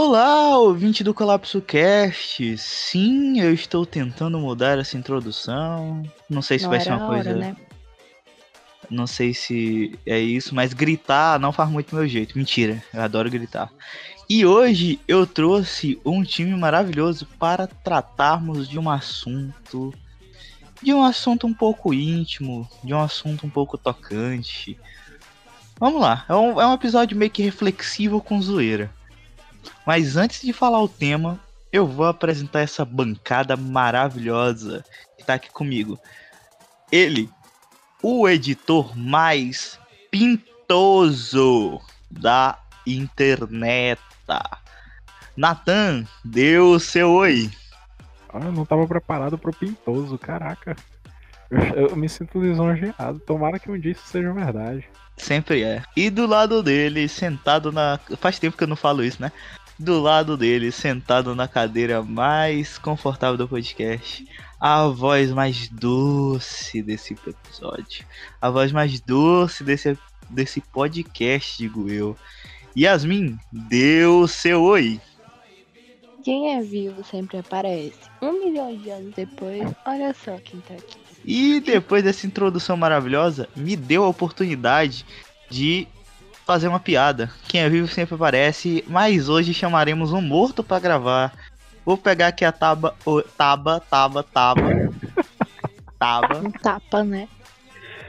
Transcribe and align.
Olá, 0.00 0.56
ouvinte 0.56 1.02
do 1.02 1.12
Colapso 1.12 1.60
Cast. 1.60 2.56
Sim, 2.56 3.40
eu 3.40 3.52
estou 3.52 3.84
tentando 3.84 4.38
mudar 4.38 4.78
essa 4.78 4.96
introdução. 4.96 6.04
Não 6.30 6.40
sei 6.40 6.56
se 6.56 6.66
Não 6.66 6.70
vai 6.70 6.80
ser 6.80 6.92
uma 6.92 7.08
hora, 7.08 7.24
coisa. 7.24 7.34
né? 7.34 7.56
Não 8.88 9.08
sei 9.08 9.34
se 9.34 9.98
é 10.06 10.16
isso, 10.20 10.54
mas 10.54 10.72
gritar 10.72 11.40
não 11.40 11.50
faz 11.50 11.68
muito 11.68 11.96
meu 11.96 12.06
jeito. 12.06 12.38
Mentira, 12.38 12.80
eu 12.94 13.02
adoro 13.02 13.28
gritar. 13.28 13.72
E 14.30 14.46
hoje 14.46 15.00
eu 15.08 15.26
trouxe 15.26 16.00
um 16.04 16.22
time 16.22 16.54
maravilhoso 16.54 17.26
para 17.36 17.66
tratarmos 17.66 18.68
de 18.68 18.78
um 18.78 18.88
assunto. 18.88 19.92
De 20.80 20.94
um 20.94 21.02
assunto 21.02 21.44
um 21.44 21.52
pouco 21.52 21.92
íntimo, 21.92 22.70
de 22.84 22.94
um 22.94 23.00
assunto 23.00 23.44
um 23.44 23.50
pouco 23.50 23.76
tocante. 23.76 24.78
Vamos 25.76 26.00
lá, 26.00 26.24
é 26.28 26.34
um, 26.36 26.60
é 26.60 26.66
um 26.68 26.74
episódio 26.74 27.16
meio 27.16 27.32
que 27.32 27.42
reflexivo 27.42 28.20
com 28.20 28.40
zoeira. 28.40 28.96
Mas 29.86 30.16
antes 30.16 30.42
de 30.42 30.52
falar 30.52 30.82
o 30.82 30.88
tema, 30.88 31.40
eu 31.72 31.86
vou 31.86 32.06
apresentar 32.06 32.60
essa 32.60 32.84
bancada 32.84 33.56
maravilhosa 33.56 34.84
que 35.16 35.24
tá 35.24 35.34
aqui 35.34 35.50
comigo. 35.50 35.98
Ele, 36.90 37.30
o 38.02 38.28
editor 38.28 38.96
mais 38.96 39.78
pintoso 40.10 41.80
da 42.10 42.58
internet. 42.86 44.00
Natan, 45.36 46.04
deu 46.24 46.72
o 46.72 46.80
seu 46.80 47.10
oi. 47.12 47.50
Ah, 48.28 48.40
eu 48.44 48.52
não 48.52 48.64
tava 48.64 48.86
preparado 48.86 49.38
pro 49.38 49.52
pintoso, 49.52 50.18
caraca. 50.18 50.76
Eu, 51.50 51.88
eu 51.88 51.96
me 51.96 52.08
sinto 52.08 52.40
lisonjeado. 52.40 53.20
Tomara 53.20 53.58
que 53.58 53.70
um 53.70 53.78
dia 53.78 53.92
isso 53.92 54.06
seja 54.06 54.32
verdade. 54.32 54.88
Sempre 55.18 55.62
é. 55.62 55.82
E 55.96 56.08
do 56.10 56.26
lado 56.26 56.62
dele, 56.62 57.08
sentado 57.08 57.72
na. 57.72 57.98
Faz 58.20 58.38
tempo 58.38 58.56
que 58.56 58.64
eu 58.64 58.68
não 58.68 58.76
falo 58.76 59.04
isso, 59.04 59.20
né? 59.20 59.32
Do 59.78 60.00
lado 60.00 60.36
dele, 60.36 60.72
sentado 60.72 61.34
na 61.34 61.46
cadeira 61.46 62.02
mais 62.02 62.78
confortável 62.78 63.36
do 63.36 63.48
podcast. 63.48 64.26
A 64.60 64.86
voz 64.88 65.30
mais 65.30 65.68
doce 65.68 66.82
desse 66.82 67.14
episódio. 67.14 68.04
A 68.40 68.50
voz 68.50 68.72
mais 68.72 69.00
doce 69.00 69.62
desse, 69.62 69.96
desse 70.30 70.60
podcast, 70.60 71.58
digo 71.58 71.88
eu. 71.88 72.16
Yasmin, 72.76 73.38
deu 73.52 74.26
seu 74.26 74.62
oi. 74.62 75.00
Quem 76.24 76.56
é 76.56 76.62
vivo 76.62 77.04
sempre 77.04 77.38
aparece. 77.38 77.98
Um 78.20 78.44
milhão 78.44 78.76
de 78.76 78.90
anos 78.90 79.14
depois, 79.14 79.62
olha 79.86 80.12
só 80.12 80.36
quem 80.38 80.60
tá 80.60 80.74
aqui. 80.74 81.07
E 81.30 81.60
depois 81.60 82.02
dessa 82.02 82.26
introdução 82.26 82.74
maravilhosa, 82.74 83.50
me 83.54 83.76
deu 83.76 84.02
a 84.02 84.08
oportunidade 84.08 85.04
de 85.50 85.86
fazer 86.46 86.68
uma 86.68 86.80
piada. 86.80 87.30
Quem 87.46 87.60
é 87.60 87.68
vivo 87.68 87.86
sempre 87.86 88.14
aparece, 88.14 88.82
mas 88.88 89.28
hoje 89.28 89.52
chamaremos 89.52 90.10
um 90.10 90.22
morto 90.22 90.64
pra 90.64 90.78
gravar. 90.78 91.34
Vou 91.84 91.98
pegar 91.98 92.28
aqui 92.28 92.46
a 92.46 92.50
taba, 92.50 92.96
o, 93.04 93.20
taba, 93.20 93.78
taba, 93.78 94.22
taba, 94.22 94.62
taba, 96.00 96.38
Um 96.38 96.50
tapa, 96.50 97.04
né? 97.04 97.28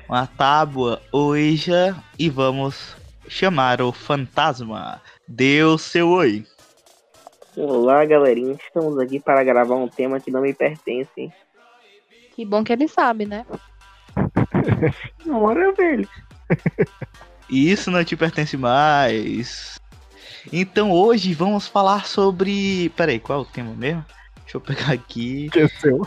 uma 0.07 0.25
tábua, 0.25 1.01
oija, 1.11 2.01
e 2.17 2.29
vamos 2.29 2.95
chamar 3.27 3.81
o 3.81 3.91
fantasma. 3.91 5.01
Deu 5.27 5.77
seu 5.77 6.07
oi. 6.07 6.45
Olá, 7.57 8.05
galerinha. 8.05 8.53
Estamos 8.53 8.97
aqui 8.97 9.19
para 9.19 9.43
gravar 9.43 9.75
um 9.75 9.89
tema 9.89 10.21
que 10.21 10.31
não 10.31 10.39
me 10.39 10.53
pertence. 10.53 11.33
Que 12.39 12.45
bom 12.45 12.63
que 12.63 12.71
ele 12.71 12.87
sabe, 12.87 13.25
né? 13.25 13.45
Hora 15.29 15.73
velho. 15.73 16.07
Isso 17.49 17.91
não 17.91 18.01
te 18.01 18.15
pertence 18.15 18.55
mais. 18.55 19.77
Então 20.49 20.89
hoje 20.89 21.33
vamos 21.33 21.67
falar 21.67 22.05
sobre. 22.05 22.93
Peraí, 22.95 23.19
qual 23.19 23.39
é 23.39 23.41
o 23.41 23.45
tema 23.45 23.73
mesmo? 23.73 24.05
Deixa 24.43 24.55
eu 24.55 24.61
pegar 24.61 24.93
aqui. 24.93 25.47
Esqueceu. 25.47 25.99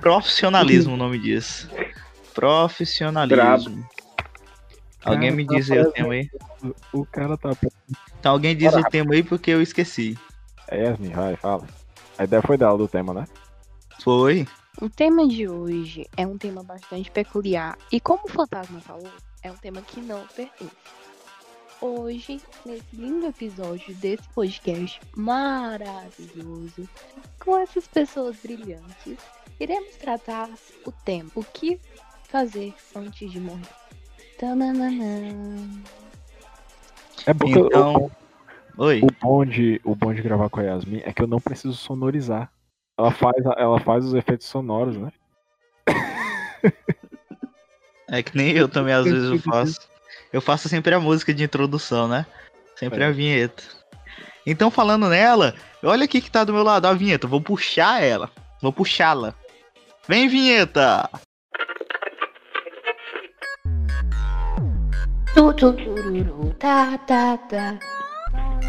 Profissionalismo 0.00 0.94
o 0.94 0.96
nome 0.96 1.20
disso. 1.20 1.70
Profissionalismo. 2.34 3.88
Alguém 5.04 5.30
Cara, 5.30 5.36
me 5.36 5.46
tá 5.46 5.54
diz 5.54 5.70
aí 5.70 5.78
o 5.78 5.92
tema 5.92 6.14
aí. 6.14 6.30
O 6.92 7.06
cara 7.06 7.38
tá. 7.38 7.50
Então 8.18 8.32
alguém 8.32 8.56
diz 8.56 8.74
o 8.74 8.82
tema 8.82 9.14
aí 9.14 9.22
porque 9.22 9.52
eu 9.52 9.62
esqueci. 9.62 10.18
É, 10.66 10.82
Yasmin, 10.82 11.10
vai, 11.10 11.36
fala. 11.36 11.64
A 12.18 12.24
ideia 12.24 12.42
foi 12.42 12.58
dela 12.58 12.76
do 12.76 12.88
tema, 12.88 13.14
né? 13.14 13.24
Foi? 14.02 14.44
O 14.80 14.88
tema 14.88 15.26
de 15.26 15.48
hoje 15.48 16.06
é 16.16 16.26
um 16.26 16.36
tema 16.36 16.62
bastante 16.62 17.10
peculiar. 17.10 17.78
E 17.92 18.00
como 18.00 18.24
o 18.24 18.28
fantasma 18.30 18.80
falou, 18.80 19.10
é 19.42 19.50
um 19.50 19.56
tema 19.56 19.80
que 19.82 20.00
não 20.00 20.26
pertence. 20.28 20.70
Hoje, 21.80 22.40
nesse 22.64 22.84
lindo 22.94 23.26
episódio 23.26 23.94
desse 23.96 24.26
podcast 24.34 25.00
maravilhoso, 25.16 26.88
com 27.38 27.58
essas 27.58 27.86
pessoas 27.86 28.36
brilhantes, 28.36 29.18
iremos 29.60 29.94
tratar 29.96 30.48
o 30.86 30.92
tema: 30.92 31.30
o 31.34 31.44
que 31.44 31.78
fazer 32.28 32.74
antes 32.94 33.30
de 33.30 33.40
morrer. 33.40 33.68
Tananana. 34.38 35.82
É 37.26 37.34
porque 37.34 37.58
o- 37.58 37.66
Então. 37.66 38.10
Oi. 38.76 39.00
o, 39.02 39.06
bom 39.20 39.44
de, 39.44 39.80
o 39.84 39.94
bom 39.94 40.12
de 40.12 40.20
gravar 40.20 40.48
com 40.48 40.58
a 40.58 40.64
Yasmin 40.64 41.00
é 41.04 41.12
que 41.12 41.22
eu 41.22 41.28
não 41.28 41.40
preciso 41.40 41.74
sonorizar. 41.74 42.50
Ela 42.98 43.10
faz, 43.10 43.36
ela 43.56 43.80
faz 43.80 44.04
os 44.04 44.14
efeitos 44.14 44.46
sonoros, 44.46 44.96
né? 44.96 45.12
É 48.08 48.22
que 48.22 48.36
nem 48.36 48.52
eu 48.52 48.68
também 48.68 48.94
às 48.94 49.04
vezes 49.04 49.30
eu 49.30 49.38
faço. 49.40 49.80
Eu 50.32 50.40
faço 50.40 50.68
sempre 50.68 50.94
a 50.94 51.00
música 51.00 51.32
de 51.34 51.42
introdução, 51.42 52.06
né? 52.06 52.26
Sempre 52.76 53.02
É. 53.02 53.06
a 53.06 53.10
vinheta. 53.10 53.62
Então 54.46 54.70
falando 54.70 55.08
nela, 55.08 55.54
olha 55.82 56.04
aqui 56.04 56.20
que 56.20 56.30
tá 56.30 56.44
do 56.44 56.52
meu 56.52 56.62
lado 56.62 56.86
a 56.86 56.92
vinheta. 56.92 57.26
Vou 57.26 57.40
puxar 57.40 58.02
ela. 58.02 58.30
Vou 58.60 58.72
puxá-la. 58.72 59.34
Vem 60.06 60.28
vinheta! 60.28 61.08
Tu, 65.34 65.52
tu, 65.54 65.72
tururu, 65.72 66.54
tá, 66.54 66.96
tá, 66.98 67.36
tá. 67.38 67.78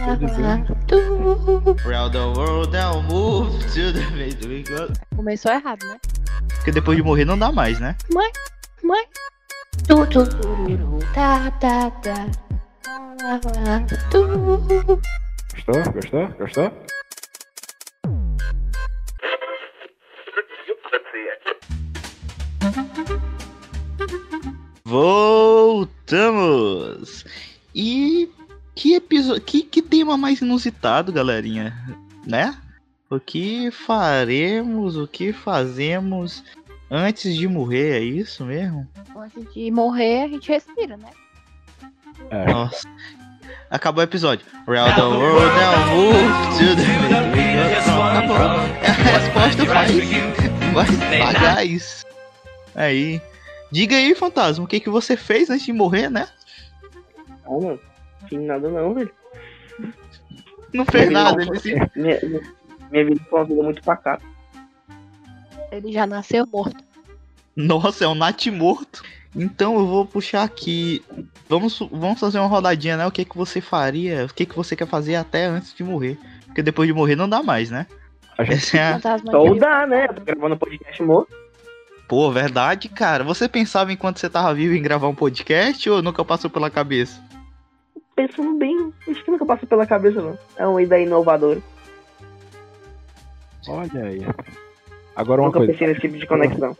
Tô 0.03 0.15
dizendo. 0.17 0.75
Tu. 0.87 0.95
Round 1.87 2.11
the 2.11 2.25
world, 2.37 2.75
I'll 2.75 3.01
move 3.03 3.57
to 3.73 3.93
the 3.93 4.05
way. 4.15 4.35
Começou 5.15 5.51
errado, 5.51 5.85
né? 5.85 5.97
Porque 6.55 6.71
depois 6.71 6.97
de 6.97 7.03
morrer 7.03 7.25
não 7.25 7.37
dá 7.37 7.51
mais, 7.51 7.79
né? 7.79 7.95
Mãe, 8.13 8.31
mãe. 8.83 9.05
Tu, 9.87 10.05
tu, 10.07 10.27
tururu, 10.27 10.99
tá, 11.13 11.51
tá, 11.59 11.91
tá. 11.91 12.27
Tu. 14.09 14.27
Gostou? 15.55 15.83
Gostou? 15.93 16.27
Gostou? 16.39 16.71
Voltamos! 26.05 27.25
E 27.73 28.29
que 28.75 28.93
episódio. 28.93 29.41
Que, 29.41 29.63
que 29.63 29.81
tema 29.81 30.17
mais 30.17 30.41
inusitado, 30.41 31.11
galerinha? 31.11 31.73
Né? 32.27 32.55
O 33.09 33.19
que 33.19 33.71
faremos, 33.71 34.97
o 34.97 35.07
que 35.07 35.31
fazemos 35.31 36.43
antes 36.91 37.35
de 37.35 37.47
morrer, 37.47 37.97
é 37.97 38.03
isso 38.03 38.43
mesmo? 38.43 38.87
Antes 39.15 39.53
de 39.53 39.71
morrer, 39.71 40.23
a 40.23 40.27
gente 40.27 40.49
respira, 40.49 40.97
né? 40.97 41.09
É. 42.29 42.51
Nossa. 42.51 42.87
Acabou 43.69 44.01
o 44.01 44.03
episódio. 44.03 44.45
Round 44.67 44.95
the 44.95 45.01
world 45.01 45.55
now 45.55 45.95
move 45.95 46.17
to 46.57 46.75
the 46.75 47.05
Acabou. 48.11 48.37
É 48.81 48.87
a 48.87 49.17
resposta 49.19 49.65
faz. 49.65 49.91
Vai 50.73 51.19
pagar 51.19 51.65
isso. 51.65 52.05
Aí. 52.73 53.21
Diga 53.71 53.95
aí, 53.95 54.15
fantasma, 54.15 54.63
o 54.63 54.67
que, 54.67 54.79
que 54.79 54.89
você 54.89 55.17
fez 55.17 55.49
antes 55.49 55.65
de 55.65 55.73
morrer, 55.73 56.09
né? 56.09 56.27
Ah, 57.45 57.51
mano. 57.51 57.79
Fiz 58.27 58.41
nada 58.41 58.69
não, 58.69 58.93
velho. 58.93 59.11
Não 60.73 60.85
fez 60.85 61.09
nada. 61.09 61.41
Ele 61.41 61.59
se... 61.59 61.73
Minha, 61.95 62.19
minha 62.91 63.05
vida 63.05 63.21
foi 63.29 63.39
uma 63.39 63.45
vida 63.45 63.63
muito 63.63 63.81
pacata. 63.83 64.23
Ele 65.71 65.91
já 65.91 66.05
nasceu 66.05 66.45
morto. 66.47 66.83
Nossa, 67.55 68.05
é 68.05 68.07
um 68.07 68.15
nat 68.15 68.47
morto. 68.47 69.03
Então 69.35 69.77
eu 69.77 69.85
vou 69.85 70.05
puxar 70.05 70.43
aqui. 70.43 71.03
Vamos, 71.49 71.79
vamos 71.91 72.19
fazer 72.19 72.39
uma 72.39 72.47
rodadinha, 72.47 72.97
né? 72.97 73.05
O 73.05 73.11
que, 73.11 73.25
que 73.25 73.37
você 73.37 73.59
faria? 73.59 74.25
O 74.25 74.33
que, 74.33 74.45
que 74.45 74.55
você 74.55 74.75
quer 74.75 74.87
fazer 74.87 75.15
até 75.15 75.45
antes 75.45 75.73
de 75.73 75.83
morrer? 75.83 76.17
Porque 76.45 76.61
depois 76.61 76.87
de 76.87 76.93
morrer 76.93 77.15
não 77.15 77.27
dá 77.27 77.43
mais, 77.43 77.69
né? 77.69 77.85
A 78.37 78.43
gente, 78.43 78.77
é 78.77 78.99
Só 78.99 79.53
dá, 79.55 79.85
né? 79.87 80.05
Eu 80.09 80.13
tô 80.13 80.21
gravando 80.21 80.57
podcast 80.57 81.03
morto. 81.03 81.35
Pô, 82.07 82.31
verdade, 82.31 82.87
cara. 82.87 83.23
Você 83.23 83.49
pensava 83.49 83.91
enquanto 83.91 84.19
você 84.19 84.29
tava 84.29 84.53
vivo 84.53 84.75
em 84.75 84.81
gravar 84.81 85.07
um 85.07 85.15
podcast 85.15 85.89
ou 85.89 86.01
nunca 86.01 86.23
passou 86.23 86.49
pela 86.49 86.69
cabeça? 86.69 87.21
Pensando 88.15 88.57
bem, 88.57 88.93
acho 89.09 89.23
que 89.23 89.31
nunca 89.31 89.45
passou 89.45 89.67
pela 89.67 89.85
cabeça, 89.85 90.21
não. 90.21 90.37
É 90.55 90.65
uma 90.65 90.81
ideia 90.81 91.03
inovadora. 91.03 91.61
olha 93.67 94.03
aí. 94.05 94.21
Agora 95.15 95.41
uma 95.41 95.47
nunca 95.47 95.59
coisa. 95.59 95.73
pensei 95.73 95.87
nesse 95.87 96.01
tipo 96.01 96.17
de 96.17 96.25
conexão. 96.25 96.77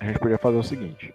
A 0.00 0.04
gente 0.04 0.18
podia 0.18 0.38
fazer 0.38 0.56
o 0.56 0.62
seguinte. 0.62 1.14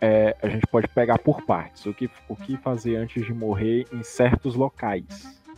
É, 0.00 0.36
a 0.42 0.48
gente 0.48 0.66
pode 0.66 0.88
pegar 0.88 1.18
por 1.18 1.42
partes. 1.42 1.86
O 1.86 1.94
que, 1.94 2.10
o 2.28 2.36
que 2.36 2.56
fazer 2.56 2.96
antes 2.96 3.24
de 3.24 3.32
morrer 3.32 3.86
em 3.92 4.02
certos 4.02 4.54
locais. 4.54 5.04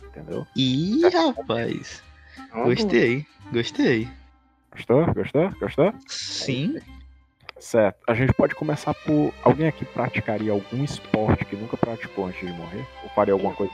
entendeu? 0.07 0.45
Ih, 0.55 1.01
rapaz. 1.09 2.03
É 2.37 2.53
boa. 2.53 2.65
Gostei, 2.65 3.25
gostei. 3.51 4.07
Gostou? 4.71 5.05
Gostou? 5.13 5.49
Gostou? 5.59 5.93
Sim. 6.07 6.79
Certo. 7.65 7.97
A 8.07 8.13
gente 8.13 8.31
pode 8.31 8.53
começar 8.53 8.93
por. 8.93 9.33
Alguém 9.43 9.65
aqui 9.67 9.83
praticaria 9.85 10.51
algum 10.51 10.83
esporte 10.83 11.43
que 11.45 11.55
nunca 11.55 11.75
praticou 11.75 12.27
antes 12.27 12.39
de 12.47 12.53
morrer? 12.53 12.85
Ou 13.01 13.09
faria 13.09 13.33
alguma 13.33 13.55
coisa 13.55 13.73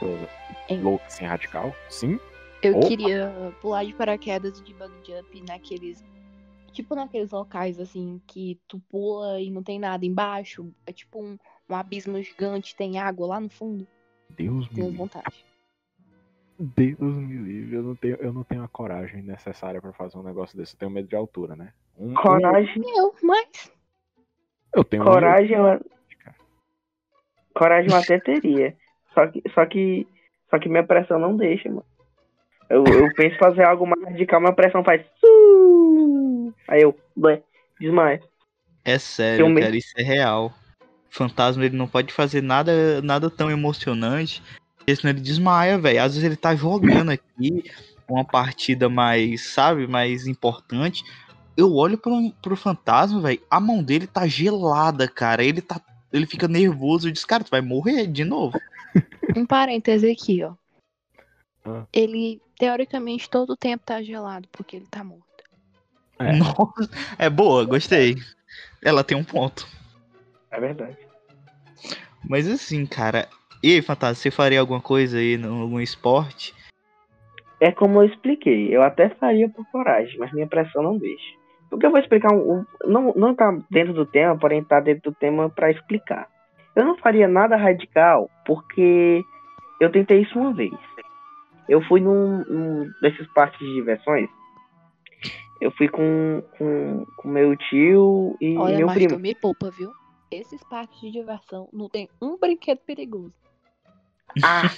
Hein? 0.69 0.81
louca, 0.81 1.05
assim, 1.07 1.25
radical? 1.25 1.75
Sim? 1.89 2.17
Eu 2.63 2.77
Opa. 2.77 2.87
queria 2.87 3.53
pular 3.59 3.83
de 3.83 3.93
paraquedas 3.93 4.59
e 4.59 4.63
de 4.63 4.73
bug 4.73 4.93
jump 5.05 5.43
naqueles. 5.45 6.05
Tipo 6.71 6.95
naqueles 6.95 7.31
locais 7.31 7.81
assim 7.81 8.21
que 8.27 8.57
tu 8.65 8.79
pula 8.89 9.41
e 9.41 9.51
não 9.51 9.61
tem 9.61 9.77
nada 9.77 10.05
embaixo. 10.05 10.73
É 10.87 10.93
tipo 10.93 11.21
um, 11.21 11.37
um 11.69 11.75
abismo 11.75 12.21
gigante, 12.23 12.73
tem 12.77 12.97
água 12.97 13.27
lá 13.27 13.39
no 13.41 13.49
fundo. 13.49 13.85
Deus 14.29 14.69
me 14.69 14.83
livre. 14.83 14.95
vontade. 14.95 15.45
Deus 16.57 16.97
me 17.01 17.35
livre. 17.39 17.75
Eu 17.75 17.83
não 17.83 17.95
tenho, 17.97 18.15
eu 18.21 18.31
não 18.31 18.43
tenho 18.45 18.63
a 18.63 18.69
coragem 18.69 19.21
necessária 19.21 19.81
pra 19.81 19.91
fazer 19.91 20.17
um 20.17 20.23
negócio 20.23 20.57
desse. 20.57 20.75
Eu 20.75 20.79
tenho 20.79 20.91
medo 20.91 21.09
de 21.09 21.15
altura, 21.17 21.57
né? 21.57 21.73
Um- 21.97 22.11
um- 22.11 22.13
Coragem, 22.13 22.81
Eu, 22.97 23.13
mas. 23.21 23.69
Eu 24.73 24.83
tenho 24.83 25.03
um- 25.03 25.05
coragem, 25.05 25.57
eu... 25.57 25.79
coragem 27.53 27.91
eu 27.91 27.97
até 27.97 28.19
teria. 28.19 28.75
Só 29.13 29.27
que, 29.27 29.43
só 29.53 29.65
que, 29.65 30.07
só 30.49 30.59
que 30.59 30.69
minha 30.69 30.83
pressão 30.83 31.19
não 31.19 31.35
deixa, 31.35 31.69
mano. 31.69 31.85
Eu, 32.69 32.85
eu 32.85 33.13
penso 33.15 33.35
em 33.35 33.39
fazer 33.39 33.63
algo 33.63 33.85
mais 33.85 34.01
radical, 34.03 34.39
minha 34.39 34.53
pressão 34.53 34.83
faz. 34.83 35.01
Aí 36.69 36.81
eu, 36.81 36.97
blé, 37.15 37.41
desmaio. 37.79 38.21
É 38.85 38.97
sério, 38.97 39.45
Filme. 39.45 39.61
cara, 39.61 39.75
isso 39.75 39.93
é 39.97 40.03
real. 40.03 40.53
Fantasma 41.09 41.65
ele 41.65 41.75
não 41.75 41.87
pode 41.87 42.13
fazer 42.13 42.41
nada, 42.41 43.01
nada 43.01 43.29
tão 43.29 43.51
emocionante, 43.51 44.41
porque 44.77 44.95
senão 44.95 45.11
ele 45.11 45.19
desmaia, 45.19 45.77
velho. 45.77 46.01
Às 46.01 46.13
vezes 46.13 46.23
ele 46.23 46.37
tá 46.37 46.55
jogando 46.55 47.11
aqui 47.11 47.69
uma 48.07 48.23
partida 48.23 48.87
mais, 48.87 49.53
sabe, 49.53 49.85
mais 49.85 50.25
importante. 50.25 51.03
Eu 51.55 51.75
olho 51.75 51.97
pro, 51.97 52.31
pro 52.41 52.55
fantasma, 52.55 53.19
velho, 53.21 53.41
a 53.49 53.59
mão 53.59 53.83
dele 53.83 54.07
tá 54.07 54.25
gelada, 54.27 55.07
cara. 55.07 55.43
Ele 55.43 55.61
tá, 55.61 55.79
ele 56.11 56.25
fica 56.25 56.47
nervoso 56.47 57.07
e 57.07 57.11
diz, 57.11 57.25
cara, 57.25 57.43
tu 57.43 57.51
vai 57.51 57.61
morrer 57.61 58.07
de 58.07 58.23
novo. 58.23 58.59
Um 59.35 59.45
parêntese 59.45 60.11
aqui, 60.11 60.43
ó. 60.43 60.53
Ah. 61.63 61.85
Ele, 61.93 62.41
teoricamente, 62.59 63.29
todo 63.29 63.51
o 63.51 63.57
tempo 63.57 63.85
tá 63.85 64.01
gelado, 64.03 64.45
porque 64.51 64.75
ele 64.75 64.87
tá 64.91 65.03
morto. 65.05 65.23
É. 66.19 66.33
Nossa, 66.35 66.89
é 67.17 67.29
boa, 67.29 67.63
gostei. 67.63 68.17
Ela 68.83 69.03
tem 69.05 69.15
um 69.15 69.23
ponto. 69.23 69.65
É 70.51 70.59
verdade. 70.59 70.97
Mas 72.27 72.45
assim, 72.47 72.85
cara, 72.85 73.29
e 73.63 73.73
aí, 73.75 73.81
Fantasma, 73.81 74.15
você 74.15 74.29
faria 74.29 74.59
alguma 74.59 74.81
coisa 74.81 75.17
aí, 75.17 75.37
no- 75.37 75.61
algum 75.61 75.79
esporte? 75.79 76.53
É 77.59 77.71
como 77.71 78.01
eu 78.01 78.07
expliquei. 78.07 78.75
Eu 78.75 78.81
até 78.83 79.09
faria 79.09 79.47
por 79.47 79.65
coragem, 79.71 80.17
mas 80.19 80.33
minha 80.33 80.47
pressão 80.47 80.83
não 80.83 80.97
deixa. 80.97 81.37
Porque 81.71 81.85
eu 81.85 81.89
vou 81.89 81.99
explicar 81.99 82.31
um. 82.33 82.57
um- 82.59 82.65
não, 82.85 83.13
não 83.15 83.33
tá 83.33 83.49
dentro 83.71 83.93
do 83.93 84.05
tema, 84.05 84.37
porém 84.37 84.63
tá 84.63 84.79
dentro 84.79 85.09
do 85.09 85.15
tema 85.17 85.49
pra 85.49 85.71
explicar. 85.71 86.27
Eu 86.75 86.85
não 86.85 86.97
faria 86.97 87.27
nada 87.27 87.55
radical 87.55 88.29
porque 88.45 89.23
eu 89.79 89.89
tentei 89.91 90.21
isso 90.21 90.37
uma 90.37 90.53
vez. 90.53 90.73
Eu 91.67 91.81
fui 91.83 92.01
num, 92.01 92.43
num 92.43 92.91
desses 93.01 93.25
parques 93.33 93.59
de 93.59 93.73
diversões. 93.73 94.29
Eu 95.61 95.71
fui 95.71 95.87
com, 95.87 96.43
com, 96.57 97.05
com 97.17 97.27
meu 97.29 97.55
tio 97.55 98.35
e 98.41 98.57
Olha, 98.57 98.77
meu 98.77 98.87
mas 98.87 98.95
primo. 98.95 99.15
tu 99.15 99.19
me 99.19 99.33
poupa, 99.33 99.71
viu? 99.71 99.91
Esses 100.29 100.61
parques 100.63 100.99
de 100.99 101.11
diversão 101.11 101.69
não 101.71 101.87
tem 101.87 102.09
um 102.21 102.37
brinquedo 102.37 102.79
perigoso. 102.79 103.33
Ah, 104.43 104.69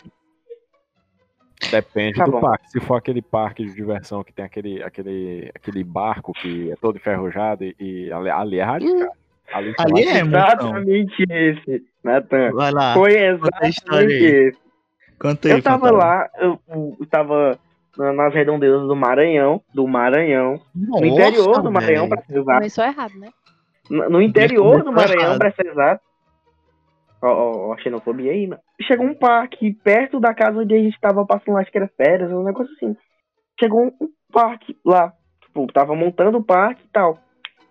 Depende 1.71 2.17
Tá 2.17 2.25
do 2.25 2.31
bom. 2.31 2.41
parque. 2.41 2.69
Se 2.71 2.79
for 2.79 2.95
aquele 2.95 3.21
parque 3.21 3.65
de 3.65 3.73
diversão 3.73 4.23
que 4.23 4.31
tem 4.33 4.45
aquele, 4.45 4.81
aquele, 4.83 5.51
aquele 5.55 5.83
barco 5.83 6.33
que 6.33 6.71
é 6.71 6.75
todo 6.75 6.97
enferrujado 6.97 7.63
e, 7.63 7.75
e 7.79 8.11
ali, 8.11 8.29
ali 8.29 8.59
é 8.59 8.63
radical. 8.63 9.11
Ali, 9.53 9.73
Ali 9.77 10.03
é, 10.07 10.17
emoção. 10.19 10.39
exatamente 10.47 11.25
esse, 11.29 11.83
Nathan. 12.03 12.51
Vai 12.53 12.71
lá, 12.71 12.93
Foi 12.93 13.13
exatamente 13.13 13.81
esse. 14.23 14.57
conta 15.19 15.47
aí, 15.47 15.53
Eu 15.53 15.61
tava 15.61 15.77
Fantasma. 15.87 15.97
lá, 15.97 16.29
eu, 16.39 16.59
eu 16.99 17.05
tava 17.09 17.59
na- 17.97 18.13
nas 18.13 18.33
redondezas 18.33 18.81
do 18.87 18.95
Maranhão, 18.95 19.61
do 19.73 19.87
Maranhão, 19.87 20.59
no 20.73 20.87
Nossa, 20.91 21.05
interior 21.05 21.61
do 21.61 21.71
Maranhão, 21.71 22.07
velho. 22.07 22.09
pra 22.09 22.21
ser 22.25 22.37
exato. 22.39 22.57
Começou 22.57 22.83
errado, 22.85 23.13
né? 23.19 23.29
No 23.89 24.09
no 24.09 24.21
interior 24.21 24.83
do 24.83 24.91
Maranhão, 24.91 25.21
errado. 25.23 25.37
pra 25.37 25.51
ser 25.51 25.67
exato. 25.67 26.01
A 27.23 27.77
xenofobia 27.81 28.31
aí, 28.31 28.47
mano. 28.47 28.61
Chegou 28.81 29.05
um 29.05 29.15
parque 29.15 29.73
perto 29.73 30.19
da 30.19 30.33
casa 30.33 30.59
onde 30.59 30.75
a 30.75 30.77
gente 30.77 30.99
tava 30.99 31.25
passando, 31.25 31.57
acho 31.57 31.71
que 31.71 31.77
era 31.77 31.87
férias, 31.95 32.31
um 32.31 32.43
negócio 32.43 32.73
assim. 32.75 32.95
Chegou 33.57 33.85
um, 33.85 33.91
um 34.01 34.09
parque 34.31 34.77
lá. 34.85 35.13
Tipo, 35.41 35.65
tava 35.71 35.95
montando 35.95 36.39
o 36.39 36.43
parque 36.43 36.83
e 36.83 36.89
tal. 36.91 37.17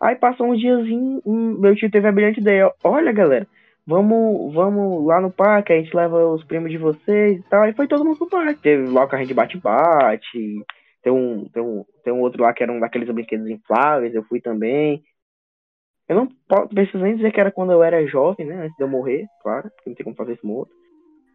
Aí 0.00 0.16
passou 0.16 0.49
uns 0.49 0.58
diazinhos, 0.58 1.20
um, 1.26 1.60
meu 1.60 1.76
tio 1.76 1.90
teve 1.90 2.08
a 2.08 2.12
brilhante 2.12 2.40
ideia. 2.40 2.72
Olha, 2.82 3.12
galera, 3.12 3.46
vamos, 3.87 4.54
vamos 4.54 5.04
lá 5.06 5.20
no 5.20 5.31
parque, 5.31 5.72
a 5.72 5.76
gente 5.76 5.94
leva 5.94 6.26
os 6.28 6.43
primos 6.44 6.70
de 6.70 6.78
vocês 6.78 7.38
e 7.38 7.43
tal. 7.50 7.62
Aí 7.62 7.75
foi 7.75 7.87
todo 7.87 8.04
mundo 8.04 8.16
pro 8.16 8.31
parque. 8.31 8.62
Teve 8.62 8.88
lá 8.88 9.04
o 9.04 9.08
carrinho 9.08 9.28
de 9.28 9.34
bate-bate. 9.34 10.64
Tem 11.02 11.12
um, 11.12 11.44
tem, 11.52 11.62
um, 11.62 11.84
tem 12.02 12.12
um 12.12 12.20
outro 12.20 12.43
lá 12.43 12.54
que 12.54 12.62
era 12.62 12.72
um 12.72 12.81
daqueles 12.81 13.10
brinquedos 13.10 13.49
infláveis, 13.49 14.14
eu 14.14 14.22
fui 14.25 14.40
também. 14.40 15.02
Eu 16.12 16.29
não 16.49 16.69
preciso 16.69 17.03
nem 17.03 17.17
dizer 17.17 17.32
que 17.32 17.41
era 17.41 17.50
quando 17.50 17.73
eu 17.73 17.82
era 17.82 18.06
jovem, 18.06 18.47
né? 18.47 18.64
Antes 18.64 18.76
de 18.76 18.82
eu 18.82 18.88
morrer, 18.88 19.26
claro, 19.43 19.70
porque 19.70 19.91
não 19.91 19.97
tem 19.97 20.05
como 20.05 20.17
fazer 20.17 20.35
isso 20.35 20.47
morto. 20.47 20.73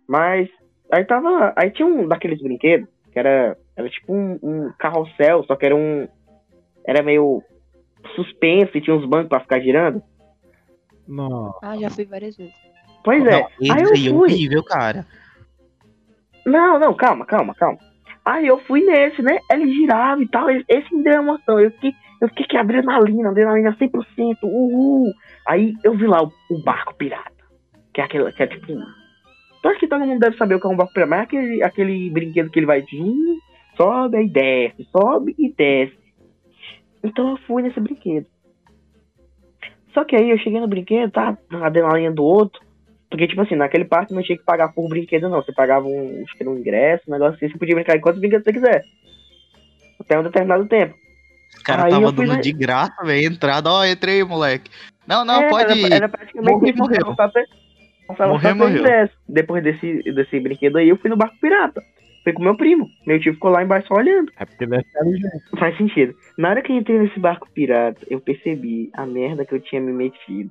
Mas 0.08 0.50
aí 0.92 1.04
tava. 1.06 1.54
Aí 1.56 1.72
tinha 1.72 1.88
um 1.88 2.08
daqueles 2.08 2.42
brinquedos 2.42 2.88
que 3.12 3.20
era, 3.20 3.58
era 3.76 3.90
tipo 3.90 4.14
um, 4.14 4.40
um 4.44 4.72
carrossel, 4.78 5.44
só 5.44 5.56
que 5.56 5.66
era 5.66 5.76
um. 5.76 6.08
Era 6.86 7.02
meio 7.04 7.42
suspenso 8.16 8.78
e 8.78 8.82
tinha 8.82 8.96
uns 8.96 9.06
bancos 9.06 9.30
pra 9.30 9.40
ficar 9.40 9.60
girando. 9.60 10.02
Não. 11.08 11.54
Ah, 11.62 11.76
já 11.78 11.90
fui 11.90 12.06
várias 12.06 12.38
vezes. 12.38 12.54
Pois 13.04 13.26
é. 13.26 13.32
Não, 13.32 13.48
esse 13.60 13.72
aí 13.72 13.84
eu 13.84 13.92
é 13.92 13.96
fui. 13.96 14.34
horrível, 14.34 14.64
cara. 14.64 15.06
Não, 16.46 16.80
não, 16.80 16.94
calma, 16.94 17.26
calma, 17.26 17.54
calma. 17.56 17.80
Aí 18.24 18.46
eu 18.46 18.60
fui 18.60 18.82
nesse, 18.82 19.22
né? 19.22 19.38
Ele 19.52 19.74
girava 19.74 20.22
e 20.22 20.28
tal. 20.28 20.50
Esse 20.50 20.94
me 20.94 21.04
deu 21.04 21.14
emoção. 21.22 21.60
Eu 21.60 21.72
fiquei, 21.72 21.94
eu 22.22 22.28
fiquei 22.30 22.46
que 22.46 22.58
adrenalina, 22.58 23.30
adrenalina 23.30 23.76
100%. 23.76 24.38
Uhul. 24.44 25.12
Aí 25.46 25.74
eu 25.84 25.96
vi 25.96 26.08
lá 26.08 26.24
o, 26.24 26.32
o 26.50 26.64
barco 26.64 26.96
pirata. 26.96 27.32
Que 27.94 28.02
é 28.02 28.04
aquele, 28.04 28.32
que 28.32 28.44
é 28.44 28.48
tipo. 28.48 28.74
Acho 29.66 29.80
que 29.80 29.88
todo 29.88 30.06
mundo 30.06 30.20
deve 30.20 30.38
saber 30.38 30.56
o 30.56 30.62
que 30.62 30.68
é 30.68 30.70
um 30.70 30.78
barco 30.78 30.94
pirata, 30.94 31.10
mas 31.10 31.20
é 31.20 31.24
aquele, 31.24 31.64
aquele 31.64 32.10
brinquedo 32.10 32.50
que 32.50 32.60
ele 32.60 32.66
vai. 32.66 32.84
Hum, 32.94 33.38
sobe 33.76 34.18
e 34.24 34.30
desce, 34.30 34.84
sobe 34.92 35.36
e 35.38 35.54
desce. 35.54 35.98
Então 37.04 37.32
eu 37.32 37.38
fui 37.46 37.62
nesse 37.62 37.80
brinquedo. 37.80 38.26
Só 39.94 40.04
que 40.04 40.16
aí 40.16 40.30
eu 40.30 40.38
cheguei 40.38 40.60
no 40.60 40.68
brinquedo, 40.68 41.12
tá? 41.12 41.38
Na 41.50 41.68
adrenalina 41.68 42.12
do 42.12 42.24
outro. 42.24 42.62
Porque, 43.10 43.28
tipo 43.28 43.42
assim, 43.42 43.56
naquele 43.56 43.86
parque 43.86 44.14
não 44.14 44.22
tinha 44.22 44.38
que 44.38 44.44
pagar 44.44 44.74
por 44.74 44.88
brinquedo, 44.90 45.30
não. 45.30 45.42
Você 45.42 45.54
pagava 45.54 45.88
um, 45.88 46.24
um 46.24 46.58
ingresso, 46.58 47.04
um 47.08 47.14
negócio 47.14 47.36
assim, 47.36 47.50
você 47.50 47.58
podia 47.58 47.76
brincar 47.76 47.96
em 47.96 48.02
quantos 48.02 48.20
brinquedos 48.20 48.44
você 48.44 48.54
quiser. 48.54 48.84
Até 50.00 50.20
um 50.20 50.24
determinado 50.24 50.68
tempo. 50.68 50.96
Os 51.58 51.64
caras 51.64 51.86
Aí 51.86 51.92
tava 51.92 52.12
dando 52.12 52.28
na- 52.34 52.40
de 52.42 52.52
graça, 52.54 53.04
velho. 53.04 53.28
Entrada, 53.28 53.70
ó, 53.72 53.86
entrei, 53.86 54.24
moleque. 54.24 54.70
Não, 55.08 55.26
não, 55.26 55.42
É, 55.42 55.50
pode 55.50 55.72
era, 55.72 55.76
ir. 55.78 55.94
Era 55.94 56.10
praticamente 56.10 56.52
Morreu, 56.54 56.70
isso, 56.70 56.78
morreu. 56.80 57.00
não 57.06 57.16
só- 58.16 58.28
Morreu, 58.28 58.70
ingresso. 58.70 59.14
Depois 59.28 59.64
desse, 59.64 60.02
desse 60.14 60.40
brinquedo 60.40 60.78
aí, 60.78 60.90
eu 60.90 60.98
fui 60.98 61.10
no 61.10 61.18
barco 61.18 61.36
pirata. 61.42 61.82
Fui 62.24 62.34
com 62.34 62.44
meu 62.44 62.56
primo. 62.58 62.88
Meu 63.06 63.20
tio 63.20 63.34
ficou 63.34 63.50
lá 63.52 63.64
embaixo 63.64 63.88
só 63.88 63.96
olhando. 63.96 64.32
É 64.38 64.46
porque 64.46 64.64
ele 64.66 64.76
é 64.76 64.80
inteligente. 64.80 65.44
Faz 65.58 65.78
sentido. 65.78 66.14
Na 66.38 66.50
hora 66.50 66.62
que 66.62 66.72
eu 66.72 66.78
entrei 66.78 67.00
nesse 67.00 67.20
barco 67.20 67.48
pirata, 67.54 68.00
eu 68.10 68.20
percebi 68.20 68.90
a 68.94 69.06
merda 69.06 69.46
que 69.46 69.54
eu 69.56 69.60
tinha 69.62 69.82
me 69.82 69.94
metido. 69.94 70.50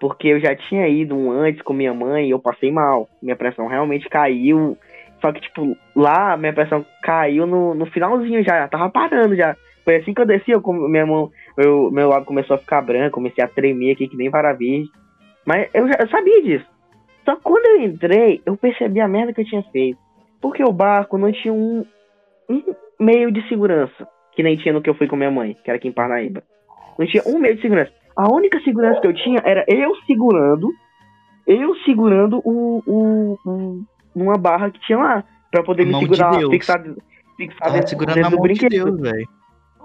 Porque 0.00 0.28
eu 0.28 0.40
já 0.40 0.54
tinha 0.54 0.86
ido 0.88 1.16
um 1.16 1.30
antes 1.30 1.62
com 1.62 1.72
minha 1.72 1.92
mãe 1.94 2.26
e 2.26 2.30
eu 2.30 2.38
passei 2.38 2.70
mal. 2.70 3.08
Minha 3.22 3.34
pressão 3.36 3.66
realmente 3.66 4.08
caiu. 4.08 4.76
Só 5.20 5.32
que, 5.32 5.40
tipo, 5.40 5.76
lá 5.94 6.36
minha 6.36 6.52
pressão 6.52 6.84
caiu 7.02 7.46
no, 7.46 7.74
no 7.74 7.86
finalzinho 7.86 8.44
já. 8.44 8.58
já 8.60 8.68
Tava 8.68 8.90
parando 8.90 9.34
já. 9.34 9.56
Foi 9.86 9.96
assim 9.96 10.12
que 10.12 10.20
eu 10.20 10.26
desci, 10.26 10.50
eu, 10.50 10.60
minha 10.88 11.06
mão, 11.06 11.30
meu, 11.56 11.90
meu 11.92 12.08
lado 12.08 12.24
começou 12.26 12.56
a 12.56 12.58
ficar 12.58 12.82
branco, 12.82 13.12
comecei 13.14 13.42
a 13.42 13.46
tremer 13.48 13.92
aqui 13.92 14.08
que 14.08 14.16
nem 14.16 14.28
verde. 14.28 14.90
Mas 15.46 15.70
eu 15.72 15.86
já 15.86 15.94
eu 16.00 16.08
sabia 16.08 16.42
disso. 16.42 16.66
Só 17.24 17.36
que 17.36 17.42
quando 17.42 17.64
eu 17.66 17.82
entrei, 17.86 18.42
eu 18.44 18.56
percebi 18.56 19.00
a 19.00 19.06
merda 19.06 19.32
que 19.32 19.40
eu 19.42 19.44
tinha 19.46 19.62
feito. 19.70 19.98
Porque 20.42 20.62
o 20.64 20.72
barco 20.72 21.16
não 21.16 21.30
tinha 21.30 21.54
um, 21.54 21.84
um 22.50 22.62
meio 22.98 23.30
de 23.30 23.48
segurança. 23.48 24.08
Que 24.34 24.42
nem 24.42 24.56
tinha 24.56 24.74
no 24.74 24.82
que 24.82 24.90
eu 24.90 24.94
fui 24.94 25.06
com 25.06 25.14
minha 25.16 25.30
mãe, 25.30 25.56
que 25.64 25.70
era 25.70 25.78
aqui 25.78 25.86
em 25.88 25.92
Parnaíba. 25.92 26.42
Não 26.98 27.06
tinha 27.06 27.22
um 27.24 27.38
meio 27.38 27.54
de 27.54 27.62
segurança. 27.62 27.92
A 28.16 28.28
única 28.32 28.60
segurança 28.62 29.00
que 29.00 29.06
eu 29.06 29.14
tinha 29.14 29.40
era 29.44 29.64
eu 29.68 29.94
segurando, 30.06 30.68
eu 31.46 31.74
segurando 31.84 32.40
o, 32.44 32.82
o, 32.86 33.38
o- 33.46 33.82
uma 34.16 34.36
barra 34.36 34.70
que 34.70 34.80
tinha 34.80 34.98
lá. 34.98 35.24
Pra 35.50 35.62
poder 35.62 35.84
me 35.86 35.92
Mão 35.92 36.00
de 36.00 36.06
segurar, 36.08 36.36
Deus. 36.38 36.50
fixar, 36.50 36.82
fixar 37.36 37.72
dentro, 37.72 37.88
segurando 37.88 38.14
dentro 38.14 38.26
a 38.26 38.30
do 38.30 38.36
mão 38.36 38.46
de 38.46 38.58
brinquedo. 38.58 38.96
Deus. 38.96 39.26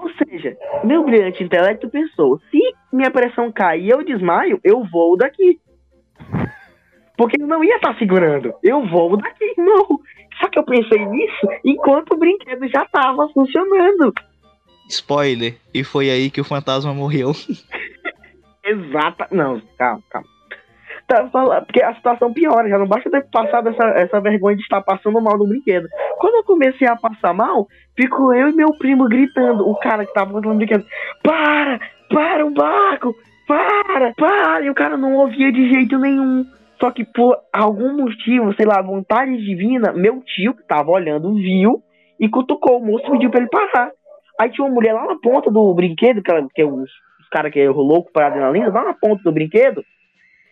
Ou 0.02 0.10
seja, 0.14 0.58
meu 0.84 1.04
brilhante 1.04 1.44
intelecto 1.44 1.88
pensou: 1.88 2.40
se 2.50 2.60
minha 2.92 3.12
pressão 3.12 3.52
cair 3.52 3.86
e 3.86 3.90
eu 3.90 4.04
desmaio, 4.04 4.60
eu 4.64 4.84
vou 4.84 5.16
daqui. 5.16 5.60
Porque 7.16 7.40
eu 7.40 7.46
não 7.46 7.64
ia 7.64 7.76
estar 7.76 7.96
segurando. 8.00 8.52
Eu 8.64 8.84
vou 8.88 9.16
daqui, 9.16 9.54
não. 9.58 10.00
Só 10.40 10.50
que 10.50 10.58
eu 10.58 10.64
pensei 10.64 11.06
nisso 11.06 11.48
enquanto 11.64 12.14
o 12.14 12.18
brinquedo 12.18 12.68
já 12.68 12.84
tava 12.86 13.30
funcionando. 13.30 14.12
Spoiler. 14.90 15.56
E 15.72 15.84
foi 15.84 16.10
aí 16.10 16.32
que 16.32 16.42
o 16.42 16.46
fantasma 16.46 16.94
morreu. 16.94 17.32
Exata. 18.66 19.28
Não, 19.32 19.62
calma, 19.78 20.04
calma. 20.10 20.31
Tá 21.12 21.62
porque 21.66 21.84
a 21.84 21.94
situação 21.94 22.32
piora, 22.32 22.70
já 22.70 22.78
não 22.78 22.88
basta 22.88 23.12
ter 23.12 23.28
passado 23.30 23.68
essa, 23.68 23.84
essa 24.00 24.22
vergonha 24.22 24.56
de 24.56 24.62
estar 24.62 24.82
passando 24.82 25.20
mal 25.20 25.38
no 25.38 25.46
brinquedo. 25.46 25.90
Quando 26.18 26.36
eu 26.36 26.44
comecei 26.46 26.88
a 26.88 26.96
passar 26.96 27.34
mal, 27.34 27.68
ficou 27.98 28.34
eu 28.34 28.48
e 28.48 28.56
meu 28.56 28.70
primo 28.78 29.10
gritando, 29.10 29.68
o 29.68 29.76
cara 29.76 30.06
que 30.06 30.14
tava 30.14 30.32
controlando 30.32 30.64
o 30.64 30.66
brinquedo, 30.66 30.86
para, 31.22 31.82
para 32.08 32.46
o 32.46 32.52
barco, 32.52 33.14
para, 33.46 34.14
para, 34.14 34.62
e 34.62 34.70
o 34.70 34.74
cara 34.74 34.96
não 34.96 35.16
ouvia 35.16 35.52
de 35.52 35.70
jeito 35.70 36.00
nenhum. 36.00 36.46
Só 36.80 36.92
que 36.92 37.04
por 37.04 37.38
algum 37.52 37.94
motivo, 37.98 38.54
sei 38.54 38.66
lá, 38.66 38.82
vontade 38.82 39.36
divina, 39.36 39.92
meu 39.92 40.22
tio 40.22 40.54
que 40.54 40.64
tava 40.64 40.92
olhando 40.92 41.34
viu 41.34 41.84
e 42.18 42.30
cutucou 42.30 42.78
o 42.78 42.86
moço 42.86 43.06
e 43.08 43.12
pediu 43.12 43.30
pra 43.30 43.42
ele 43.42 43.50
parar. 43.50 43.92
Aí 44.40 44.50
tinha 44.50 44.66
uma 44.66 44.74
mulher 44.74 44.94
lá 44.94 45.06
na 45.08 45.18
ponta 45.22 45.52
do 45.52 45.74
brinquedo, 45.74 46.24
que, 46.24 46.32
ela, 46.32 46.48
que 46.56 46.64
os, 46.64 46.90
os 47.20 47.30
caras 47.30 47.52
que 47.52 47.60
é 47.60 47.70
louco 47.70 48.14
para 48.14 48.28
adrenalina, 48.28 48.72
lá 48.72 48.86
na 48.86 48.94
ponta 48.94 49.22
do 49.24 49.32
brinquedo, 49.34 49.84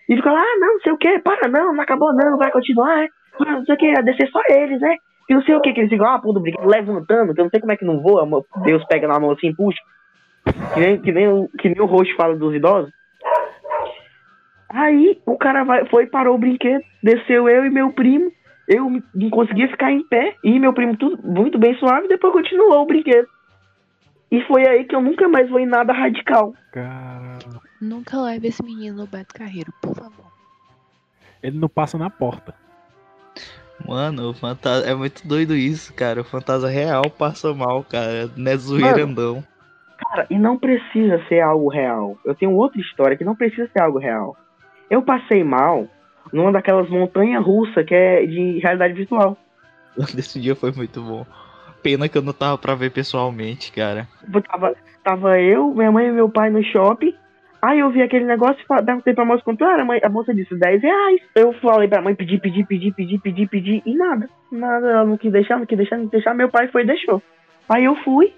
e 0.10 0.16
ficou 0.16 0.34
lá, 0.34 0.42
ah, 0.42 0.60
não, 0.60 0.80
sei 0.80 0.92
o 0.92 0.98
que, 0.98 1.20
para 1.20 1.48
não, 1.48 1.72
não 1.72 1.84
acabou 1.84 2.12
não, 2.12 2.36
vai 2.36 2.52
continuar, 2.52 3.04
é. 3.04 3.10
ah, 3.42 3.52
não 3.52 3.66
sei 3.66 3.76
o 3.76 3.78
que, 3.78 3.86
ia 3.86 4.02
descer 4.02 4.28
só 4.32 4.42
eles, 4.50 4.82
né? 4.82 4.96
E 5.30 5.36
não 5.36 5.44
sei 5.44 5.54
o 5.54 5.62
que, 5.62 5.72
que 5.72 5.82
eles 5.82 5.92
ficam 5.92 6.08
lá, 6.08 6.16
ah, 6.16 6.18
do 6.18 6.40
brinquedo, 6.40 6.68
levantando, 6.68 7.36
que 7.36 7.40
eu 7.40 7.44
não 7.44 7.52
sei 7.52 7.60
como 7.60 7.72
é 7.72 7.78
que 7.78 7.86
não 7.86 8.02
voa, 8.02 8.28
Deus 8.64 8.84
pega 8.86 9.08
na 9.08 9.20
mão 9.20 9.30
assim 9.32 9.50
e 9.50 9.56
puxa. 9.56 9.80
Que 10.74 10.80
nem, 10.80 11.00
que 11.00 11.12
nem, 11.12 11.28
o, 11.28 11.48
que 11.60 11.70
nem 11.70 11.80
o 11.80 11.86
rosto 11.86 12.16
fala 12.16 12.36
dos 12.36 12.56
idosos. 12.56 12.92
Aí 14.72 15.20
o 15.28 15.38
cara 15.38 15.64
vai, 15.64 15.86
foi, 15.86 16.08
parou 16.08 16.36
o 16.36 16.40
brinquedo, 16.40 16.84
desceu 17.04 17.48
eu 17.48 17.66
e 17.66 17.70
meu 17.70 17.92
primo. 17.94 18.32
Eu 18.68 18.90
não 19.14 19.30
conseguia 19.30 19.68
ficar 19.68 19.92
em 19.92 20.04
pé 20.08 20.36
e 20.44 20.60
meu 20.60 20.74
primo 20.74 20.98
tudo 20.98 21.20
muito 21.24 21.60
bem 21.60 21.76
suave, 21.76 22.08
depois 22.08 22.34
continuou 22.34 22.82
o 22.82 22.86
brinquedo. 22.86 23.28
E 24.32 24.42
foi 24.44 24.68
aí 24.68 24.86
que 24.86 24.96
eu 24.96 25.02
nunca 25.02 25.28
mais 25.28 25.50
vou 25.50 25.60
em 25.60 25.66
nada 25.66 25.92
radical. 25.92 26.54
Caramba. 26.72 27.62
Nunca 27.82 28.22
leve 28.22 28.48
esse 28.48 28.64
menino 28.64 28.98
no 28.98 29.08
Beto 29.08 29.34
Carreiro, 29.34 29.74
por 29.82 29.96
favor. 29.96 30.26
Ele 31.42 31.58
não 31.58 31.70
passa 31.70 31.98
na 31.98 32.10
porta. 32.10 32.54
Mano, 33.88 34.30
o 34.30 34.34
fantasma. 34.34 34.90
É 34.90 34.94
muito 34.94 35.26
doido 35.28 35.56
isso, 35.56 35.94
cara. 35.94 36.22
O 36.22 36.26
fantasma 36.26 36.68
real 36.68 37.10
passa 37.10 37.54
mal, 37.54 37.84
cara. 37.84 38.30
Não 38.36 38.52
é 38.52 38.58
zoeirandão. 38.58 39.44
Cara, 39.98 40.28
e 40.30 40.38
não 40.38 40.58
precisa 40.58 41.24
ser 41.28 41.42
algo 41.42 41.70
real. 41.70 42.18
Eu 42.26 42.36
tenho 42.36 42.54
outra 42.54 42.80
história 42.80 43.18
que 43.18 43.24
não 43.24 43.36
precisa 43.36 43.70
ser 43.72 43.82
algo 43.82 43.98
real. 43.98 44.36
Eu 44.90 45.02
passei 45.02 45.44
mal 45.44 45.88
numa 46.32 46.52
daquelas 46.52 46.90
montanhas 46.90 47.44
russas 47.44 47.86
que 47.86 47.96
é 47.96 48.26
de 48.26 48.60
realidade 48.60 48.94
virtual. 48.94 49.38
Esse 50.18 50.40
dia 50.40 50.56
foi 50.56 50.72
muito 50.72 51.02
bom. 51.02 51.26
Pena 51.82 52.10
que 52.10 52.18
eu 52.18 52.22
não 52.22 52.34
tava 52.34 52.58
pra 52.58 52.76
ver 52.76 52.92
pessoalmente, 52.92 53.72
cara. 53.72 54.08
Tava, 54.50 54.76
tava 55.04 55.40
eu, 55.40 55.74
minha 55.74 55.92
mãe 55.92 56.08
e 56.08 56.12
meu 56.12 56.30
pai 56.30 56.50
no 56.50 56.64
shopping. 56.64 57.14
Aí 57.62 57.80
eu 57.80 57.90
vi 57.92 58.02
aquele 58.02 58.26
negócio 58.26 58.62
e 58.62 58.84
perguntei 58.86 59.14
pra 59.14 59.26
moça 59.26 59.44
quanto 59.44 59.66
era. 59.66 59.84
A 59.84 60.10
moça 60.10 60.34
disse 60.34 60.56
10 60.56 60.82
reais. 60.82 61.22
Eu 61.36 61.52
falei 61.54 61.90
pra 61.90 62.02
mãe 62.02 62.16
pedir, 62.16 62.40
pedir, 62.40 62.66
pedir, 62.66 62.94
pedir, 62.94 63.20
pedir, 63.20 63.48
pedir. 63.48 63.82
E 63.86 63.96
nada. 63.96 64.30
Nada. 64.52 64.90
Ela 64.90 65.06
não 65.06 65.18
quis 65.18 65.32
deixar, 65.32 65.58
não 65.58 65.66
quis 65.66 65.78
deixar, 65.78 65.98
não 65.98 66.06
quis 66.06 66.12
deixar. 66.12 66.34
Meu 66.34 66.50
pai 66.50 66.70
foi 66.70 66.84
e 66.84 66.88
deixou. 66.88 67.22
Aí 67.68 67.84
eu 67.84 67.96
fui. 67.98 68.34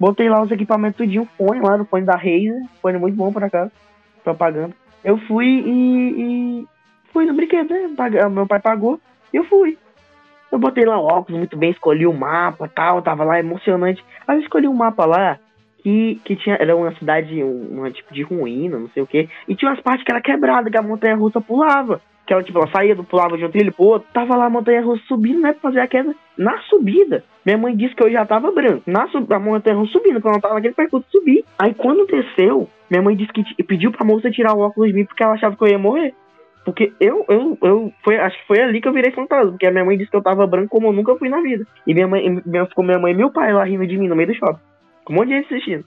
Botei 0.00 0.28
lá 0.28 0.42
os 0.42 0.50
equipamentos 0.50 0.96
tudinho. 0.96 1.28
Fone 1.36 1.60
lá 1.60 1.76
no 1.76 1.84
fone 1.84 2.06
da 2.06 2.16
Razer. 2.16 2.62
Fone 2.80 2.98
muito 2.98 3.16
bom 3.16 3.30
por 3.30 3.44
acaso. 3.44 3.70
Propaganda. 4.22 4.74
Eu 5.04 5.18
fui 5.18 5.46
e, 5.46 6.62
e 6.62 6.66
fui 7.12 7.26
no 7.26 7.34
brinquedo, 7.34 7.68
né? 7.68 7.90
Meu 8.30 8.46
pai 8.46 8.60
pagou 8.60 8.98
e 9.32 9.36
eu 9.36 9.44
fui. 9.44 9.76
Eu 10.54 10.58
botei 10.60 10.84
lá 10.84 10.96
o 10.96 11.04
óculos 11.04 11.36
muito 11.36 11.56
bem, 11.56 11.70
escolhi 11.70 12.06
o 12.06 12.12
mapa 12.12 12.70
tal, 12.72 13.02
tava 13.02 13.24
lá 13.24 13.40
emocionante. 13.40 14.04
Aí 14.24 14.36
eu 14.36 14.40
escolhi 14.40 14.68
um 14.68 14.72
mapa 14.72 15.04
lá 15.04 15.36
que, 15.82 16.20
que 16.24 16.36
tinha, 16.36 16.56
era 16.60 16.76
uma 16.76 16.94
cidade, 16.94 17.42
um, 17.42 17.90
tipo 17.90 18.14
de 18.14 18.22
ruína, 18.22 18.78
não 18.78 18.88
sei 18.90 19.02
o 19.02 19.06
que. 19.06 19.28
E 19.48 19.56
tinha 19.56 19.68
umas 19.72 19.80
partes 19.80 20.04
que 20.04 20.12
era 20.12 20.22
quebrada, 20.22 20.70
que 20.70 20.78
a 20.78 20.82
montanha 20.82 21.16
russa 21.16 21.40
pulava. 21.40 22.00
Que 22.24 22.32
ela, 22.32 22.44
tipo, 22.44 22.56
ela 22.56 22.70
saía 22.70 22.94
pulava 22.94 23.36
de 23.36 23.44
um 23.44 23.50
trilho 23.50 23.72
pro 23.72 23.84
outro. 23.84 24.08
Tava 24.14 24.36
lá 24.36 24.44
a 24.44 24.50
montanha 24.50 24.80
russa 24.80 25.02
subindo, 25.08 25.40
né? 25.40 25.54
Pra 25.54 25.62
fazer 25.62 25.80
a 25.80 25.88
queda. 25.88 26.14
Na 26.38 26.56
subida, 26.70 27.24
minha 27.44 27.58
mãe 27.58 27.76
disse 27.76 27.96
que 27.96 28.04
eu 28.04 28.12
já 28.12 28.24
tava 28.24 28.52
branco. 28.52 28.84
Na 28.86 29.08
a 29.30 29.38
montanha 29.40 29.76
russa 29.76 29.90
subindo, 29.90 30.20
quando 30.20 30.34
ela 30.34 30.40
tava 30.40 30.54
naquele 30.54 30.74
percurso, 30.74 31.08
subir. 31.10 31.44
Aí 31.58 31.74
quando 31.74 32.06
desceu, 32.06 32.68
minha 32.88 33.02
mãe 33.02 33.16
disse 33.16 33.32
que 33.32 33.64
pediu 33.64 33.90
pra 33.90 34.06
moça 34.06 34.30
tirar 34.30 34.54
o 34.54 34.60
óculos 34.60 34.90
de 34.90 34.94
mim 34.94 35.04
porque 35.04 35.24
ela 35.24 35.34
achava 35.34 35.56
que 35.56 35.64
eu 35.64 35.68
ia 35.68 35.78
morrer. 35.80 36.14
Porque 36.64 36.92
eu, 36.98 37.24
eu, 37.28 37.58
eu 37.62 37.92
foi, 38.02 38.16
acho 38.16 38.38
que 38.40 38.46
foi 38.46 38.60
ali 38.60 38.80
que 38.80 38.88
eu 38.88 38.92
virei 38.92 39.12
fantasma, 39.12 39.50
porque 39.50 39.66
a 39.66 39.70
minha 39.70 39.84
mãe 39.84 39.98
disse 39.98 40.10
que 40.10 40.16
eu 40.16 40.22
tava 40.22 40.46
branco 40.46 40.70
como 40.70 40.88
eu 40.88 40.92
nunca 40.92 41.14
fui 41.16 41.28
na 41.28 41.40
vida. 41.42 41.66
E 41.86 41.92
minha 41.92 42.08
mãe, 42.08 42.42
minha, 42.44 42.66
ficou 42.66 42.84
minha 42.84 42.98
mãe 42.98 43.12
e 43.12 43.16
meu 43.16 43.30
pai 43.30 43.52
lá 43.52 43.64
rindo 43.64 43.86
de 43.86 43.98
mim 43.98 44.08
no 44.08 44.16
meio 44.16 44.28
do 44.28 44.34
shopping. 44.34 44.60
Com 45.04 45.12
um 45.12 45.16
monte 45.16 45.28
de 45.28 45.34
gente 45.34 45.54
assistindo. 45.54 45.84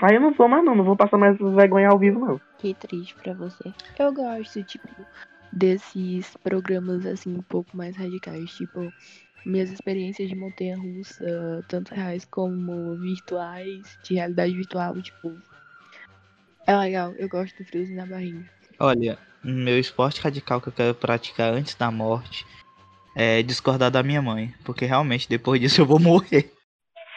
Aí 0.00 0.14
eu 0.14 0.20
não 0.20 0.32
vou 0.32 0.48
mais 0.48 0.64
não, 0.64 0.74
não 0.74 0.84
vou 0.84 0.96
passar 0.96 1.18
mais 1.18 1.36
vergonha 1.36 1.88
ao 1.88 1.98
vivo 1.98 2.20
não. 2.20 2.40
Que 2.58 2.72
triste 2.72 3.14
pra 3.16 3.34
você. 3.34 3.72
Eu 3.98 4.12
gosto, 4.12 4.62
tipo, 4.62 4.88
desses 5.52 6.36
programas 6.38 7.04
assim 7.04 7.36
um 7.36 7.42
pouco 7.42 7.76
mais 7.76 7.96
radicais, 7.96 8.54
tipo, 8.54 8.92
minhas 9.44 9.70
experiências 9.70 10.28
de 10.28 10.36
montanha 10.36 10.78
russa, 10.78 11.64
tanto 11.68 11.94
reais 11.94 12.24
como 12.24 12.96
virtuais, 12.96 13.98
de 14.02 14.14
realidade 14.14 14.54
virtual, 14.54 14.94
tipo, 15.02 15.36
é 16.66 16.76
legal, 16.76 17.12
eu 17.18 17.28
gosto 17.28 17.58
do 17.58 17.64
friozinho 17.64 17.98
na 17.98 18.06
barriga. 18.06 18.44
Olha, 18.78 19.18
meu 19.44 19.78
esporte 19.78 20.20
radical 20.20 20.60
que 20.60 20.68
eu 20.68 20.72
quero 20.72 20.94
praticar 20.94 21.52
antes 21.52 21.74
da 21.74 21.90
morte 21.90 22.46
é 23.14 23.42
discordar 23.42 23.90
da 23.90 24.02
minha 24.02 24.22
mãe. 24.22 24.54
Porque 24.64 24.84
realmente 24.84 25.28
depois 25.28 25.60
disso 25.60 25.80
eu 25.80 25.86
vou 25.86 25.98
morrer. 25.98 26.52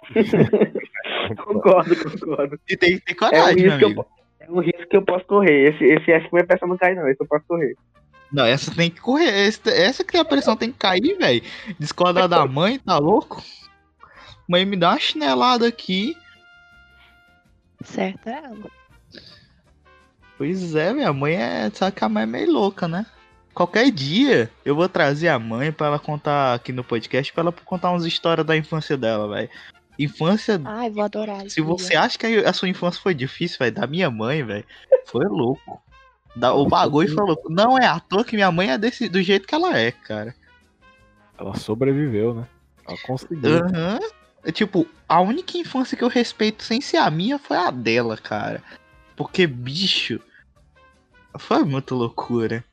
concordo, 1.43 1.95
concordo. 1.95 2.59
E 2.67 2.77
tem 2.77 2.99
que 2.99 3.05
ter 3.05 3.15
coragem, 3.15 3.65
é 3.65 3.75
um, 3.75 3.79
eu, 3.79 4.05
é 4.39 4.51
um 4.51 4.59
risco 4.59 4.87
que 4.89 4.97
eu 4.97 5.01
posso 5.01 5.25
correr. 5.25 5.73
Esse, 5.73 5.83
esse 5.83 6.27
que 6.27 6.33
minha 6.33 6.45
peça 6.45 6.65
não 6.67 6.77
cai, 6.77 6.95
não. 6.95 7.07
Esse 7.07 7.21
eu 7.21 7.27
posso 7.27 7.45
correr. 7.47 7.75
Não, 8.31 8.45
essa 8.45 8.73
tem 8.73 8.89
que 8.89 9.01
correr. 9.01 9.29
Essa, 9.29 9.69
essa 9.69 10.03
que 10.03 10.17
a 10.17 10.25
pressão 10.25 10.57
tem 10.57 10.71
que 10.71 10.77
cair, 10.77 11.17
velho. 11.17 11.41
Discordar 11.79 12.27
da 12.27 12.45
mãe, 12.45 12.79
tá 12.79 12.97
louco? 12.97 13.41
Mãe 14.47 14.65
me 14.65 14.75
dá 14.75 14.91
uma 14.91 14.99
chinelada 14.99 15.67
aqui. 15.67 16.15
Certo 17.83 18.27
é 18.27 18.43
ela. 18.43 18.71
Pois 20.37 20.75
é, 20.75 20.93
minha 20.93 21.13
mãe 21.13 21.35
é. 21.35 21.69
Sabe 21.73 21.95
que 21.95 22.03
a 22.03 22.09
mãe 22.09 22.23
é 22.23 22.25
meio 22.25 22.51
louca, 22.51 22.87
né? 22.87 23.05
Qualquer 23.53 23.89
dia 23.89 24.51
eu 24.65 24.75
vou 24.75 24.89
trazer 24.89 25.29
a 25.29 25.39
mãe 25.39 25.71
para 25.71 25.87
ela 25.87 25.99
contar 25.99 26.53
aqui 26.55 26.73
no 26.73 26.83
podcast, 26.83 27.31
para 27.31 27.43
ela 27.43 27.51
contar 27.51 27.91
umas 27.91 28.03
histórias 28.03 28.45
da 28.45 28.55
infância 28.57 28.97
dela, 28.97 29.33
velho. 29.33 29.49
Infância. 29.97 30.61
Ai, 30.65 30.89
vou 30.89 31.03
adorar. 31.03 31.49
Se 31.49 31.61
você 31.61 31.95
acha 31.95 32.17
que 32.17 32.25
a 32.25 32.51
sua 32.51 32.67
infância 32.67 33.01
foi 33.01 33.13
difícil, 33.13 33.57
velho, 33.59 33.73
da 33.73 33.87
minha 33.87 34.11
mãe, 34.11 34.43
velho, 34.43 34.65
foi 35.05 35.25
louco. 35.25 35.81
Da, 36.35 36.53
o 36.53 36.67
bagulho 36.67 37.13
foi 37.13 37.25
louco. 37.25 37.49
Não 37.49 37.77
é 37.77 37.87
à 37.87 37.97
toa 37.97 38.25
que 38.25 38.35
minha 38.35 38.51
mãe 38.51 38.71
é 38.71 38.77
desse, 38.77 39.07
do 39.07 39.21
jeito 39.21 39.47
que 39.47 39.55
ela 39.55 39.77
é, 39.77 39.91
cara. 39.91 40.35
Ela 41.37 41.55
sobreviveu, 41.55 42.33
né? 42.33 42.45
Ela 42.85 42.97
conseguiu. 43.05 43.51
Uhum. 43.51 44.51
Tipo, 44.51 44.85
a 45.07 45.21
única 45.21 45.57
infância 45.57 45.97
que 45.97 46.03
eu 46.03 46.09
respeito 46.09 46.61
sem 46.61 46.81
ser 46.81 46.97
a 46.97 47.09
minha 47.09 47.39
foi 47.39 47.57
a 47.57 47.71
dela, 47.71 48.17
cara. 48.17 48.61
Porque, 49.15 49.47
bicho, 49.47 50.19
foi 51.37 51.63
muita 51.63 51.95
loucura. 51.95 52.63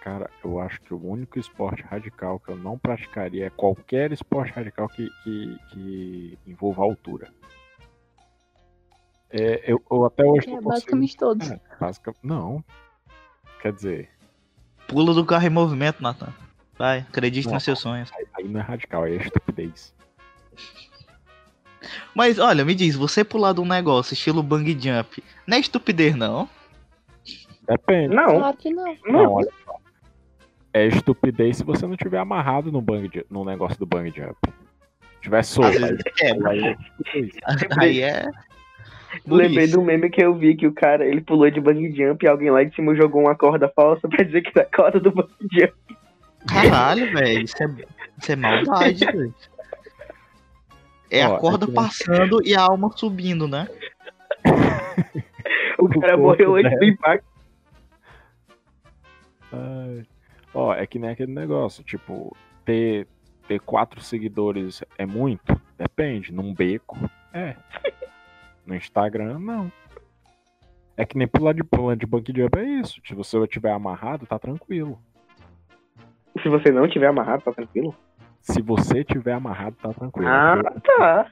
Cara, 0.00 0.30
eu 0.44 0.60
acho 0.60 0.80
que 0.80 0.94
o 0.94 1.06
único 1.06 1.38
esporte 1.38 1.82
radical 1.82 2.40
que 2.40 2.50
eu 2.50 2.56
não 2.56 2.78
praticaria 2.78 3.46
é 3.46 3.50
qualquer 3.50 4.12
esporte 4.12 4.52
radical 4.52 4.88
que, 4.88 5.08
que, 5.22 5.58
que 5.70 6.38
envolva 6.46 6.82
altura. 6.82 7.32
É, 9.30 9.70
eu, 9.70 9.82
eu 9.90 10.06
até 10.06 10.24
hoje. 10.24 10.50
É, 10.50 10.60
basicamente 10.60 11.16
todos. 11.16 11.50
É, 11.50 11.60
basic... 11.78 12.10
Não. 12.22 12.64
Quer 13.60 13.72
dizer. 13.72 14.10
Pula 14.86 15.12
do 15.12 15.24
carro 15.24 15.46
em 15.46 15.50
movimento, 15.50 16.02
Nathan. 16.02 16.32
Vai, 16.78 17.00
acredite 17.00 17.46
não, 17.46 17.54
nos 17.54 17.64
seus 17.64 17.78
sonhos. 17.78 18.10
Aí, 18.14 18.26
aí 18.34 18.48
não 18.48 18.60
é 18.60 18.62
radical, 18.62 19.02
aí 19.02 19.18
é 19.18 19.22
estupidez. 19.22 19.92
Mas 22.14 22.38
olha, 22.38 22.64
me 22.64 22.74
diz, 22.74 22.96
você 22.96 23.24
pular 23.24 23.52
de 23.52 23.60
um 23.60 23.66
negócio 23.66 24.14
estilo 24.14 24.42
bang 24.42 24.72
jump, 24.72 25.22
não 25.46 25.56
é 25.56 25.60
estupidez, 25.60 26.14
não? 26.14 26.48
Depende. 27.68 28.14
Não. 28.14 28.38
Claro 28.38 28.56
que 28.56 28.70
não. 28.70 28.96
Não, 29.06 29.32
olha 29.34 29.50
só. 29.64 29.76
É 30.72 30.86
estupidez 30.86 31.58
se 31.58 31.64
você 31.64 31.86
não 31.86 31.96
tiver 31.96 32.18
amarrado 32.18 32.72
no, 32.72 32.80
bang, 32.80 33.24
no 33.30 33.44
negócio 33.44 33.78
do 33.78 33.86
bang 33.86 34.10
jump. 34.14 34.36
Se 34.46 35.20
tiver 35.22 35.42
solto. 35.42 35.78
É, 36.22 36.48
aí, 36.48 36.64
é 36.64 36.76
aí 37.78 38.02
é. 38.02 38.30
Lembrei 39.26 39.66
do 39.66 39.82
meme 39.82 40.10
que 40.10 40.22
eu 40.22 40.34
vi 40.34 40.54
que 40.54 40.66
o 40.66 40.72
cara 40.72 41.06
ele 41.06 41.20
pulou 41.20 41.50
de 41.50 41.60
bang 41.60 41.90
jump 41.94 42.24
e 42.24 42.28
alguém 42.28 42.50
lá 42.50 42.62
de 42.62 42.74
cima 42.74 42.94
jogou 42.94 43.22
uma 43.22 43.34
corda 43.34 43.68
falsa 43.74 44.06
pra 44.08 44.24
dizer 44.24 44.42
que 44.42 44.50
era 44.54 44.68
a 44.68 44.76
corda 44.76 45.00
do 45.00 45.10
bang 45.10 45.30
jump. 45.52 45.74
Caralho, 46.46 47.12
velho, 47.12 47.44
isso 47.44 47.62
é, 47.62 47.66
isso 48.18 48.32
é 48.32 48.36
maldade, 48.36 49.04
velho. 49.12 49.34
É 51.10 51.26
Ó, 51.26 51.36
a 51.36 51.38
corda 51.38 51.66
é 51.66 51.72
passando 51.72 52.40
e 52.44 52.54
a 52.54 52.62
alma 52.62 52.90
subindo, 52.94 53.48
né? 53.48 53.68
o 55.78 55.88
cara 55.88 56.16
o 56.16 56.20
morreu 56.20 56.56
antes 56.56 56.78
do 56.78 56.84
impacto. 56.84 57.26
Ai. 59.52 60.06
Ó, 60.52 60.74
é 60.74 60.86
que 60.86 60.98
nem 60.98 61.10
aquele 61.10 61.32
negócio, 61.32 61.82
tipo, 61.84 62.36
ter 62.64 63.06
ter 63.48 63.58
quatro 63.60 64.00
seguidores 64.00 64.84
é 64.98 65.06
muito? 65.06 65.58
Depende. 65.76 66.32
Num 66.32 66.54
beco, 66.54 66.96
é. 67.32 67.56
No 68.66 68.74
Instagram, 68.74 69.38
não. 69.38 69.72
É 70.94 71.06
que 71.06 71.16
nem 71.16 71.26
pular 71.26 71.54
de 71.54 71.64
pular 71.64 71.96
de 71.96 72.04
banco 72.04 72.30
de 72.30 72.42
jump 72.42 72.58
é 72.58 72.64
isso. 72.64 73.00
Se 73.06 73.14
você 73.14 73.38
estiver 73.38 73.72
amarrado, 73.72 74.26
tá 74.26 74.38
tranquilo. 74.38 75.00
Se 76.42 76.50
você 76.50 76.70
não 76.70 76.86
tiver 76.86 77.06
amarrado, 77.06 77.44
tá 77.44 77.52
tranquilo? 77.52 77.96
Se 78.40 78.62
você 78.62 79.04
tiver 79.04 79.32
amarrado, 79.32 79.76
tá 79.82 79.92
tranquilo. 79.92 80.28
Ah, 80.28 80.56
tá. 80.96 81.30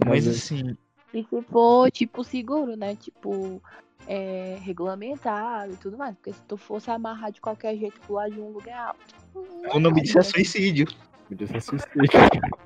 É 0.00 0.08
Mas 0.08 0.24
ver- 0.24 0.30
assim, 0.32 0.76
E 1.12 1.22
se 1.24 1.42
for, 1.42 1.90
tipo, 1.90 2.24
seguro, 2.24 2.76
né? 2.76 2.96
Tipo, 2.96 3.62
é, 4.06 4.58
regulamentado 4.62 5.72
e 5.74 5.76
tudo 5.76 5.96
mais. 5.98 6.14
Porque 6.16 6.32
se 6.32 6.42
tu 6.42 6.56
fosse 6.56 6.90
amarrar 6.90 7.30
de 7.30 7.40
qualquer 7.40 7.76
jeito 7.76 8.00
pro 8.00 8.14
lado 8.14 8.32
de 8.32 8.40
um 8.40 8.48
lugar 8.50 8.88
alto. 8.88 9.14
o 9.74 9.78
nome 9.78 10.02
disso 10.02 10.18
é 10.18 10.20
aí, 10.22 10.24
suicídio. 10.26 10.86
me 11.30 11.36
diz 11.36 11.50
suicídio. 11.64 11.92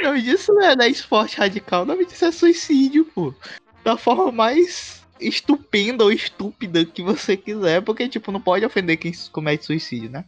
O 0.00 0.02
nome 0.08 0.22
disso 0.22 0.52
não 0.52 0.62
é, 0.62 0.76
não 0.76 0.84
é 0.84 0.88
esporte 0.88 1.38
radical, 1.38 1.82
o 1.82 1.86
nome 1.86 2.04
disso 2.04 2.24
é 2.26 2.32
suicídio, 2.32 3.04
pô. 3.06 3.34
Da 3.82 3.96
forma 3.96 4.30
mais 4.30 5.02
estupenda 5.20 6.04
ou 6.04 6.12
estúpida 6.12 6.84
que 6.84 7.02
você 7.02 7.36
quiser, 7.36 7.80
porque, 7.82 8.08
tipo, 8.08 8.30
não 8.32 8.40
pode 8.40 8.64
ofender 8.66 8.96
quem 8.98 9.12
comete 9.32 9.64
suicídio, 9.64 10.10
né? 10.10 10.24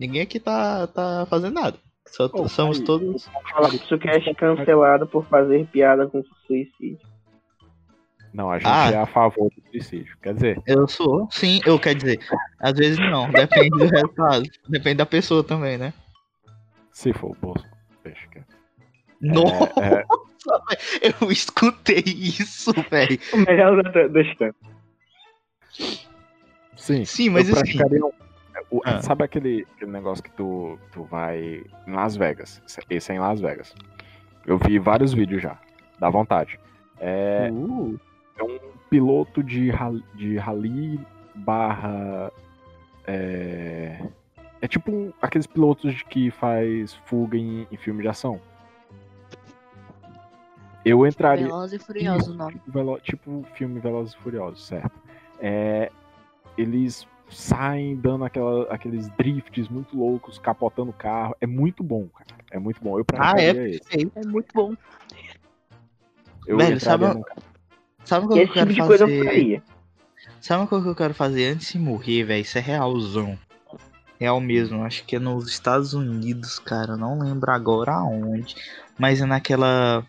Ninguém 0.00 0.22
aqui 0.22 0.40
tá, 0.40 0.86
tá 0.86 1.26
fazendo 1.28 1.52
nada. 1.52 1.76
Só, 2.06 2.24
Ô, 2.32 2.48
somos 2.48 2.78
aí, 2.80 2.84
todos. 2.86 3.28
Fluxocast 3.54 4.34
cancelado 4.34 5.06
por 5.06 5.26
fazer 5.26 5.66
piada 5.66 6.08
com 6.08 6.22
suicídio. 6.46 6.98
Não, 8.32 8.50
a 8.50 8.58
gente 8.58 8.66
Ah. 8.68 8.90
é 8.92 8.96
a 8.96 9.06
favor 9.06 9.50
do 9.50 9.70
suicídio. 9.70 10.16
Quer 10.22 10.32
dizer, 10.34 10.62
Eu 10.66 10.88
sou, 10.88 11.28
sim, 11.30 11.60
eu 11.66 11.78
quero 11.78 11.98
dizer, 11.98 12.18
às 12.58 12.72
vezes 12.72 12.98
não, 12.98 13.30
depende 13.30 13.70
do 13.70 13.86
resultado, 13.86 14.42
depende 14.68 14.96
da 14.96 15.06
pessoa 15.06 15.44
também, 15.44 15.76
né? 15.76 15.92
se 16.92 17.12
for 17.12 17.30
o 17.30 17.36
bolso, 17.40 17.64
deixa 18.04 18.26
que 18.28 18.40
Nossa, 19.20 19.72
é, 19.82 20.04
eu 21.20 21.30
escutei 21.30 22.02
isso, 22.06 22.72
velho. 22.90 23.18
O 23.32 23.36
melhor 23.38 23.82
da- 23.82 24.06
da 24.08 24.20
história. 24.22 24.54
Sim, 26.76 27.04
Sim, 27.04 27.30
mas 27.30 27.48
eu 27.48 27.54
assim, 27.54 27.62
praticaria 27.76 28.04
um- 28.04 28.12
o- 28.70 28.80
Ah. 28.84 29.02
Sabe 29.02 29.24
aquele, 29.24 29.66
aquele 29.76 29.90
negócio 29.90 30.22
que 30.22 30.30
tu, 30.32 30.78
tu 30.92 31.02
vai 31.04 31.62
em 31.86 31.92
Las 31.92 32.16
Vegas? 32.16 32.62
Esse 32.88 33.12
é 33.12 33.14
em 33.16 33.18
Las 33.18 33.40
Vegas. 33.40 33.74
Eu 34.46 34.58
vi 34.58 34.78
vários 34.78 35.12
vídeos 35.12 35.42
já. 35.42 35.58
Dá 35.98 36.08
vontade. 36.08 36.58
É, 36.98 37.48
uh, 37.52 37.98
é 38.38 38.42
um 38.42 38.58
piloto 38.88 39.42
de 39.42 39.70
rally, 39.70 40.04
de 40.14 40.36
rally 40.38 41.00
barra. 41.34 42.30
É, 43.06 44.02
é 44.60 44.68
tipo 44.68 44.90
um- 44.92 45.12
aqueles 45.20 45.46
pilotos 45.46 45.94
de 45.94 46.04
que 46.04 46.30
faz 46.30 46.94
fuga 47.06 47.36
em, 47.36 47.66
em 47.70 47.76
filme 47.76 48.02
de 48.02 48.08
ação. 48.08 48.40
Eu 50.84 51.06
entraria. 51.06 51.44
Veloz 51.46 51.72
e 51.72 51.78
Furioso 51.78 52.32
o 52.32 52.34
nome. 52.34 52.52
Tipo, 52.54 52.70
velo- 52.72 53.00
tipo 53.00 53.44
filme 53.54 53.78
Velozes 53.80 54.14
e 54.14 54.18
Furiosos, 54.18 54.66
certo? 54.66 54.90
É, 55.38 55.90
eles 56.56 57.06
saem 57.30 57.96
dando 57.96 58.24
aquela, 58.24 58.64
aqueles 58.72 59.08
drifts 59.16 59.68
muito 59.68 59.96
loucos, 59.96 60.38
capotando 60.38 60.90
o 60.90 60.94
carro. 60.94 61.34
É 61.40 61.46
muito 61.46 61.82
bom, 61.82 62.08
cara. 62.08 62.40
É 62.50 62.58
muito 62.58 62.82
bom. 62.82 62.98
Eu 62.98 63.04
ah, 63.18 63.34
é, 63.36 63.52
sei. 63.90 64.10
É 64.14 64.26
muito 64.26 64.52
bom. 64.54 64.74
Eu 66.46 66.56
Velho, 66.56 66.80
sabe- 66.80 67.06
num 67.06 67.22
carro. 67.22 67.42
Sabe 68.04 68.26
o 68.26 68.28
que 68.28 68.38
eu 68.40 68.52
quero 68.52 68.74
tipo 68.74 68.86
fazer? 68.86 69.62
Sabe 70.40 70.66
coisa 70.66 70.84
que 70.84 70.90
eu 70.90 70.96
quero 70.96 71.14
fazer 71.14 71.48
antes 71.48 71.72
de 71.72 71.78
morrer, 71.78 72.24
velho? 72.24 72.40
Isso 72.40 72.58
é 72.58 72.60
realzão. 72.60 73.38
Real 74.18 74.40
mesmo. 74.40 74.82
Acho 74.82 75.04
que 75.04 75.16
é 75.16 75.18
nos 75.18 75.48
Estados 75.48 75.94
Unidos, 75.94 76.58
cara. 76.58 76.92
eu 76.92 76.96
Não 76.96 77.18
lembro 77.18 77.50
agora 77.50 77.92
aonde. 77.92 78.56
Mas 78.98 79.20
é 79.20 79.26
naquela. 79.26 80.04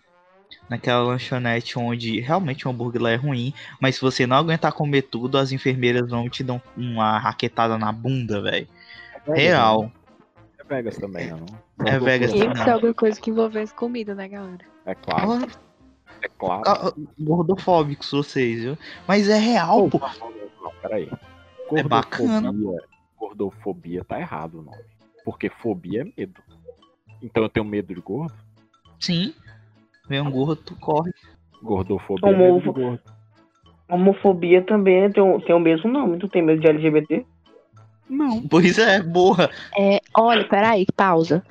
Naquela 0.71 1.03
lanchonete 1.03 1.77
onde 1.77 2.21
realmente 2.21 2.65
o 2.65 2.71
hambúrguer 2.71 3.01
lá 3.01 3.11
é 3.11 3.15
ruim. 3.17 3.53
Mas 3.77 3.95
se 3.95 4.01
você 4.01 4.25
não 4.25 4.37
aguentar 4.37 4.71
comer 4.71 5.01
tudo, 5.01 5.37
as 5.37 5.51
enfermeiras 5.51 6.09
vão 6.09 6.29
te 6.29 6.45
dar 6.45 6.61
uma 6.77 7.19
raquetada 7.19 7.77
na 7.77 7.91
bunda, 7.91 8.41
velho. 8.41 8.65
É 9.13 9.19
Vegas, 9.19 9.35
Real. 9.43 9.91
É 10.57 10.63
Vegas 10.63 10.97
também, 10.97 11.27
né, 11.27 11.35
não? 11.37 11.85
É 11.85 11.99
Vegas 11.99 12.31
também. 12.31 12.49
que 12.53 12.57
ser 12.63 12.69
alguma 12.69 12.93
coisa 12.93 13.19
que 13.19 13.29
envolvesse 13.29 13.73
comida, 13.73 14.15
né, 14.15 14.29
galera? 14.29 14.63
É 14.85 14.95
claro. 14.95 15.31
Ah, 15.33 15.47
É 16.23 16.27
claro. 16.29 16.63
ah, 16.65 16.93
gordofóbicos 17.19 18.09
vocês, 18.09 18.61
viu? 18.61 18.77
Mas 19.05 19.27
é 19.27 19.37
real, 19.37 19.89
pô. 19.89 19.99
Não, 19.99 20.71
peraí. 20.81 21.11
É 21.73 21.83
bacana. 21.83 22.49
Gordofobia- 22.53 22.87
Gordofobia 23.19 24.03
tá 24.05 24.17
errado 24.21 24.59
o 24.59 24.63
nome. 24.63 24.83
Porque 25.25 25.49
fobia 25.49 26.03
é 26.03 26.13
medo. 26.17 26.41
Então 27.21 27.43
eu 27.43 27.49
tenho 27.49 27.65
medo 27.65 27.93
de 27.93 27.99
gordo? 27.99 28.33
Sim. 28.99 29.33
Vem 30.07 30.21
um 30.21 30.31
gordo, 30.31 30.61
tu 30.63 30.75
corre. 30.75 31.11
Gordofobia 31.61 32.29
é 32.29 32.33
de 32.33 32.41
Homo- 32.41 32.73
gordo. 32.73 33.01
Homofobia 33.89 34.63
também 34.63 35.11
tem 35.11 35.21
o, 35.21 35.39
tem 35.41 35.55
o 35.55 35.59
mesmo 35.59 35.91
nome. 35.91 36.17
Tu 36.17 36.27
tem 36.29 36.41
medo 36.41 36.61
de 36.61 36.67
LGBT? 36.67 37.25
Não. 38.09 38.41
Pois 38.47 38.77
é, 38.77 39.01
borra. 39.01 39.49
É, 39.77 39.99
olha, 40.17 40.47
peraí, 40.47 40.85
pausa. 40.95 41.43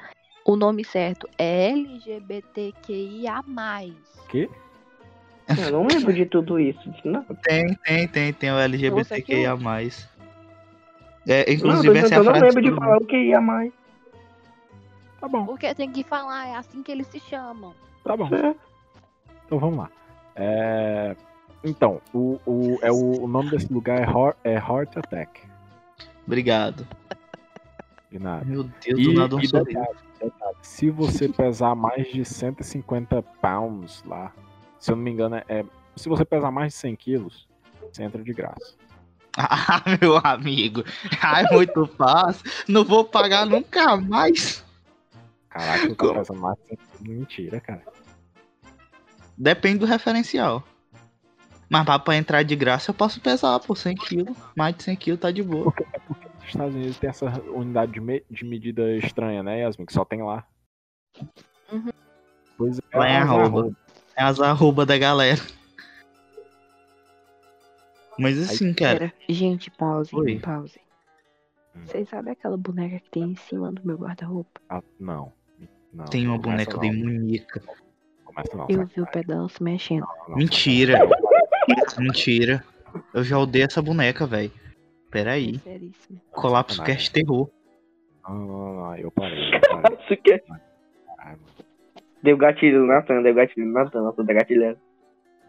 O 0.44 0.56
nome 0.56 0.84
certo 0.84 1.28
é 1.38 1.68
LGBTQIA. 1.70 3.42
Quê? 4.28 4.48
Eu 5.58 5.72
não 5.72 5.86
lembro 5.86 6.12
de 6.12 6.26
tudo 6.26 6.58
isso. 6.58 6.80
Não, 7.04 7.22
Tem, 7.42 7.74
tem, 7.84 8.08
tem, 8.08 8.32
tem 8.32 8.50
o 8.52 8.58
LGBTQIA+. 8.58 9.52
É, 11.28 11.44
não, 11.46 11.52
inclusive 11.54 11.98
essa 11.98 12.14
é 12.14 12.18
eu 12.18 12.22
a 12.22 12.24
não 12.24 12.32
frase 12.34 12.46
lembro 12.46 12.62
que 12.62 12.68
de 12.68 12.68
eu- 12.68 12.76
falar 12.76 12.96
o 12.96 13.06
que 13.06 13.16
ia 13.16 13.40
mais. 13.40 13.72
Tá 15.20 15.28
bom, 15.28 15.44
Porque 15.44 15.74
tem 15.74 15.90
que 15.92 16.02
falar, 16.02 16.48
é 16.48 16.56
assim 16.56 16.82
que 16.82 16.90
eles 16.90 17.06
se 17.08 17.20
chamam. 17.20 17.74
Tá 18.10 18.16
bom. 18.16 18.34
É. 18.34 18.54
Então 19.46 19.58
vamos 19.58 19.78
lá. 19.78 19.90
É, 20.36 21.16
Então, 21.62 22.00
o, 22.14 22.40
o, 22.46 22.78
é 22.82 22.90
o, 22.90 23.24
o 23.24 23.28
nome 23.28 23.50
desse 23.50 23.72
lugar 23.72 23.98
é 24.00 24.04
Heart, 24.04 24.36
é 24.44 24.54
Heart 24.54 24.96
Attack. 24.96 25.42
Obrigado. 26.26 26.86
De 28.10 28.18
nada. 28.18 28.44
Meu 28.44 28.64
Deus, 28.64 28.98
E, 29.00 29.04
do 29.04 29.12
nada 29.12 29.36
um 29.36 29.42
sorriso. 29.44 29.64
detalhe, 29.64 29.98
detalhe, 30.20 30.56
se 30.62 30.90
você 30.90 31.28
pesar 31.28 31.74
mais 31.74 32.06
de 32.12 32.24
150 32.24 33.22
pounds 33.40 34.02
lá, 34.04 34.32
se 34.78 34.90
eu 34.90 34.96
não 34.96 35.02
me 35.02 35.10
engano, 35.10 35.36
é, 35.48 35.64
se 35.96 36.08
você 36.08 36.24
pesar 36.24 36.50
mais 36.50 36.72
de 36.72 36.78
100 36.78 36.96
quilos, 36.96 37.48
você 37.92 38.02
entra 38.02 38.22
de 38.22 38.32
graça. 38.32 38.74
Ah, 39.36 39.82
meu 40.00 40.16
amigo. 40.24 40.82
Ah, 41.22 41.42
é 41.42 41.54
muito 41.54 41.86
fácil. 41.86 42.44
Não 42.66 42.84
vou 42.84 43.04
pagar 43.04 43.46
nunca 43.46 43.96
mais. 43.96 44.64
Caraca, 45.48 45.94
tá 45.94 46.14
pesando 46.14 46.40
mais 46.40 46.56
de 46.58 46.68
100 46.68 46.76
quilos. 46.76 47.00
Mentira, 47.18 47.60
cara. 47.60 47.82
Depende 49.40 49.78
do 49.78 49.86
referencial. 49.86 50.62
Mas 51.66 51.84
pra, 51.84 51.98
pra 51.98 52.16
entrar 52.16 52.42
de 52.42 52.54
graça 52.54 52.90
eu 52.90 52.94
posso 52.94 53.20
pesar, 53.22 53.58
por 53.60 53.74
100 53.76 53.94
kg. 53.94 54.34
Mais 54.54 54.76
de 54.76 54.82
100 54.82 54.96
kg 54.96 55.16
tá 55.16 55.30
de 55.30 55.42
boa. 55.42 55.72
Os 56.40 56.46
Estados 56.46 56.74
Unidos 56.74 56.98
tem 56.98 57.08
essa 57.08 57.26
unidade 57.50 57.92
de, 57.92 58.00
me- 58.00 58.22
de 58.30 58.44
medida 58.44 58.94
estranha, 58.96 59.42
né, 59.42 59.60
Yasmin? 59.60 59.86
Que 59.86 59.92
só 59.94 60.04
tem 60.04 60.22
lá. 60.22 60.44
Uhum. 61.72 61.88
Pois 62.58 62.78
é, 62.92 62.98
Lá 62.98 63.08
em 63.08 63.20
mas 63.20 63.30
arroba. 63.30 63.76
É 64.14 64.22
as 64.24 64.40
arroba 64.40 64.84
da 64.84 64.98
galera. 64.98 65.40
Mas 68.18 68.38
assim, 68.38 68.74
cara. 68.74 68.98
Pera, 68.98 69.12
gente, 69.28 69.70
pause, 69.70 70.14
Oi. 70.14 70.38
pause. 70.40 70.78
Hum. 71.74 71.80
Vocês 71.86 72.08
sabem 72.10 72.32
aquela 72.32 72.56
boneca 72.58 72.98
que 73.00 73.08
tem 73.10 73.22
em 73.22 73.36
cima 73.36 73.72
do 73.72 73.80
meu 73.86 73.96
guarda-roupa? 73.96 74.60
Ah, 74.68 74.82
não. 74.98 75.32
Não. 75.94 76.04
Tem 76.06 76.26
uma 76.26 76.36
boneca 76.36 76.74
não. 76.74 76.80
demoníaca. 76.80 77.62
Começa 78.32 78.56
não. 78.56 78.66
Eu 78.68 78.76
sai. 78.76 78.86
vi 78.86 79.00
o 79.02 79.06
pedaço 79.06 79.62
mexendo. 79.64 80.00
Não, 80.00 80.28
não, 80.30 80.36
Mentira. 80.36 80.98
Mentira. 81.98 82.64
Eu 83.14 83.22
já 83.24 83.38
odeio 83.38 83.64
essa 83.66 83.82
boneca, 83.82 84.26
velho. 84.26 84.50
Pera 85.10 85.32
aí. 85.32 85.58
Seríssimo. 85.58 86.20
Colapso. 86.32 86.82
Cast 86.84 87.12
Terror. 87.12 87.50
Não, 88.28 88.34
não, 88.34 88.46
não, 88.46 88.74
não, 88.74 88.96
eu 88.96 89.10
parei, 89.10 89.54
eu 89.54 89.60
parei. 89.60 89.98
É- 90.30 90.38
Caralho, 90.38 91.38
mano. 91.40 91.40
Deu 92.22 92.36
gatilho 92.36 92.80
no 92.80 92.86
Natan, 92.86 93.22
deu 93.22 93.34
gatilho 93.34 93.66
no 93.66 93.72
Natan, 93.72 94.02
Natan 94.02 94.26
tá 94.26 94.32
gatilhando. 94.34 94.78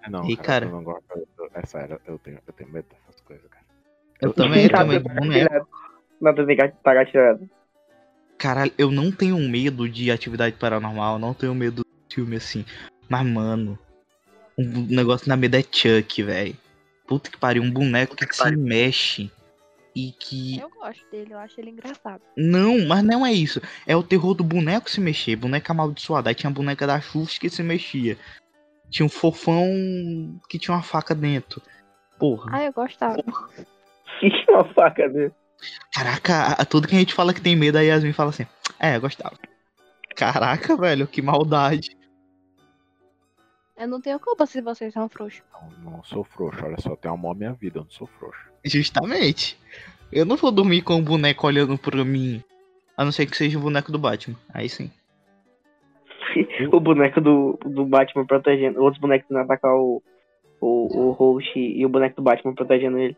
É, 0.04 0.10
Não, 0.10 0.26
E, 0.28 0.36
cara, 0.36 0.48
cara? 0.48 0.65
eu 0.65 0.72
não 0.72 0.84
gosto. 0.84 1.04
eu- 1.15 1.28
eu- 1.38 1.50
é 1.54 1.65
sério, 1.65 2.00
eu 2.08 2.17
tenho, 2.17 2.39
eu 2.48 2.54
tenho 2.54 2.72
medo 2.72 2.86
dessas 2.89 3.22
coisas, 3.22 3.46
cara. 3.50 3.65
Eu 4.22 4.34
também, 4.34 4.63
eu 4.65 4.70
também. 4.72 5.02
tá 5.04 5.13
Boneco. 5.13 5.67
Natan 6.20 6.46
tem 6.46 6.56
gat- 6.56 6.76
tá 6.84 6.94
gatilhado. 6.94 7.50
Caralho, 8.38 8.72
eu 8.78 8.89
não 8.89 9.12
tenho 9.12 9.38
medo 9.38 9.88
de 9.88 10.10
atividade 10.10 10.56
paranormal, 10.56 11.20
não 11.20 11.34
tenho 11.34 11.54
medo 11.54 11.86
filme 12.13 12.36
assim. 12.36 12.65
Mas, 13.10 13.26
mano, 13.26 13.78
um 14.58 14.86
negócio 14.88 15.28
na 15.28 15.36
medo 15.36 15.56
é 15.58 15.62
Chuck, 15.63 16.24
velho. 16.24 16.56
Puta 17.08 17.30
que 17.30 17.38
pariu, 17.38 17.62
um 17.63 17.71
boneco 17.71 18.15
que 18.15 18.34
se 18.36 18.56
mexe 18.56 19.32
e 19.95 20.12
que. 20.13 20.60
Eu 20.60 20.69
gosto 20.69 21.10
dele, 21.12 21.34
eu 21.34 21.39
acho 21.39 21.60
ele 21.60 21.71
engraçado. 21.71 22.21
Não, 22.38 22.86
mas 22.88 23.04
não 23.04 23.26
é 23.26 23.34
isso. 23.34 23.62
É 23.86 23.95
o 23.95 24.04
terror 24.04 24.34
do 24.34 24.43
boneco 24.43 24.89
se 24.89 25.02
mexer, 25.02 25.36
boneca 25.36 25.74
amaldiçoada. 25.74 26.30
Aí 26.30 26.36
tinha 26.36 26.50
a 26.50 26.54
boneca 26.54 26.88
da 26.88 27.02
Xuxa 27.02 27.39
que 27.39 27.50
se 27.50 27.62
mexia. 27.63 28.17
Tinha 28.89 29.06
um 29.06 29.10
fofão 29.10 29.65
que 30.50 30.60
tinha 30.60 30.76
uma 30.76 30.84
faca 30.84 31.13
dentro. 31.15 31.62
Porra. 32.19 32.52
Ah, 32.54 32.63
eu 32.63 32.74
gostava. 32.74 33.17
Tinha 34.19 34.45
uma 34.50 34.74
faca 34.74 35.10
dele. 35.10 35.34
Caraca, 35.93 36.54
a- 36.54 36.65
tudo 36.65 36.88
que 36.88 36.95
a 36.95 37.00
gente 37.00 37.13
fala 37.13 37.34
que 37.34 37.41
tem 37.41 37.56
medo, 37.56 37.78
a 37.78 37.82
Yasmin 37.82 38.13
fala 38.13 38.30
assim, 38.30 38.45
é, 38.80 38.95
eu 38.95 39.02
gostava. 39.02 39.36
Caraca, 40.15 40.76
velho, 40.78 41.08
que 41.08 41.21
maldade. 41.21 41.97
Eu 43.82 43.88
não 43.88 44.00
tenho 44.00 44.20
culpa 44.20 44.46
se 44.46 44.62
vocês 44.62 44.94
são 44.94 45.10
frouxos. 45.10 45.41
Não, 45.52 45.94
não 45.94 46.04
sou 46.04 46.24
frouxo, 46.24 46.63
olha 46.63 46.80
só, 46.80 46.96
tem 46.96 47.10
amor 47.10 47.32
à 47.32 47.34
minha 47.34 47.54
vida, 47.54 47.80
eu 47.80 47.84
não 47.84 47.89
sou 47.89 48.06
frouxo. 48.06 48.39
Justamente. 48.63 49.60
Eu 50.12 50.24
não 50.24 50.38
vou 50.38 50.52
dormir 50.52 50.84
com 50.84 51.00
o 51.00 51.02
boneco 51.02 51.48
olhando 51.48 51.76
pra 51.80 52.06
mim. 52.06 52.44
A 52.96 53.04
não 53.04 53.12
ser 53.12 53.26
que 53.26 53.36
seja 53.36 53.58
o 53.58 53.62
boneco 53.62 53.91
do 53.91 53.98
Batman. 53.98 54.38
Aí 54.54 54.70
sim. 54.70 54.91
o 56.72 56.80
boneco 56.80 57.20
do, 57.20 57.58
do 57.65 57.84
Batman 57.84 58.24
protegendo. 58.24 58.80
Outros 58.80 59.02
bonecos 59.02 59.26
indo 59.32 59.39
atacar 59.39 59.74
o, 59.74 60.04
o, 60.60 61.08
o 61.08 61.12
host 61.13 61.58
e 61.58 61.84
o 61.84 61.89
boneco 61.89 62.17
do 62.17 62.22
Batman 62.22 62.54
protegendo 62.54 63.00
ele. 63.00 63.17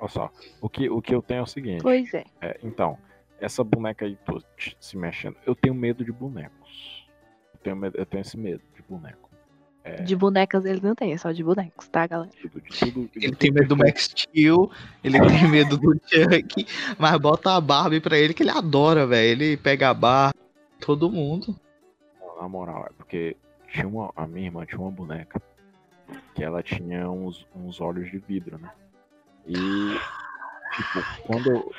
Olha 0.00 0.08
só, 0.08 0.30
o 0.60 0.68
que, 0.68 0.90
o 0.90 1.00
que 1.00 1.14
eu 1.14 1.22
tenho 1.22 1.38
é 1.38 1.42
o 1.42 1.46
seguinte. 1.46 1.82
Pois 1.82 2.12
é. 2.14 2.24
É, 2.40 2.58
então, 2.64 2.98
essa 3.40 3.62
boneca 3.62 4.06
aí 4.06 4.16
tô 4.26 4.42
se 4.80 4.96
mexendo. 4.96 5.36
Eu 5.46 5.54
tenho 5.54 5.72
medo 5.72 6.04
de 6.04 6.10
bonecos. 6.10 7.06
Eu 7.54 7.60
tenho, 7.60 7.76
medo, 7.76 7.96
eu 7.96 8.06
tenho 8.06 8.22
esse 8.22 8.36
medo 8.36 8.69
boneco. 8.90 9.30
É. 9.82 10.02
De 10.02 10.14
bonecas 10.14 10.64
ele 10.66 10.80
não 10.82 10.94
tem, 10.94 11.12
é 11.12 11.16
só 11.16 11.32
de 11.32 11.42
bonecos, 11.42 11.88
tá, 11.88 12.06
galera? 12.06 12.30
Tudo, 12.42 12.60
de 12.60 12.78
tudo, 12.78 13.08
de 13.08 13.18
Ele 13.18 13.26
tudo 13.28 13.36
tem 13.36 13.50
medo 13.50 13.68
do 13.68 13.76
Max 13.78 14.12
Steel, 14.14 14.70
ele 15.02 15.18
tem 15.18 15.48
medo 15.48 15.78
do 15.78 15.92
Chuck, 15.94 16.66
mas 16.98 17.18
bota 17.18 17.56
a 17.56 17.60
Barbie 17.60 18.00
pra 18.00 18.18
ele 18.18 18.34
que 18.34 18.42
ele 18.42 18.50
adora, 18.50 19.06
velho. 19.06 19.30
Ele 19.30 19.56
pega 19.56 19.88
a 19.88 19.94
Barbie, 19.94 20.38
todo 20.80 21.10
mundo. 21.10 21.56
Na 22.38 22.48
moral, 22.48 22.86
é 22.90 22.92
porque 22.96 23.36
tinha 23.68 23.88
uma, 23.88 24.12
a 24.14 24.26
minha 24.26 24.46
irmã 24.46 24.66
tinha 24.66 24.80
uma 24.80 24.90
boneca 24.90 25.40
que 26.34 26.44
ela 26.44 26.62
tinha 26.62 27.10
uns, 27.10 27.46
uns 27.54 27.80
olhos 27.80 28.10
de 28.10 28.18
vidro, 28.18 28.58
né? 28.58 28.70
E, 29.46 29.54
tipo, 30.76 31.22
quando, 31.26 31.72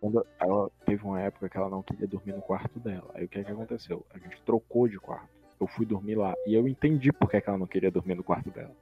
quando 0.00 0.26
ela 0.40 0.70
teve 0.84 1.04
uma 1.04 1.20
época 1.20 1.48
que 1.48 1.56
ela 1.56 1.68
não 1.68 1.82
queria 1.82 2.08
dormir 2.08 2.32
no 2.32 2.42
quarto 2.42 2.78
dela. 2.80 3.10
Aí 3.14 3.24
o 3.24 3.28
que 3.28 3.38
é 3.38 3.44
que 3.44 3.52
aconteceu? 3.52 4.04
A 4.12 4.18
gente 4.18 4.40
trocou 4.42 4.88
de 4.88 4.98
quarto. 4.98 5.35
Eu 5.60 5.66
fui 5.66 5.86
dormir 5.86 6.16
lá 6.16 6.34
e 6.46 6.54
eu 6.54 6.68
entendi 6.68 7.12
por 7.12 7.30
que, 7.30 7.40
que 7.40 7.48
ela 7.48 7.58
não 7.58 7.66
queria 7.66 7.90
dormir 7.90 8.14
no 8.14 8.22
quarto 8.22 8.50
dela. 8.50 8.72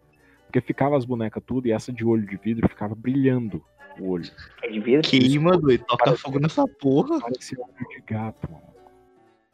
Porque 0.47 0.61
ficava 0.61 0.97
as 0.97 1.05
bonecas 1.05 1.43
tudo 1.45 1.67
e 1.67 1.73
essa 1.73 1.93
de 1.93 2.05
olho 2.05 2.27
de 2.27 2.37
vidro 2.37 2.69
ficava 2.69 2.95
brilhando 2.95 3.63
o 3.99 4.11
olho. 4.11 4.31
É 4.63 4.69
de 4.69 4.81
vidro? 4.81 5.09
Queima, 5.09 5.57
doido. 5.57 5.85
Toca 5.85 6.17
fogo 6.17 6.39
nessa 6.39 6.67
porra. 6.67 7.21
Parecia 7.21 7.59
olho 7.61 7.89
de 7.89 8.03
gato, 8.07 8.51
mano. 8.51 8.75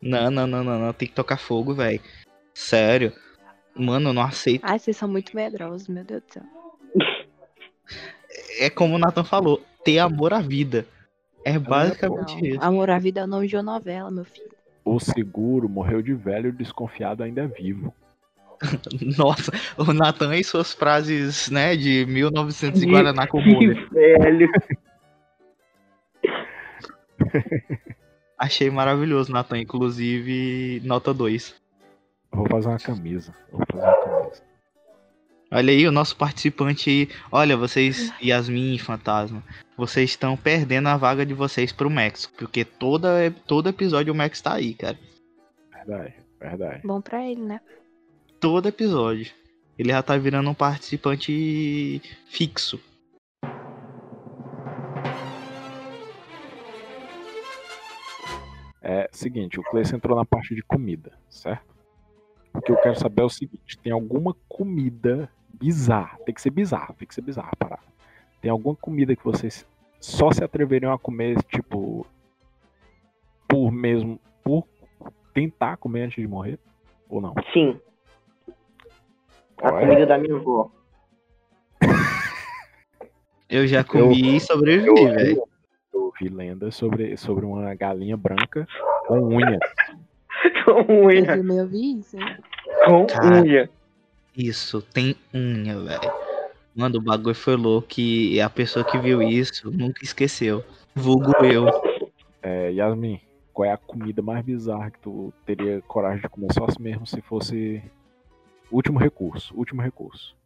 Não, 0.01 0.31
não, 0.31 0.47
não, 0.47 0.65
não, 0.65 0.79
não. 0.79 0.93
Tem 0.93 1.09
que 1.09 1.15
tocar 1.15 1.37
fogo, 1.37 1.75
velho. 1.75 2.01
Sério. 2.55 3.13
Mano, 3.75 4.11
eu 4.11 4.13
não 4.15 4.23
aceito. 4.23 4.63
Ai, 4.65 4.79
vocês 4.79 4.97
são 4.97 5.09
muito 5.09 5.35
medrosos, 5.35 5.89
meu 5.89 6.05
Deus 6.05 6.23
do 6.23 6.33
céu. 6.33 6.43
É 8.59 8.71
como 8.71 8.95
o 8.95 8.99
Nathan 8.99 9.25
falou, 9.25 9.63
ter 9.85 9.99
amor 9.99 10.33
à 10.33 10.41
vida. 10.41 10.87
É 11.45 11.59
basicamente 11.59 12.35
Não, 12.35 12.47
isso. 12.47 12.63
Amor 12.63 12.91
à 12.91 12.99
Vida 12.99 13.21
é 13.21 13.25
o 13.25 13.27
nome 13.27 13.47
de 13.47 13.57
uma 13.57 13.63
novela, 13.63 14.11
meu 14.11 14.25
filho. 14.25 14.51
O 14.85 14.99
seguro 14.99 15.69
morreu 15.69 16.03
de 16.03 16.15
velho 16.15 16.47
e 16.47 16.51
o 16.51 16.57
desconfiado 16.57 17.23
ainda 17.23 17.43
é 17.43 17.47
vivo. 17.47 17.95
Nossa, 19.19 19.53
o 19.77 19.93
Nathan 19.93 20.37
e 20.37 20.45
suas 20.45 20.73
frases, 20.75 21.51
né, 21.51 21.77
de 21.77 22.05
1900 22.07 22.83
e 22.83 22.87
Guaraná 22.87 23.27
com 23.27 23.41
molho. 23.41 23.89
Velho. 23.91 24.51
Achei 28.39 28.71
maravilhoso, 28.71 29.31
Nathan. 29.31 29.59
Inclusive, 29.59 30.81
nota 30.85 31.13
2. 31.13 31.55
Eu 32.33 32.39
vou 32.39 32.49
fazer 32.49 32.69
uma 32.69 32.79
camisa. 32.79 33.35
Vou 33.53 33.63
fazer 33.71 33.85
uma 33.85 33.97
camisa. 34.03 34.50
Olha 35.53 35.73
aí 35.73 35.85
o 35.85 35.91
nosso 35.91 36.17
participante 36.17 36.89
aí. 36.89 37.09
Olha, 37.33 37.57
vocês, 37.57 38.13
Yasmin 38.23 38.75
e 38.75 38.79
Fantasma, 38.79 39.43
vocês 39.77 40.11
estão 40.11 40.37
perdendo 40.37 40.89
a 40.89 40.97
vaga 40.97 41.27
de 41.27 41.35
vocês 41.35 41.73
pro 41.73 41.91
Max. 41.91 42.25
Porque 42.25 42.65
toda, 42.65 43.35
todo 43.49 43.69
episódio 43.69 44.13
o 44.13 44.17
Max 44.17 44.41
tá 44.41 44.55
aí, 44.55 44.75
cara. 44.75 44.97
Verdade, 45.73 46.15
verdade. 46.39 46.87
Bom 46.87 47.01
pra 47.01 47.29
ele, 47.29 47.43
né? 47.43 47.61
Todo 48.39 48.69
episódio. 48.69 49.33
Ele 49.77 49.91
já 49.91 50.01
tá 50.01 50.17
virando 50.17 50.49
um 50.51 50.55
participante 50.55 52.01
fixo. 52.27 52.81
É 58.81 59.09
seguinte, 59.11 59.59
o 59.59 59.65
Cleiton 59.65 59.97
entrou 59.97 60.17
na 60.17 60.25
parte 60.25 60.55
de 60.55 60.63
comida, 60.63 61.13
certo? 61.29 61.69
O 62.55 62.61
que 62.61 62.71
eu 62.71 62.77
quero 62.77 62.99
saber 62.99 63.23
é 63.23 63.25
o 63.25 63.29
seguinte: 63.29 63.79
tem 63.79 63.93
alguma 63.93 64.35
comida 64.49 65.29
bizarra? 65.55 66.19
Tem 66.25 66.35
que 66.35 66.41
ser 66.41 66.51
bizarra, 66.51 66.95
tem 66.95 67.07
que 67.07 67.15
ser 67.15 67.23
bizarra, 67.23 67.51
parada. 67.59 67.83
Tem 68.41 68.51
alguma 68.51 68.75
comida 68.77 69.15
que 69.17 69.25
vocês 69.25 69.67
só 70.01 70.31
se 70.33 70.43
atreveriam 70.43 70.93
a 70.93 70.99
comer, 70.99 71.43
tipo, 71.45 72.07
por 73.49 73.71
mesmo, 73.71 74.19
por 74.43 74.67
tentar 75.35 75.77
comer 75.77 76.03
antes 76.05 76.17
de 76.23 76.27
morrer? 76.29 76.59
Ou 77.09 77.21
não? 77.21 77.35
Sim, 77.53 77.79
a 79.59 79.69
Qual 79.69 79.79
é? 79.79 79.87
comida 79.87 80.07
da 80.07 80.17
minha 80.19 80.37
avó. 80.37 80.71
Eu 83.49 83.67
já 83.67 83.83
comi 83.83 84.37
e 84.37 84.41
sobrevivi, 84.41 84.89
eu- 85.03 85.13
velho. 85.13 85.43
Eu 85.93 86.03
ouvi 86.05 86.29
lendas 86.29 86.77
sobre, 86.77 87.17
sobre 87.17 87.45
uma 87.45 87.75
galinha 87.75 88.17
branca 88.17 88.67
com 89.07 89.21
unhas. 89.21 89.59
Com 90.65 90.71
Eu 90.83 91.05
unha. 91.07 91.27
também 91.37 91.61
ouvi 91.61 91.99
isso, 91.99 92.17
hein? 92.17 92.37
Com 92.87 93.07
Cara. 93.07 93.43
unha. 93.43 93.71
Isso, 94.37 94.81
tem 94.83 95.17
unha, 95.35 95.79
velho. 95.79 96.13
Mano, 96.75 96.99
o 96.99 97.03
bagulho 97.03 97.35
foi 97.35 97.57
louco 97.57 97.95
e 98.01 98.41
a 98.41 98.49
pessoa 98.49 98.85
que 98.85 98.97
viu 98.99 99.21
isso 99.23 99.71
nunca 99.71 100.05
esqueceu. 100.05 100.65
Vulgo 100.95 101.33
eu. 101.45 101.67
É, 102.43 102.71
Yasmin, 102.73 103.21
qual 103.53 103.69
é 103.69 103.73
a 103.73 103.77
comida 103.77 104.23
mais 104.23 104.45
bizarra 104.45 104.91
que 104.91 104.99
tu 105.01 105.33
teria 105.45 105.83
coragem 105.83 106.23
de 106.23 106.29
comer 106.29 106.53
só 106.53 106.65
assim 106.65 106.83
mesmo 106.83 107.07
se 107.07 107.21
fosse 107.21 107.83
último 108.71 108.99
recurso? 108.99 109.55
Último 109.57 109.83
recurso. 109.83 110.37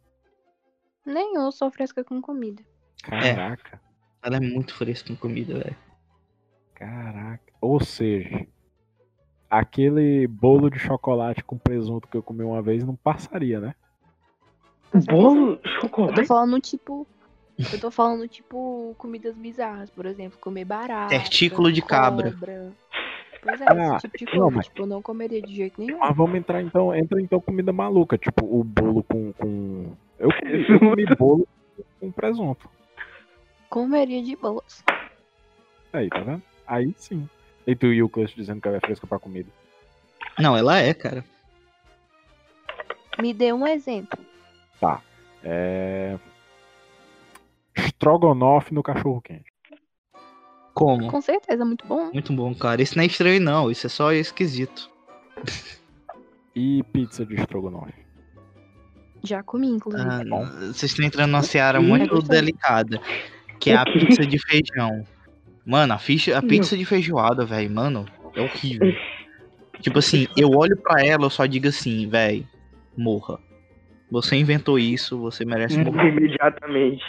Nem 1.05 1.35
eu 1.35 1.51
sou 1.51 1.69
fresca 1.71 2.03
com 2.03 2.19
comida. 2.19 2.63
Caraca, 3.03 3.79
Ela 4.23 4.37
é 4.37 4.39
muito 4.39 4.73
fresca 4.73 5.09
com 5.09 5.15
comida, 5.15 5.59
velho. 5.59 5.77
caraca. 6.73 7.53
Ou 7.61 7.79
seja, 7.79 8.47
aquele 9.59 10.27
bolo 10.27 10.69
de 10.69 10.79
chocolate 10.79 11.43
com 11.43 11.57
presunto 11.57 12.07
que 12.07 12.17
eu 12.17 12.23
comi 12.23 12.43
uma 12.43 12.61
vez 12.61 12.83
não 12.83 12.95
passaria, 12.95 13.59
né? 13.59 13.75
Bolo, 15.07 15.51
Eu 15.51 15.57
tô 15.57 15.69
chocolate. 15.81 16.25
falando, 16.25 16.59
tipo. 16.61 17.07
Eu 17.73 17.79
tô 17.79 17.91
falando, 17.91 18.27
tipo, 18.29 18.95
comidas 18.97 19.35
bizarras, 19.35 19.89
por 19.89 20.05
exemplo, 20.05 20.37
comer 20.39 20.65
barata. 20.65 21.09
Testículo 21.09 21.71
de 21.71 21.81
cabra. 21.81 22.31
cobra. 22.31 22.71
Pois 23.41 23.61
é, 23.61 23.65
Ah, 23.67 23.97
esse 23.97 24.07
tipo 24.09 24.17
de 24.17 24.25
não, 24.25 24.43
coisa. 24.45 24.55
mas- 24.57 24.65
Tipo, 24.67 24.81
eu 24.81 24.87
não 24.87 25.01
comeria 25.01 25.41
de 25.41 25.53
jeito 25.55 25.79
nenhum. 25.79 25.99
Mas 25.99 26.15
vamos 26.15 26.35
entrar 26.35 26.61
então, 26.61 26.95
entra 26.95 27.21
então 27.21 27.39
comida 27.39 27.71
maluca, 27.71 28.17
tipo 28.17 28.43
o 28.45 28.63
bolo 28.63 29.03
com. 29.03 29.31
com... 29.33 29.91
Eu, 30.17 30.29
comi, 30.29 30.65
eu 30.69 30.79
comi 30.79 31.05
bolo 31.17 31.47
com 31.99 32.11
presunto. 32.11 32.69
Comeria 33.69 34.23
de 34.23 34.35
boas. 34.35 34.83
Aí, 35.91 36.09
tá 36.09 36.21
vendo? 36.21 36.41
Aí 36.65 36.93
sim. 36.97 37.27
E 37.67 37.75
tu 37.75 37.87
e 37.87 38.01
o 38.03 38.09
Clutch 38.09 38.35
dizendo 38.35 38.61
que 38.61 38.67
ela 38.67 38.77
é 38.77 38.79
fresca 38.79 39.07
pra 39.07 39.19
comida. 39.19 39.49
Não, 40.37 40.55
ela 40.55 40.79
é, 40.79 40.93
cara. 40.93 41.23
Me 43.19 43.33
dê 43.33 43.53
um 43.53 43.65
exemplo. 43.65 44.19
É. 45.47 46.17
Strogonoff 47.77 48.73
no 48.73 48.81
cachorro 48.81 49.21
quente. 49.21 49.53
Como? 50.73 51.09
Com 51.09 51.21
certeza, 51.21 51.63
muito 51.63 51.85
bom. 51.85 52.09
Muito 52.11 52.33
bom, 52.33 52.53
cara. 52.53 52.81
Isso 52.81 52.97
não 52.97 53.03
é 53.03 53.05
estranho, 53.07 53.39
não. 53.39 53.71
Isso 53.71 53.85
é 53.85 53.89
só 53.89 54.11
esquisito. 54.11 54.89
E 56.55 56.83
pizza 56.91 57.25
de 57.25 57.35
estrogonofe. 57.35 57.93
Já 59.23 59.43
comi, 59.43 59.67
inclusive. 59.67 60.09
Ah, 60.09 60.23
bom. 60.27 60.45
vocês 60.45 60.91
estão 60.91 61.05
entrando 61.05 61.31
numa 61.31 61.43
seara 61.43 61.79
Ih, 61.79 61.85
muito 61.85 62.09
gostoso. 62.09 62.27
delicada. 62.29 62.99
Que 63.59 63.71
é 63.71 63.75
a 63.75 63.85
pizza 63.85 64.25
de 64.25 64.37
feijão. 64.39 65.05
Mano, 65.65 65.93
a, 65.93 65.97
ficha, 65.97 66.37
a 66.37 66.41
pizza 66.43 66.77
de 66.77 66.85
feijoada, 66.85 67.43
velho, 67.43 67.71
mano, 67.71 68.05
é 68.35 68.41
horrível. 68.41 68.95
tipo 69.81 69.97
assim, 69.97 70.27
eu 70.37 70.51
olho 70.51 70.77
pra 70.77 71.03
ela, 71.03 71.25
eu 71.25 71.29
só 71.29 71.45
digo 71.45 71.67
assim, 71.67 72.07
velho, 72.07 72.47
morra. 72.95 73.39
Você 74.11 74.35
inventou 74.35 74.77
isso, 74.77 75.17
você 75.17 75.43
merece 75.43 75.77
morrer. 75.79 76.09
Imediatamente. 76.09 77.03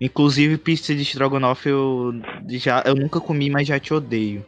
Inclusive, 0.00 0.58
pizza 0.58 0.94
de 0.94 1.02
estrogonofe 1.02 1.68
eu 1.68 2.12
já 2.48 2.82
eu 2.84 2.94
nunca 2.94 3.20
comi, 3.20 3.48
mas 3.48 3.68
já 3.68 3.78
te 3.78 3.94
odeio. 3.94 4.44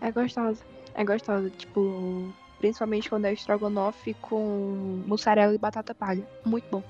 É 0.00 0.12
gostosa. 0.12 0.62
É 0.94 1.04
gostosa. 1.04 1.50
Tipo, 1.50 2.32
principalmente 2.58 3.08
quando 3.08 3.24
é 3.24 3.32
estrogonofe 3.32 4.14
com 4.20 5.02
mussarela 5.06 5.54
e 5.54 5.58
batata 5.58 5.94
palha. 5.94 6.22
Muito 6.44 6.66
bom. 6.70 6.82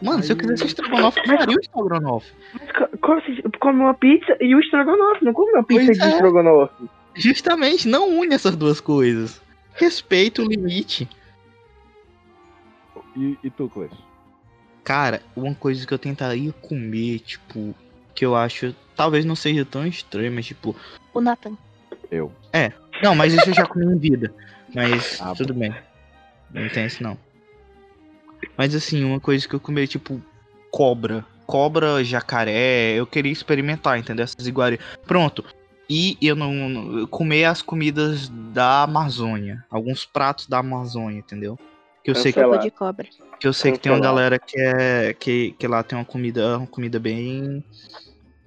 Mano, 0.00 0.22
se 0.22 0.32
eu 0.32 0.36
Aí- 0.36 0.40
quisesse 0.42 0.66
estrogonofe, 0.66 1.18
eu 1.20 1.26
faria 1.26 1.56
o 1.56 1.60
estrogonofe. 1.60 2.32
Mas 2.54 2.70
co- 2.72 2.98
como 3.00 3.20
você 3.20 3.42
come 3.58 3.80
uma 3.80 3.94
pizza 3.94 4.36
e 4.40 4.54
o 4.54 4.60
estrogonofe? 4.60 5.24
Não 5.24 5.32
come 5.32 5.52
uma 5.52 5.64
pizza 5.64 5.86
Pois 5.86 5.98
de 5.98 6.04
é. 6.04 6.08
estrogonofe. 6.10 6.84
Justamente, 7.14 7.88
não 7.88 8.18
une 8.18 8.34
essas 8.34 8.54
duas 8.54 8.80
coisas. 8.80 9.40
Respeita 9.74 10.40
o 10.42 10.46
limite. 10.48 11.08
E, 13.16 13.36
e 13.42 13.50
tu, 13.50 13.68
Cleiton? 13.68 13.96
Cara, 14.84 15.20
uma 15.36 15.54
coisa 15.54 15.86
que 15.86 15.92
eu 15.92 15.98
tentaria 15.98 16.52
comer, 16.52 17.18
tipo, 17.20 17.74
que 18.14 18.24
eu 18.24 18.34
acho, 18.36 18.74
talvez 18.96 19.24
não 19.24 19.34
seja 19.36 19.64
tão 19.64 19.86
estranho, 19.86 20.32
mas 20.32 20.46
tipo, 20.46 20.74
O 21.12 21.20
Nathan. 21.20 21.52
Eu. 22.10 22.32
não, 23.02 23.14
mas 23.14 23.34
isso 23.34 23.50
eu 23.50 23.54
já 23.54 23.66
comi 23.66 23.84
em 23.84 23.98
vida. 23.98 24.32
Mas 24.74 25.20
Ah, 25.20 25.34
tudo 25.34 25.52
bem. 25.52 25.74
Não 26.50 26.68
tem 26.68 26.86
isso 26.86 27.02
não. 27.02 27.18
Mas 28.56 28.74
assim, 28.74 29.04
uma 29.04 29.20
coisa 29.20 29.46
que 29.48 29.54
eu 29.54 29.60
comi, 29.60 29.86
tipo, 29.86 30.20
cobra. 30.70 31.24
Cobra, 31.46 32.04
jacaré, 32.04 32.92
eu 32.94 33.06
queria 33.06 33.32
experimentar, 33.32 33.98
entendeu? 33.98 34.24
Essas 34.24 34.46
iguarias. 34.46 34.80
Pronto. 35.06 35.44
E 35.88 36.18
eu 36.20 36.36
não, 36.36 36.52
não- 36.52 36.98
eu 36.98 37.08
comer 37.08 37.44
as 37.46 37.62
comidas 37.62 38.28
da 38.52 38.82
Amazônia. 38.82 39.64
Alguns 39.70 40.04
pratos 40.04 40.46
da 40.46 40.58
Amazônia, 40.58 41.18
entendeu? 41.18 41.58
Que 42.04 42.10
eu 42.10 42.14
sei 42.14 42.32
que. 42.32 42.40
Sopa 42.40 42.58
de 42.58 42.70
cobra. 42.70 43.08
que 43.40 43.48
eu 43.48 43.52
sei 43.54 43.72
que 43.72 43.78
tem 43.78 43.90
uma 43.90 44.00
galera 44.00 44.38
que 44.38 44.60
é. 44.60 45.14
Que, 45.14 45.52
que 45.58 45.66
lá 45.66 45.82
tem 45.82 45.98
uma 45.98 46.04
comida, 46.04 46.58
uma 46.58 46.66
comida 46.66 47.00
bem. 47.00 47.64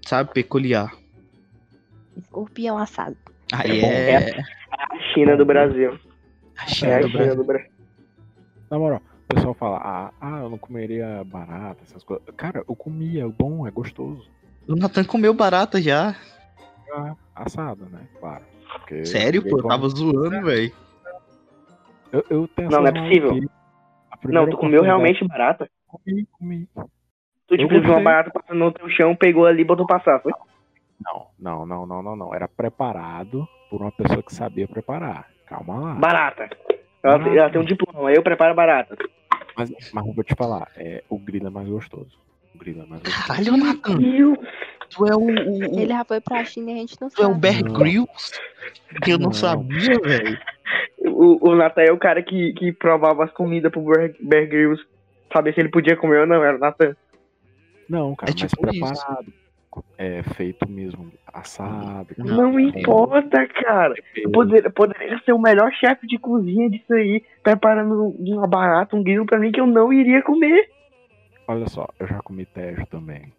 Sabe, 0.06 0.32
peculiar. 0.32 0.94
Escorpião 2.18 2.78
assado. 2.78 3.18
Aí 3.52 3.82
bom. 3.82 3.88
é. 3.88 4.44
A 4.72 5.00
China 5.14 5.36
do 5.36 5.46
Brasil. 5.46 6.00
A 6.58 6.66
É 6.66 6.68
China 6.68 6.96
a 6.98 7.00
do 7.02 7.08
China 7.08 7.18
Brasil. 7.18 7.36
do 7.36 7.44
Brasil. 7.44 7.72
Na 8.70 8.78
moral, 8.80 9.02
o 9.32 9.36
pessoal 9.36 9.54
fala, 9.54 9.78
ah, 9.78 10.14
ah, 10.20 10.40
eu 10.40 10.50
não 10.50 10.58
comeria 10.58 11.24
barata, 11.26 11.84
essas 11.84 12.04
coisas. 12.04 12.26
Cara, 12.36 12.64
eu 12.68 12.76
comia, 12.76 13.24
é 13.24 13.28
bom, 13.28 13.68
é 13.68 13.72
gostoso. 13.72 14.30
O 14.68 14.76
Nathan 14.76 15.04
comeu 15.04 15.34
barata 15.34 15.82
já. 15.82 16.16
Ah, 16.94 17.16
assada, 17.36 17.86
né? 17.86 18.08
Claro. 18.20 18.44
Porque 18.74 19.06
Sério, 19.06 19.42
pô, 19.42 19.60
eu 19.60 19.68
tava 19.68 19.88
zoando, 19.90 20.42
velho. 20.44 20.72
Eu, 22.12 22.26
eu 22.30 22.48
tenho 22.50 22.70
Não, 22.70 22.82
não 22.82 22.88
é 22.88 22.92
possível. 22.92 23.32
Não, 24.26 24.50
tu 24.50 24.58
comeu 24.58 24.84
realmente 24.84 25.26
barata? 25.28 25.70
Comi, 25.88 26.26
comi. 26.32 26.70
Tu 27.48 27.58
tipo 27.58 27.70
viu 27.70 27.92
uma 27.92 28.02
barata 28.02 28.32
passando 28.32 28.60
no 28.60 28.72
teu 28.72 28.90
chão, 28.90 29.16
pegou 29.16 29.46
ali 29.46 29.62
e 29.62 29.66
botou 29.66 29.86
passar, 29.86 30.22
foi? 30.22 30.32
Não, 31.04 31.28
não, 31.40 31.66
não, 31.66 31.86
não, 31.86 32.04
não, 32.04 32.16
não. 32.16 32.36
Era 32.36 32.48
preparado 32.48 33.48
por 33.70 33.82
uma 33.82 33.92
pessoa 33.92 34.22
que 34.22 34.34
sabia 34.34 34.68
preparar. 34.68 35.28
Calma 35.48 35.80
lá. 35.80 35.94
Barata. 35.96 36.50
Ela, 37.04 37.18
Barata. 37.18 37.38
ela 37.40 37.50
tem 37.50 37.62
um 37.62 37.66
diploma, 37.66 38.12
eu 38.12 38.22
preparo 38.24 38.54
barata. 38.56 38.96
Mas, 39.58 39.72
mas 39.94 40.06
eu 40.08 40.14
vou 40.14 40.24
te 40.24 40.36
falar, 40.36 40.68
é, 40.76 41.04
o 41.10 41.18
grilo 41.18 41.48
é 41.48 41.50
mais 41.50 41.68
gostoso. 41.68 42.20
O 42.54 42.58
grilo 42.60 42.84
é 42.84 42.86
mais 42.86 43.02
gostoso. 43.02 43.28
Caralho, 43.28 43.58
Nathan. 43.58 43.98
Tu 44.90 45.08
é 45.08 45.16
o. 45.16 45.20
o- 45.20 45.26
o- 45.76 45.80
Ele 45.80 45.88
já 45.88 46.04
foi 46.06 46.20
pra 46.22 46.44
China 46.46 46.72
e 46.72 46.74
a 46.74 46.78
gente 46.78 46.96
não 47.02 47.10
tu 47.10 47.22
é 47.22 47.26
o 47.26 47.30
sabe. 47.30 47.40
Bear. 47.40 47.64
Grylls? 47.64 48.32
Que 49.04 49.12
eu 49.14 49.18
não, 49.18 49.26
Não. 49.28 49.34
sabia, 49.34 50.00
velho. 50.04 50.40
O, 51.00 51.50
o 51.52 51.56
Nathan 51.56 51.82
é 51.84 51.92
o 51.92 51.98
cara 51.98 52.22
que, 52.22 52.54
que 52.54 52.72
provava 52.74 53.24
as 53.24 53.32
comidas 53.32 53.72
pro 53.72 53.82
Bear 53.82 54.14
Bear 54.22 54.48
Grylls. 54.48 54.84
Saber 55.34 55.54
se 55.54 55.60
ele 55.62 55.70
podia 55.70 55.96
comer 55.96 56.20
ou 56.22 56.28
não, 56.28 56.44
era 56.44 56.58
o 56.58 56.60
Nathan. 56.60 56.96
Não, 57.90 58.16
cara, 58.16 58.32
É 58.32 58.36
mas 58.42 58.52
tipo 58.52 58.70
isso. 58.74 59.06
É 59.98 60.22
feito 60.36 60.70
mesmo, 60.70 61.12
assado. 61.32 62.08
Não, 62.18 62.54
bem- 62.56 62.68
importa, 62.70 63.48
cara. 63.48 63.94
tempero. 63.96 64.32
Poder, 64.32 64.70
poderia 64.72 65.20
ser 65.24 65.32
o 65.34 65.40
melhor 65.40 65.72
chefe 65.74 66.06
de 66.08 66.18
cozinha 66.18 66.70
disso 66.70 66.94
aí, 66.94 67.24
preparando 67.42 68.14
uma 68.20 68.48
barata, 68.48 68.96
um 68.96 69.04
grilo 69.04 69.26
pra 69.26 69.40
mim 69.40 69.52
que 69.52 69.62
eu 69.62 69.68
não 69.68 69.94
iria 69.94 70.22
comer. 70.22 70.70
Olha 71.48 71.68
só, 71.70 71.88
eu 72.00 72.08
já 72.08 72.20
comi 72.20 72.46
tejo 72.46 72.86
também. 72.88 73.32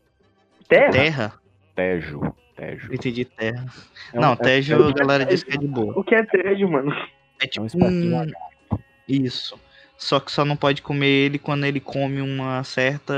Terra? 0.69 0.91
Terra? 0.93 1.33
Tejo, 1.75 2.35
tejo. 2.57 2.89
Eu 2.91 2.95
entendi 2.95 3.25
terra. 3.25 3.67
É 4.13 4.19
um- 4.19 4.23
não, 4.23 4.33
é- 4.33 4.37
Tejo, 4.37 4.75
é- 4.75 4.89
a 4.89 4.93
galera 4.93 5.25
diz 5.27 5.43
que 5.45 5.55
é 5.55 5.59
de 5.59 5.67
boa. 5.67 5.93
O 5.99 6.03
que 6.05 6.15
é 6.15 6.23
tejo, 6.25 6.69
mano? 6.69 6.93
É 7.41 7.45
É 7.45 7.61
um 7.61 7.67
tipo 7.67 7.79
de 7.91 8.09
um. 8.09 8.13
lagarto. 8.17 8.83
Isso. 9.09 9.59
Só 9.99 10.19
que 10.19 10.33
só 10.33 10.45
não 10.45 10.57
pode 10.57 10.83
comer 10.83 11.07
ele 11.07 11.39
quando 11.39 11.65
ele 11.65 11.79
come 11.81 12.21
uma 12.21 12.65
certa. 12.65 13.13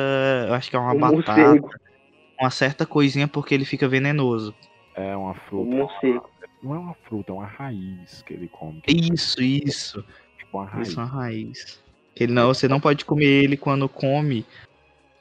Eu 0.49 0.55
acho 0.55 0.69
que 0.69 0.77
é 0.77 0.79
uma 0.79 0.93
Um 0.95 0.99
batata. 0.99 1.15
morcego. 1.41 1.71
Uma 2.41 2.51
certa 2.51 2.85
coisinha 2.85 3.29
porque 3.29 3.55
ele 3.55 3.65
fica 3.65 3.89
venenoso. 3.89 4.55
É 4.95 5.15
uma 5.17 5.33
Um 5.33 5.35
fruta. 5.35 6.29
Não 6.63 6.75
é 6.75 6.79
uma 6.79 6.95
fruta, 6.95 7.33
é 7.33 7.35
uma 7.35 7.47
raiz 7.47 8.23
que 8.23 8.33
ele 8.35 8.49
come. 8.49 8.81
Isso, 8.89 9.43
isso. 9.43 10.05
Tipo 10.39 10.59
uma 10.59 10.67
raiz. 10.67 10.89
Isso 10.89 11.01
é 11.01 11.03
uma 11.03 11.11
raiz. 11.13 11.85
Ele 12.17 12.33
não, 12.33 12.49
você 12.49 12.69
não 12.69 12.81
pode 12.81 13.05
comer 13.05 13.45
ele 13.45 13.57
quando 13.57 13.89
come. 13.89 14.47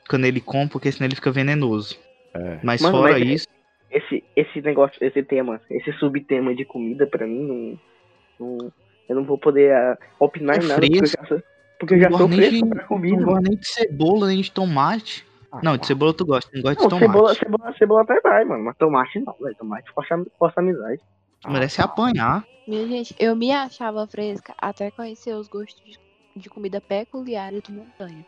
Quando 0.07 0.25
ele 0.25 0.39
come, 0.39 0.69
porque 0.69 0.91
senão 0.91 1.07
ele 1.07 1.15
fica 1.15 1.31
venenoso. 1.31 1.97
É. 2.33 2.59
Mas 2.63 2.81
Mano, 2.81 2.97
fora 2.97 3.13
mas- 3.19 3.29
isso. 3.29 3.47
Esse, 3.91 4.23
esse 4.35 4.59
negócio, 4.61 4.97
esse 5.05 5.21
tema, 5.21 5.61
esse 5.69 5.91
subtema 5.93 6.55
de 6.55 6.65
comida, 6.65 7.05
pra 7.05 7.27
mim, 7.27 7.43
não, 7.43 7.79
não- 8.39 8.71
eu 9.07 9.15
não 9.15 9.23
vou 9.23 9.37
poder 9.37 9.71
ah, 9.71 9.97
opinar 10.19 10.55
É 10.55 10.59
em 10.63 10.67
nada, 10.67 10.81
porque 10.81 10.99
eu 10.99 11.05
já 11.05 11.43
porque 11.79 11.93
eu 11.95 11.99
já 11.99 12.09
sou 12.09 12.17
gosto 12.19 12.29
nem 12.29 12.39
fresco 12.39 12.65
de- 12.65 12.69
pra 12.69 12.83
comida. 12.85 13.17
Não 13.17 13.23
gosto 13.25 13.43
nem 13.43 13.57
de 13.57 13.67
cebola, 13.67 14.27
nem 14.27 14.41
de 14.41 14.51
tomate. 14.51 15.25
Ah, 15.53 15.59
Não, 15.63 15.77
de 15.77 15.85
cebola 15.85 16.13
tu 16.15 16.25
gosta, 16.25 16.49
não 16.53 16.61
gosta 16.63 16.75
de 16.77 16.81
Não, 16.83 16.89
tomate. 16.89 17.05
cebola, 17.13 17.35
cebola, 17.35 17.73
cebola 17.77 18.01
até 18.01 18.19
vai, 18.21 18.43
mano, 18.43 18.63
mas 18.63 18.75
tomate 18.77 19.19
não, 19.19 19.35
velho, 19.39 19.55
tomate 19.55 19.91
força, 19.93 20.25
força 20.39 20.59
amizade. 20.59 20.99
ah, 21.45 21.51
Merece 21.51 21.77
tá. 21.77 21.83
apanhar. 21.83 22.43
Minha 22.67 22.87
gente, 22.87 23.15
eu 23.19 23.35
me 23.35 23.51
achava 23.51 24.07
fresca 24.07 24.55
até 24.57 24.89
conhecer 24.89 25.33
os 25.35 25.47
gostos 25.47 25.79
de, 25.83 25.99
de 26.41 26.49
comida 26.49 26.81
peculiares 26.81 27.61
do 27.61 27.71
montanha. 27.73 28.25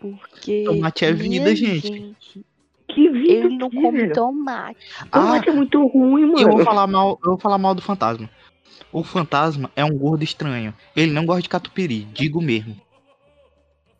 Porque. 0.00 0.64
Tomate 0.66 1.04
é 1.04 1.12
vida, 1.12 1.44
minha 1.52 1.54
gente. 1.78 2.44
Que 2.88 3.08
vida 3.10 3.32
Ele 3.32 3.56
não 3.56 3.70
come 3.70 4.00
velho. 4.00 4.12
tomate. 4.14 4.78
Ah, 5.12 5.20
Tomate 5.20 5.48
é 5.48 5.52
muito 5.52 5.86
ruim, 5.86 6.22
eu 6.32 6.48
vou 6.48 6.52
mano. 6.52 6.64
falar 6.64 6.86
mal, 6.86 7.18
eu 7.22 7.30
vou 7.30 7.38
falar 7.38 7.58
mal 7.58 7.74
do 7.74 7.82
fantasma. 7.82 8.28
O 8.92 9.02
fantasma 9.04 9.70
é 9.76 9.84
um 9.84 9.96
gordo 9.96 10.22
estranho. 10.24 10.74
Ele 10.96 11.12
não 11.12 11.24
gosta 11.26 11.42
de 11.42 11.48
catupiry, 11.48 12.04
digo 12.04 12.40
mesmo. 12.42 12.76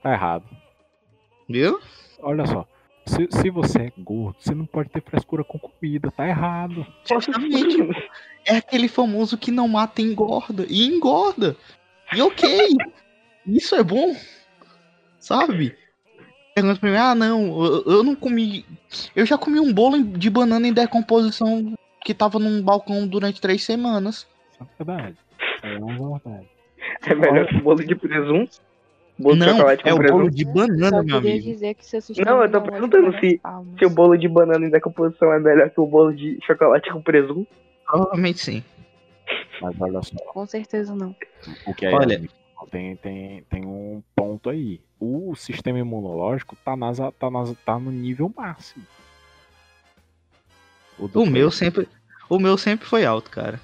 Tá 0.03 0.13
errado. 0.13 0.45
Viu? 1.49 1.81
Olha 2.25 2.47
só. 2.47 2.67
Se, 3.07 3.29
se 3.31 3.51
você 3.51 3.83
é 3.83 3.93
gordo, 3.99 4.37
você 4.41 4.55
não 4.55 4.65
pode 4.65 4.89
ter 4.89 5.03
frescura 5.03 5.45
com 5.45 5.59
comida, 5.59 6.11
tá 6.11 6.27
errado. 6.27 6.87
Justamente. 7.05 7.77
É 8.47 8.57
aquele 8.57 8.89
famoso 8.89 9.37
que 9.37 9.51
não 9.51 9.69
mata 9.69 10.01
e 10.01 10.05
engorda. 10.05 10.65
E 10.69 10.87
engorda. 10.87 11.55
E 12.15 12.23
ok. 12.23 12.71
Isso 13.47 13.75
é 13.75 13.83
bom. 13.83 14.17
Sabe? 15.19 15.77
Pergunta 16.55 16.81
pra 16.81 16.91
mim, 16.91 16.97
ah 16.97 17.15
não, 17.15 17.65
eu, 17.65 17.85
eu 17.85 18.03
não 18.03 18.15
comi. 18.15 18.65
Eu 19.15 19.27
já 19.27 19.37
comi 19.37 19.61
um 19.61 19.73
bolo 19.73 20.03
de 20.03 20.31
banana 20.31 20.67
em 20.67 20.73
decomposição 20.73 21.75
que 22.03 22.15
tava 22.15 22.39
num 22.39 22.63
balcão 22.63 23.07
durante 23.07 23.41
três 23.41 23.65
semanas. 23.65 24.27
É 24.61 24.65
verdade. 24.79 25.17
É 25.63 25.77
uma 25.77 26.19
verdade. 26.19 26.49
É 27.07 27.15
melhor 27.15 27.47
que 27.49 27.61
bolo 27.61 27.85
de 27.85 27.95
presunto. 27.95 28.61
Bolo 29.17 29.35
de 29.35 29.41
não, 29.41 29.57
chocolate 29.57 29.83
com 29.83 29.89
é 29.89 29.95
o 29.95 29.97
presunto. 29.97 30.19
bolo 30.19 30.31
de 30.31 30.45
banana, 30.45 31.03
meu 31.03 31.17
amigo. 31.19 31.45
dizer 31.45 31.75
que 31.75 31.85
Não, 32.25 32.43
eu 32.43 32.51
tô 32.51 32.61
perguntando 32.63 33.13
de 33.13 33.21
se-. 33.21 33.41
Se 33.79 33.87
o 33.87 33.91
bolo 33.91 34.17
de 34.17 34.29
banana 34.29 34.67
em 34.67 34.71
decomposição 34.71 35.33
é 35.33 35.39
melhor 35.39 35.71
que 35.71 35.81
o 35.81 35.87
bolo 35.87 36.13
de 36.13 36.39
chocolate 36.45 36.91
com 36.91 37.01
presunto. 37.01 37.47
Provavelmente 37.87 38.41
sim. 38.41 38.65
Mas 39.61 39.81
olha 39.81 40.03
só. 40.03 40.17
Com 40.33 40.47
certeza 40.47 40.95
não. 40.95 41.15
O 41.67 41.75
que 41.75 41.87
é 41.87 41.95
Olha. 41.95 42.29
tem, 42.71 42.97
tem, 42.97 43.43
tem 43.49 43.65
um 43.65 44.03
ponto 44.17 44.51
aí. 44.51 44.81
O 44.99 45.35
sistema 45.37 45.79
imunológico 45.79 46.57
tá, 46.65 46.77
nas, 46.77 46.99
tá, 46.99 47.31
nas, 47.31 47.55
tá 47.65 47.79
no 47.79 47.93
nível 47.93 48.33
máximo. 48.37 48.85
do 50.99 51.23
O 51.23 51.27
meu 51.27 51.51
sempre. 51.51 51.89
O 52.29 52.39
meu 52.39 52.59
sempre 52.59 52.87
foi 52.87 53.05
alto, 53.05 53.31
cara. 53.31 53.61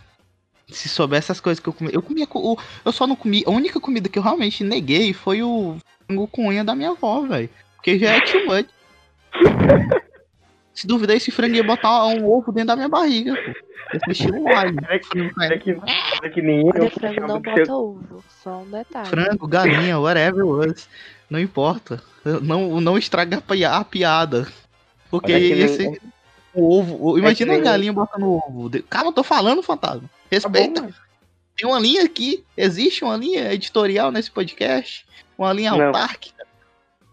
Se 0.73 0.89
soubesse 0.89 1.31
as 1.33 1.41
coisas 1.41 1.61
que 1.61 1.69
eu 1.69 1.73
comia. 1.73 1.95
Eu 1.95 2.03
comia. 2.03 2.27
co- 2.27 2.53
o- 2.55 2.59
Eu 2.85 2.93
só 2.93 3.07
não 3.07 3.17
comi. 3.17 3.43
A 3.47 3.51
única 3.51 3.81
comida 3.81 4.09
que 4.09 4.19
eu 4.19 4.23
realmente 4.23 4.63
neguei 4.65 5.13
foi 5.13 5.43
o 5.43 5.77
frango 6.07 6.27
com 6.29 6.49
unha 6.49 6.65
da 6.65 6.75
minha 6.75 6.91
avó, 6.91 7.21
velho. 7.23 7.49
Porque 7.77 7.99
já 7.99 8.11
é 8.17 8.21
too 8.21 8.47
much. 8.47 8.67
Se 10.75 10.87
duvidar, 10.87 11.17
esse 11.17 11.31
frango 11.31 11.57
ia 11.57 11.65
botar 11.65 12.07
um 12.07 12.27
ovo 12.27 12.53
dentro 12.53 12.69
da 12.69 12.77
minha 12.77 12.89
barriga, 12.89 13.35
pô. 13.35 13.53
Eu 13.93 14.01
fechei 14.07 14.31
um 14.31 14.49
alho. 14.57 14.77
É 14.89 14.99
que, 15.01 15.19
é 15.19 15.59
que, 15.59 15.71
é 16.23 16.29
que 16.29 16.41
nem 16.43 16.61
eu. 16.61 16.67
Olha, 16.75 16.91
frango 16.91 17.21
não 17.27 17.41
bota 17.41 17.73
ovo. 17.75 18.25
Só 18.43 18.59
um 18.61 18.71
detalhe. 18.71 19.09
Frango, 19.09 19.49
galinha, 19.49 19.99
whatever 19.99 20.47
was. 20.47 20.89
Não 21.29 21.41
importa. 21.41 22.01
Não, 22.43 22.81
não 22.81 22.97
estraga 22.97 23.39
a 23.39 23.41
pi- 23.41 23.65
a 23.65 23.85
piada. 23.85 24.47
Porque 25.11 25.33
que 25.33 25.55
nem- 25.55 25.65
esse. 25.65 26.01
O 26.55 26.79
ovo. 26.79 27.19
Imagina 27.19 27.53
É 27.53 27.55
a 27.55 27.59
nem- 27.59 27.65
galinha 27.65 27.93
botando 27.93 28.27
ovo. 28.29 28.71
Cara, 28.89 29.09
eu 29.09 29.13
tô 29.13 29.25
falando, 29.25 29.63
fantasma. 29.63 30.09
Tá 30.31 30.49
bom, 30.49 30.59
Respeita. 30.59 30.95
Tem 31.57 31.69
uma 31.69 31.79
linha 31.79 32.05
aqui, 32.05 32.45
existe 32.57 33.05
uma 33.05 33.17
linha 33.17 33.53
editorial 33.53 34.11
nesse 34.11 34.31
podcast, 34.31 35.07
uma 35.37 35.53
linha 35.53 35.73
Não. 35.73 35.87
autárquica, 35.87 36.47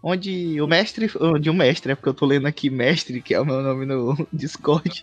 onde 0.02 0.60
o 0.60 0.66
mestre, 0.66 1.10
onde 1.20 1.50
o 1.50 1.54
mestre, 1.54 1.92
é 1.92 1.94
porque 1.94 2.08
eu 2.08 2.14
tô 2.14 2.24
lendo 2.24 2.46
aqui 2.46 2.70
mestre, 2.70 3.20
que 3.20 3.34
é 3.34 3.40
o 3.40 3.44
meu 3.44 3.60
nome 3.60 3.84
no 3.84 4.26
Discord. 4.32 5.02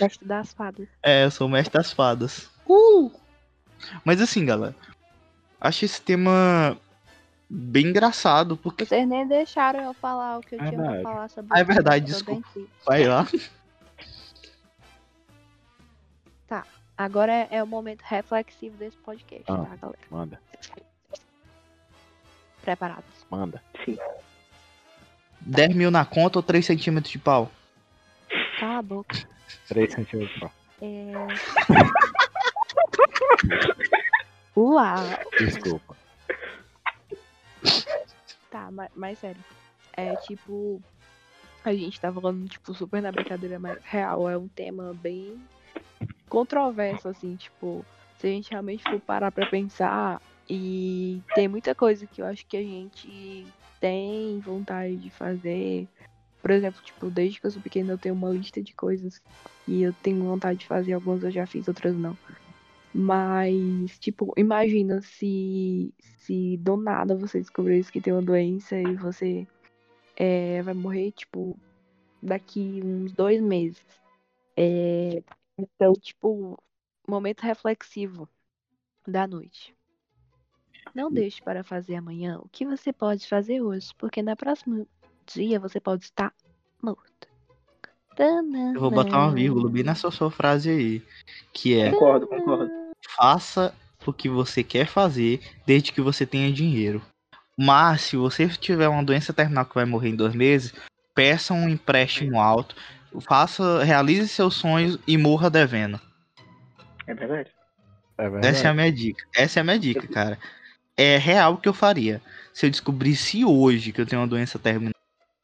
Mestre 0.00 0.26
das 0.28 0.52
fadas. 0.52 0.86
É, 1.02 1.24
eu 1.24 1.30
sou 1.30 1.46
o 1.48 1.50
mestre 1.50 1.72
das 1.72 1.92
fadas. 1.92 2.48
Uh! 2.68 3.10
Mas 4.04 4.20
assim, 4.20 4.44
galera, 4.46 4.74
acho 5.60 5.84
esse 5.84 6.00
tema 6.00 6.78
bem 7.50 7.86
engraçado, 7.88 8.56
porque 8.56 8.84
Vocês 8.84 9.06
nem 9.08 9.26
deixaram 9.26 9.80
eu 9.82 9.94
falar 9.94 10.38
o 10.38 10.40
que 10.42 10.54
eu 10.54 10.58
tinha 10.58 10.70
Verdade. 10.70 11.02
pra 11.02 11.12
falar 11.12 11.28
sobre 11.28 11.50
Ah, 11.52 11.58
é 11.60 11.64
verdade, 11.64 12.06
desculpa. 12.06 12.48
vai 12.86 13.04
lá. 13.04 13.26
Agora 16.96 17.32
é, 17.32 17.48
é 17.50 17.62
o 17.62 17.66
momento 17.66 18.02
reflexivo 18.02 18.76
desse 18.76 18.96
podcast, 18.98 19.44
Ah. 19.50 19.64
tá, 19.64 19.76
galera? 19.76 19.98
Manda, 20.10 20.40
Preparados. 22.62 23.26
manda. 23.30 23.62
10 25.40 25.74
mil 25.74 25.90
na 25.90 26.04
conta 26.06 26.38
ou 26.38 26.42
3 26.42 26.64
centímetros 26.64 27.10
de 27.12 27.18
pau? 27.18 27.50
Cala 28.58 28.78
a 28.78 28.82
boca. 28.82 29.28
3 29.68 29.92
centímetros 29.92 30.38
só. 30.38 30.50
É... 30.80 31.12
Uau! 34.56 34.96
Desculpa. 35.38 35.96
Tá, 38.50 38.70
mas, 38.70 38.90
mas 38.94 39.18
sério. 39.18 39.42
É 39.96 40.14
tipo. 40.16 40.80
A 41.64 41.72
gente 41.74 41.98
tá 42.00 42.12
falando, 42.12 42.48
tipo, 42.48 42.72
super 42.74 43.00
na 43.02 43.10
brincadeira, 43.10 43.58
mas 43.58 43.78
real. 43.84 44.28
É 44.28 44.36
um 44.38 44.46
tema 44.48 44.94
bem 44.94 45.42
controverso, 46.34 47.08
assim, 47.08 47.36
tipo. 47.36 47.84
Se 48.18 48.26
a 48.26 48.30
gente 48.30 48.50
realmente 48.50 48.82
for 48.82 49.00
parar 49.00 49.30
pra 49.30 49.46
pensar. 49.46 50.20
E 50.50 51.22
tem 51.34 51.48
muita 51.48 51.74
coisa 51.74 52.06
que 52.06 52.20
eu 52.20 52.26
acho 52.26 52.44
que 52.46 52.56
a 52.56 52.62
gente 52.62 53.46
tem 53.80 54.40
vontade 54.40 54.96
de 54.96 55.10
fazer. 55.10 55.88
Por 56.42 56.50
exemplo, 56.50 56.82
tipo, 56.82 57.08
desde 57.08 57.40
que 57.40 57.46
eu 57.46 57.50
sou 57.50 57.62
pequena 57.62 57.92
eu 57.92 57.98
tenho 57.98 58.14
uma 58.14 58.28
lista 58.30 58.62
de 58.62 58.74
coisas 58.74 59.22
e 59.66 59.82
eu 59.82 59.94
tenho 60.02 60.24
vontade 60.24 60.58
de 60.58 60.66
fazer. 60.66 60.92
Algumas 60.92 61.22
eu 61.22 61.30
já 61.30 61.46
fiz, 61.46 61.66
outras 61.68 61.96
não. 61.96 62.16
Mas, 62.92 63.98
tipo, 63.98 64.32
imagina 64.36 65.00
se, 65.00 65.92
se 65.98 66.56
do 66.58 66.76
nada 66.76 67.16
você 67.16 67.40
descobrisse 67.40 67.90
que 67.90 68.00
tem 68.00 68.12
uma 68.12 68.22
doença 68.22 68.76
e 68.76 68.94
você 68.94 69.46
é, 70.16 70.62
vai 70.62 70.74
morrer, 70.74 71.10
tipo, 71.12 71.58
daqui 72.22 72.80
uns 72.84 73.12
dois 73.12 73.40
meses. 73.40 73.82
É, 74.56 75.22
então, 75.58 75.92
tipo, 75.94 76.58
momento 77.06 77.42
reflexivo 77.42 78.28
da 79.06 79.26
noite. 79.26 79.74
Não 80.94 81.10
deixe 81.10 81.42
para 81.42 81.64
fazer 81.64 81.96
amanhã 81.96 82.38
o 82.38 82.48
que 82.48 82.66
você 82.66 82.92
pode 82.92 83.26
fazer 83.26 83.60
hoje, 83.60 83.90
porque 83.96 84.22
na 84.22 84.36
próxima 84.36 84.86
dia 85.26 85.58
você 85.58 85.80
pode 85.80 86.04
estar 86.04 86.32
morto. 86.82 87.28
Eu 88.16 88.80
vou 88.80 88.90
botar 88.90 89.18
uma 89.18 89.32
vírgula 89.32 89.68
bem 89.68 89.82
nessa 89.82 90.10
sua 90.10 90.30
frase 90.30 90.70
aí. 90.70 91.02
Que 91.52 91.80
é 91.80 91.90
Concordo, 91.90 92.26
concordo. 92.28 92.70
faça 93.16 93.74
o 94.06 94.12
que 94.12 94.28
você 94.28 94.62
quer 94.62 94.86
fazer 94.86 95.40
desde 95.66 95.92
que 95.92 96.00
você 96.00 96.24
tenha 96.24 96.52
dinheiro. 96.52 97.02
Mas 97.58 98.02
se 98.02 98.16
você 98.16 98.48
tiver 98.48 98.88
uma 98.88 99.02
doença 99.02 99.32
terminal 99.32 99.64
que 99.64 99.74
vai 99.74 99.84
morrer 99.84 100.10
em 100.10 100.16
dois 100.16 100.34
meses, 100.34 100.72
peça 101.14 101.54
um 101.54 101.68
empréstimo 101.68 102.40
alto, 102.40 102.76
faça, 103.20 103.82
realize 103.84 104.28
seus 104.28 104.54
sonhos 104.54 104.98
e 105.06 105.16
morra 105.16 105.50
devendo. 105.50 106.00
É 107.06 107.14
verdade. 107.14 107.50
É 108.16 108.28
verdade. 108.28 108.46
Essa 108.46 108.68
é 108.68 108.70
a 108.70 108.74
minha 108.74 108.92
dica. 108.92 109.24
Essa 109.34 109.60
é 109.60 109.62
a 109.62 109.64
minha 109.64 109.78
dica, 109.78 110.06
cara. 110.06 110.38
É 110.96 111.16
real 111.16 111.54
o 111.54 111.58
que 111.58 111.68
eu 111.68 111.74
faria. 111.74 112.22
Se 112.52 112.66
eu 112.66 112.70
descobrisse 112.70 113.44
hoje 113.44 113.92
que 113.92 114.00
eu 114.00 114.06
tenho 114.06 114.22
uma 114.22 114.28
doença 114.28 114.58
terminal, 114.58 114.94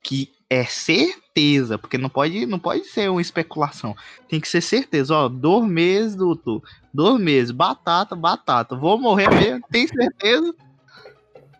que 0.03 0.33
é 0.49 0.65
certeza, 0.65 1.79
porque 1.79 1.99
não 1.99 2.09
pode, 2.09 2.47
não 2.47 2.59
pode 2.59 2.85
ser 2.85 3.11
uma 3.11 3.21
especulação. 3.21 3.97
Tem 4.29 4.41
que 4.41 4.49
ser 4.49 4.61
certeza. 4.61 5.15
Ó, 5.15 5.29
dois 5.29 5.69
meses, 5.69 6.17
doutor. 6.17 6.63
Dois 6.93 7.21
meses. 7.21 7.51
Batata, 7.51 8.17
batata. 8.17 8.77
Vou 8.77 8.99
morrer 8.99 9.29
mesmo. 9.31 9.65
Tem 9.71 9.87
certeza? 9.87 10.55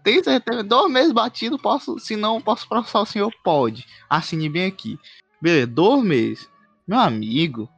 Tem 0.03 0.23
certeza? 0.23 0.63
Dois 0.63 0.91
meses 0.91 1.13
batido, 1.13 1.59
posso. 1.59 1.99
Se 1.99 2.17
não, 2.17 2.41
posso 2.41 2.69
processar 2.69 3.01
o 3.01 3.07
senhor? 3.07 3.33
Pode. 3.45 3.87
Assine 4.09 4.49
bem 4.49 4.67
aqui. 4.67 4.99
Beleza, 5.41 5.67
dois 5.67 6.05
meses. 6.05 6.51
Meu 6.87 6.99
amigo, 6.99 7.69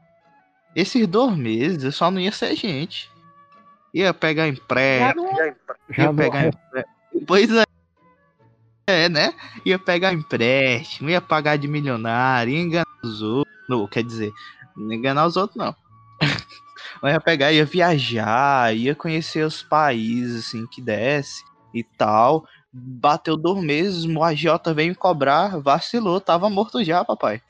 esses 0.74 1.06
dois 1.06 1.36
meses 1.36 1.84
eu 1.84 1.92
só 1.92 2.10
não 2.10 2.20
ia 2.20 2.32
ser 2.32 2.56
gente. 2.56 3.10
Ia 3.92 4.14
pegar 4.14 4.48
empréstimo. 4.48 5.26
é. 5.38 5.54
Ia 5.98 6.06
não 6.06 6.16
pegar 6.16 6.44
é. 6.44 6.48
empréstimo. 6.48 7.26
Pois 7.26 7.50
é. 7.50 7.64
É, 8.86 9.08
né? 9.08 9.32
Ia 9.64 9.78
pegar 9.78 10.12
empréstimo, 10.12 11.08
ia 11.08 11.20
pagar 11.20 11.56
de 11.56 11.68
milionário, 11.68 12.52
ia 12.52 12.60
enganar 12.60 12.86
os 13.04 13.22
outros. 13.22 13.54
Não, 13.68 13.86
quer 13.86 14.02
dizer, 14.02 14.32
não 14.76 14.92
enganar 14.92 15.26
os 15.26 15.36
outros, 15.36 15.56
não. 15.56 15.74
Mas 17.00 17.14
ia 17.14 17.20
pegar, 17.20 17.52
ia 17.52 17.64
viajar, 17.64 18.74
ia 18.74 18.94
conhecer 18.94 19.44
os 19.44 19.62
países, 19.62 20.46
assim, 20.46 20.66
que 20.66 20.80
desce 20.80 21.44
e 21.72 21.84
tal. 21.84 22.46
Bateu 22.72 23.36
dois 23.36 23.62
meses, 23.62 24.04
o 24.04 24.22
agiota 24.22 24.74
veio 24.74 24.90
me 24.90 24.94
cobrar, 24.94 25.60
vacilou, 25.60 26.20
tava 26.20 26.50
morto 26.50 26.82
já, 26.82 27.04
papai. 27.04 27.40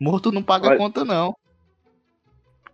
Morto 0.00 0.30
não 0.30 0.42
paga 0.42 0.68
Olha- 0.68 0.78
conta, 0.78 1.04
não. 1.04 1.34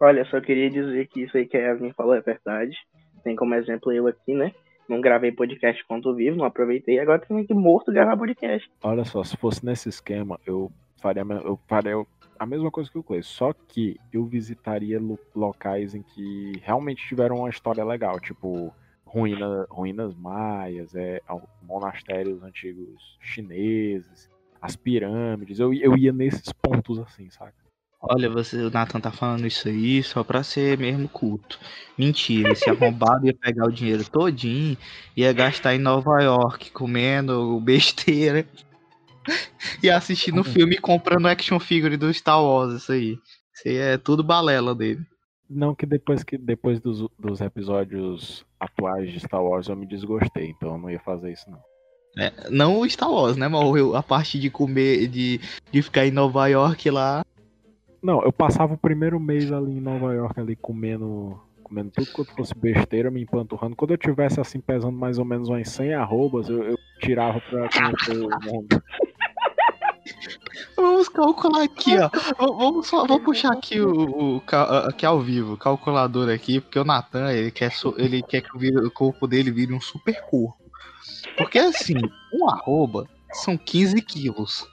Olha, 0.01 0.25
só 0.27 0.41
queria 0.41 0.69
dizer 0.71 1.07
que 1.09 1.23
isso 1.23 1.37
aí 1.37 1.47
que 1.47 1.57
a 1.57 1.61
Yasmin 1.61 1.93
falou 1.93 2.15
é 2.15 2.21
verdade. 2.21 2.77
Tem 3.23 3.35
como 3.37 3.55
exemplo 3.55 3.93
eu 3.93 4.07
aqui, 4.07 4.35
né? 4.35 4.53
Não 4.89 5.01
gravei 5.01 5.33
podcast 5.33 5.83
enquanto 5.83 6.15
vivo, 6.15 6.37
não 6.37 6.45
aproveitei. 6.45 6.99
Agora 6.99 7.19
tenho 7.21 7.41
aqui 7.41 7.55
morto 7.55 7.91
gravar 7.93 8.17
podcast. 8.17 8.71
Olha 8.83 9.05
só, 9.05 9.25
se 9.25 9.37
fosse 9.37 9.65
nesse 9.65 9.89
esquema, 9.89 10.39
eu 10.45 10.71
faria, 11.01 11.23
eu 11.23 11.59
faria 11.67 12.05
a 12.39 12.45
mesma 12.45 12.71
coisa 12.71 12.91
que 12.91 12.99
o 12.99 13.03
Clay, 13.03 13.23
só 13.23 13.53
que 13.53 13.97
eu 14.13 14.27
visitaria 14.27 15.01
lo- 15.01 15.19
locais 15.35 15.95
em 15.95 16.03
que 16.03 16.61
realmente 16.63 17.07
tiveram 17.07 17.39
uma 17.39 17.49
história 17.49 17.83
legal, 17.85 18.21
tipo 18.21 18.75
ruína, 19.07 19.65
ruínas 19.71 20.15
maias, 20.15 20.95
é, 20.95 21.23
monastérios 21.63 22.43
antigos 22.43 23.17
chineses, 23.21 24.29
as 24.65 24.75
pirâmides. 24.75 25.61
Eu, 25.61 25.75
eu 25.75 25.95
ia 25.95 26.11
nesses 26.11 26.51
pontos 26.53 26.99
assim, 26.99 27.29
saca? 27.29 27.53
Olha, 28.01 28.31
você, 28.31 28.57
o 28.63 28.71
Nathan 28.71 28.99
tá 28.99 29.11
falando 29.11 29.47
isso 29.47 29.69
aí 29.69 30.03
só 30.03 30.25
pra 30.25 30.43
ser 30.43 30.79
mesmo 30.79 31.07
culto. 31.07 31.59
Mentira, 31.99 32.53
esse 32.53 32.69
arrombado 32.71 33.27
ia 33.27 33.35
pegar 33.35 33.67
o 33.67 33.73
dinheiro 33.73 34.09
todinho, 34.09 34.77
ia 35.15 35.33
gastar 35.35 35.75
em 35.75 35.79
Nova 35.79 36.23
York 36.23 36.71
comendo 36.71 37.61
besteira 37.61 38.47
e 39.83 39.91
assistindo 39.91 40.43
filme 40.43 40.77
e 40.77 40.81
comprando 40.81 41.29
action 41.29 41.61
figure 41.61 41.97
do 41.99 42.13
Star 42.13 42.43
Wars, 42.43 42.75
isso 42.75 42.93
aí. 42.93 43.19
Isso 43.55 43.69
aí 43.69 43.77
é 43.77 43.99
tudo 43.99 44.25
balela 44.25 44.75
dele. 44.75 45.05
Não 45.49 45.75
que 45.75 45.85
depois 45.85 46.23
que 46.23 46.39
depois 46.39 46.81
dos, 46.81 47.07
dos 47.19 47.41
episódios 47.43 48.47
atuais 48.59 49.13
de 49.13 49.21
Star 49.21 49.43
Wars 49.43 49.69
eu 49.69 49.77
me 49.77 49.87
desgostei, 49.87 50.49
então 50.49 50.73
eu 50.73 50.79
não 50.79 50.91
ia 50.91 51.01
fazer 51.01 51.33
isso 51.33 51.51
não. 51.51 51.61
É, 52.17 52.33
não 52.49 52.79
o 52.81 52.89
Star 52.89 53.11
Wars, 53.11 53.37
né, 53.37 53.47
eu- 53.77 53.97
a 53.97 54.03
parte 54.03 54.39
de 54.39 54.49
comer, 54.49 55.09
de, 55.09 55.41
de 55.73 55.83
ficar 55.83 56.07
em 56.07 56.13
Nova 56.13 56.47
York 56.47 56.89
lá. 56.91 57.25
Não, 58.03 58.23
eu 58.23 58.33
passava 58.33 58.75
o 58.75 58.79
primeiro 58.79 59.19
mês 59.19 59.51
ali 59.51 59.73
em 59.73 59.81
Nova 59.81 60.13
York, 60.13 60.39
ali 60.39 60.55
comendo, 60.55 61.41
comendo 61.63 61.91
tudo 61.91 62.07
quanto 62.13 62.33
fosse 62.35 62.55
besteira, 62.55 63.11
me 63.11 63.23
empanturrando. 63.23 63.75
Quando 63.75 63.93
eu 63.93 63.99
tivesse 63.99 64.41
assim 64.41 64.61
pesando 64.61 64.97
mais 64.97 65.19
ou 65.19 65.25
menos 65.25 65.49
umas 65.49 65.69
100 65.71 65.95
arrobas, 65.95 66.49
eu, 66.49 66.63
eu 66.63 66.79
tirava 67.01 67.41
pra 67.41 67.69
conhecer 67.69 68.23
o 68.23 68.29
mundo. 68.45 68.69
Vamos 70.77 71.09
calcular 71.09 71.63
aqui, 71.65 71.97
ó. 71.99 72.11
Vamos 72.39 72.87
só, 72.87 73.07
vou 73.07 73.21
puxar 73.21 73.53
aqui 73.53 73.81
o, 73.81 74.37
o 74.37 74.43
aqui 74.87 75.07
ao 75.07 75.21
vivo, 75.21 75.57
calculador 75.57 76.29
aqui, 76.29 76.61
porque 76.61 76.79
o 76.79 76.85
Nathan, 76.85 77.33
ele 77.33 77.51
quer, 77.51 77.73
ele 77.97 78.23
quer 78.23 78.43
que 78.43 78.55
o 78.77 78.91
corpo 78.91 79.27
dele 79.27 79.51
vire 79.51 79.73
um 79.73 79.81
super 79.81 80.21
corpo. 80.23 80.64
Porque 81.37 81.59
assim, 81.59 81.97
um 82.33 82.49
arroba 82.49 83.09
são 83.33 83.57
15 83.57 84.01
quilos. 84.03 84.67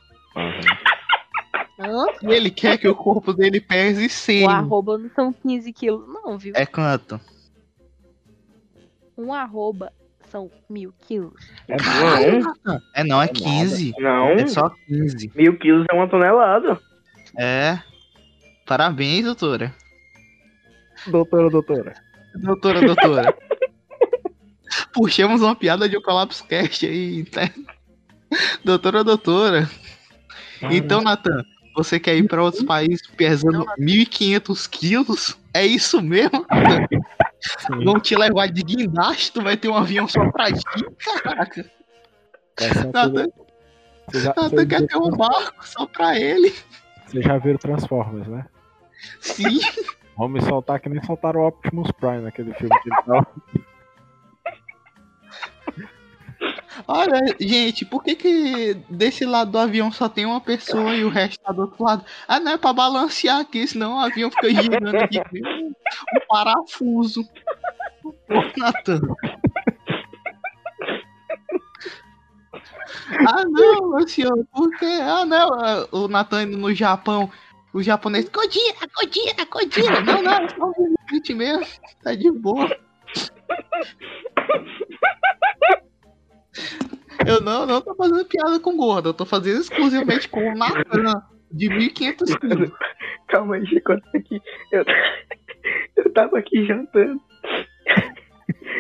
Hã? 1.80 2.06
E 2.22 2.32
ele 2.34 2.52
quer 2.52 2.78
que 2.78 2.88
o 2.88 2.96
corpo 2.96 3.34
dele 3.34 3.60
pese 3.60 4.08
100. 4.08 4.46
O 4.46 4.50
arroba 4.50 4.98
não 4.98 5.10
são 5.10 5.34
15 5.34 5.74
quilos, 5.74 6.08
não, 6.08 6.38
viu? 6.38 6.54
É 6.56 6.66
quanto? 6.66 7.20
Um 9.18 9.34
arroba 9.34 9.92
são 10.30 10.50
mil 10.70 10.94
quilos. 11.08 11.34
É 11.68 11.76
Não, 11.78 12.82
É 12.94 13.04
não, 13.04 13.22
é 13.22 13.26
nada. 13.26 13.34
15. 13.34 13.94
não. 14.00 14.28
É 14.30 14.48
só 14.48 14.70
15. 14.88 15.32
Mil 15.36 15.58
quilos 15.58 15.86
é 15.90 15.94
uma 15.94 16.08
tonelada. 16.08 16.80
É. 17.38 17.80
Parabéns, 18.66 19.26
doutora. 19.26 19.74
Doutora, 21.08 21.50
doutora. 21.50 21.94
Doutora, 22.36 22.82
doutora. 22.82 23.38
Puxamos 24.94 25.42
uma 25.42 25.56
piada 25.56 25.88
de 25.88 25.98
um 25.98 26.02
Colapso 26.02 26.46
Cast 26.46 26.86
aí, 26.86 27.24
tá? 27.26 27.50
Doutora, 28.64 29.04
doutora. 29.04 29.70
Então, 30.70 31.02
Nathan, 31.02 31.44
você 31.76 32.00
quer 32.00 32.16
ir 32.16 32.28
para 32.28 32.44
outros 32.44 32.64
países 32.64 33.06
pesando 33.18 33.66
1.500 33.78 34.68
quilos? 34.68 35.38
É 35.54 35.66
isso 35.66 36.02
mesmo? 36.02 36.46
Vão 37.84 38.00
te 38.00 38.16
levar 38.16 38.48
de 38.48 38.62
guindaste, 38.62 39.32
tu 39.34 39.42
vai 39.42 39.58
ter 39.58 39.68
um 39.70 39.76
avião 39.76 40.08
só 40.08 40.30
pra 40.32 40.52
ti, 40.52 40.62
caraca. 41.24 41.66
coisa- 42.56 43.28
Você 44.08 44.20
já, 44.20 44.28
Nathan 44.30 44.50
você, 44.50 44.66
quer 44.66 44.88
ter 44.88 44.98
um 44.98 45.10
barco 45.12 45.68
só 45.68 45.86
pra 45.86 46.20
ele. 46.20 46.54
você 47.08 47.22
já 47.22 47.38
viram 47.38 47.58
Transformers, 47.58 48.28
né? 48.28 48.46
Sim. 49.20 49.60
Vamos 50.18 50.42
me 50.44 50.48
soltar 50.48 50.80
que 50.80 50.88
nem 50.90 51.02
soltaram 51.04 51.42
o 51.42 51.48
Optimus 51.48 51.92
Prime 51.92 52.22
naquele 52.22 52.54
filme 52.54 52.78
que 52.82 52.90
ele 52.90 53.02
tava. 53.04 53.28
Olha, 56.88 57.20
gente, 57.40 57.86
por 57.86 58.04
que 58.04 58.16
que 58.16 58.74
desse 58.90 59.26
lado 59.26 59.52
do 59.52 59.58
avião 59.58 59.92
só 59.92 60.10
tem 60.10 60.26
uma 60.26 60.42
pessoa 60.42 60.96
e 60.96 61.04
o 61.04 61.10
resto 61.10 61.42
tá 61.44 61.52
do 61.52 61.62
outro 61.62 61.84
lado? 61.84 62.06
Ah, 62.28 62.40
não, 62.40 62.54
é 62.54 62.58
pra 62.58 62.74
balancear 62.74 63.40
aqui, 63.40 63.68
senão 63.68 63.96
o 63.96 64.00
avião 64.00 64.32
fica 64.32 64.50
girando 64.50 64.96
aqui. 64.96 65.20
Um, 65.20 65.74
parafuso. 66.28 67.24
Pô, 68.02 68.16
Nathan. 68.58 69.02
Ah, 73.28 73.44
não, 73.46 74.08
senhor, 74.08 74.46
por 74.54 74.70
quê? 74.78 75.00
Ah, 75.02 75.26
não, 75.26 75.48
ah, 75.54 75.88
o 75.92 76.08
Natan 76.08 76.44
indo 76.44 76.58
no 76.58 76.74
Japão, 76.74 77.32
o 77.74 77.82
japonês, 77.82 78.28
Godira, 78.30 78.88
Godira, 78.96 79.46
Godira. 79.50 80.02
Não, 80.02 80.22
não, 80.22 80.34
é 80.34 80.50
só 80.50 80.66
um 80.66 80.96
mesmo, 81.36 81.66
tá 82.04 82.16
de 82.16 82.32
boa. 82.32 82.70
Eu 87.26 87.42
não, 87.42 87.66
não 87.66 87.82
tô 87.82 87.96
fazendo 87.96 88.26
piada 88.26 88.60
com 88.60 88.76
gordo, 88.76 89.10
eu 89.10 89.14
tô 89.14 89.26
fazendo 89.26 89.62
exclusivamente 89.62 90.28
com 90.28 90.52
o 90.52 90.56
Natan, 90.56 91.24
de 91.52 91.70
1.500 91.70 92.40
quilos. 92.40 92.72
Calma 93.28 93.56
aí, 93.56 93.66
Chico, 93.68 93.94
aqui. 93.94 94.42
Eu, 94.72 94.86
eu 95.98 96.14
tava 96.14 96.40
aqui 96.40 96.66
jantando. 96.66 97.22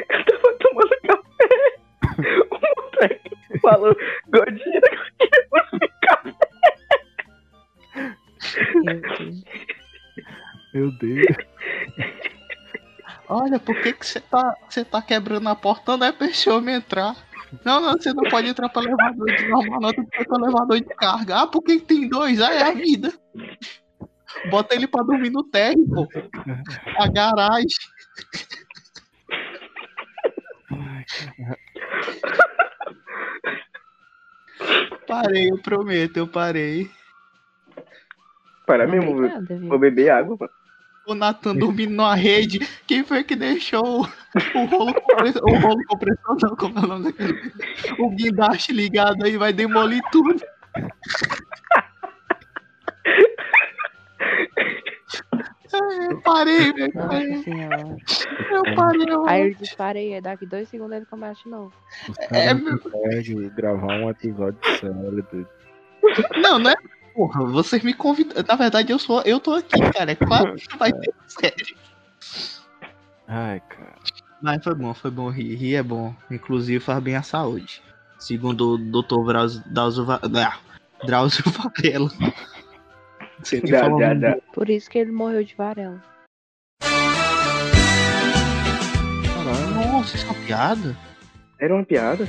Eu 0.09 0.25
tava 0.25 0.53
tomando 0.59 0.95
café. 1.07 1.21
O 2.49 2.55
moleque 2.59 3.59
falou, 3.61 3.95
Godira, 4.27 4.89
Godira, 5.49 5.49
você 5.49 5.87
café. 6.01 6.51
Meu 10.73 10.91
Deus. 10.97 11.37
Olha, 13.27 13.59
por 13.59 13.79
que 13.81 13.93
que 13.93 14.05
você 14.05 14.19
tá, 14.19 14.55
você 14.69 14.83
tá 14.83 15.01
quebrando 15.01 15.47
a 15.47 15.55
porta? 15.55 15.95
Não 15.95 16.07
é 16.07 16.11
pra 16.11 16.27
esse 16.27 16.49
homem 16.49 16.75
entrar. 16.75 17.15
Não, 17.63 17.79
não, 17.79 17.93
você 17.93 18.13
não 18.13 18.23
pode 18.29 18.47
entrar 18.47 18.69
pra 18.69 18.81
elevador 18.83 19.35
de 19.35 19.47
normal, 19.47 19.81
não, 19.81 19.93
tem 19.93 20.05
que 20.05 20.25
pra 20.25 20.37
elevador 20.37 20.79
de 20.79 20.95
carga. 20.95 21.41
Ah, 21.41 21.47
por 21.47 21.61
que 21.63 21.79
que 21.79 21.85
tem 21.85 22.09
dois? 22.09 22.41
Ah, 22.41 22.53
é 22.53 22.63
a 22.63 22.71
vida. 22.71 23.13
Bota 24.49 24.75
ele 24.75 24.87
pra 24.87 25.03
dormir 25.03 25.29
no 25.29 25.43
térreo, 25.43 25.85
pô. 25.87 26.07
A 26.97 27.07
garagem. 27.07 27.67
Ai, 30.71 31.05
Parei, 35.07 35.51
eu 35.51 35.61
prometo, 35.61 36.17
eu 36.17 36.27
parei. 36.27 36.89
Para 38.65 38.87
mesmo, 38.87 39.17
vou 39.67 39.77
beber 39.77 40.09
água, 40.09 40.37
mano. 40.39 40.60
O 41.11 41.15
Nathan 41.15 41.55
dormindo 41.55 41.91
numa 41.91 42.15
rede. 42.15 42.67
Quem 42.87 43.03
foi 43.03 43.23
que 43.23 43.35
deixou 43.35 44.01
o, 44.55 44.65
rolo 44.65 44.93
compressor? 44.93 45.43
O 45.43 45.59
rolo 45.59 45.83
compressor, 45.87 46.37
não, 46.41 46.55
como 46.55 46.79
é 46.79 46.81
o 46.83 46.87
nome 46.87 47.03
daquele? 47.05 47.51
O 47.99 48.09
guindaste 48.11 48.71
ligado 48.73 49.23
aí, 49.25 49.37
vai 49.37 49.51
demolir 49.53 50.01
tudo. 50.11 50.41
Eu 55.73 56.21
parei, 56.21 56.73
velho. 56.73 56.91
Eu 58.51 58.75
parei. 58.75 59.05
eu- 59.09 59.25
Aí 59.27 59.47
eu 59.49 59.55
disparei, 59.55 60.13
aí 60.13 60.21
daqui 60.21 60.45
dois 60.45 60.67
segundos 60.69 60.97
ele 60.97 61.05
começa 61.05 61.41
de 61.43 61.49
novo. 61.49 61.73
Os 62.09 62.17
É, 62.31 62.53
meu- 62.53 62.77
gravar 63.55 63.87
um 63.99 64.09
episódio 64.09 64.59
sério. 64.79 65.47
Não, 66.41 66.59
não 66.59 66.71
é. 66.71 66.75
Porra, 67.13 67.45
vocês 67.45 67.83
me 67.83 67.93
convidam. 67.93 68.43
Na 68.47 68.55
verdade, 68.55 68.91
eu 68.91 68.99
sou. 68.99 69.21
Eu 69.21 69.39
tô 69.39 69.53
aqui, 69.53 69.79
cara. 69.91 70.11
É 70.11 70.15
claro 70.15 70.55
que 70.55 70.77
vai 70.77 70.91
ter 70.93 71.13
série. 71.27 71.75
Ai, 73.27 73.61
cara. 73.69 73.95
Mas 74.41 74.63
foi 74.63 74.73
bom, 74.75 74.93
foi 74.93 75.11
bom 75.11 75.29
rir. 75.29 75.55
Rir 75.55 75.75
é 75.75 75.83
bom. 75.83 76.15
Inclusive 76.29 76.79
faz 76.79 77.01
bem 77.03 77.15
à 77.15 77.21
saúde. 77.21 77.81
Segundo 78.17 78.73
o 78.73 78.77
Dr. 78.77 79.25
Drauzio, 79.25 79.63
Drauzio, 79.67 80.05
ah, 80.09 80.59
Drauzio 81.05 81.43
Varela. 81.51 82.11
Você 83.39 83.59
nem 83.61 83.67
Já, 83.67 83.81
falou 83.81 83.99
já, 83.99 84.05
o 84.05 84.09
nome 84.09 84.21
já. 84.21 84.37
Por 84.53 84.69
isso 84.69 84.89
que 84.89 84.97
ele 84.99 85.11
morreu 85.11 85.43
de 85.43 85.55
varela. 85.55 86.03
Caralho. 89.33 89.91
Nossa, 89.91 90.15
isso 90.15 90.25
é 90.25 90.29
uma 90.29 90.45
piada? 90.45 90.97
Era 91.59 91.73
uma 91.73 91.83
piada? 91.83 92.27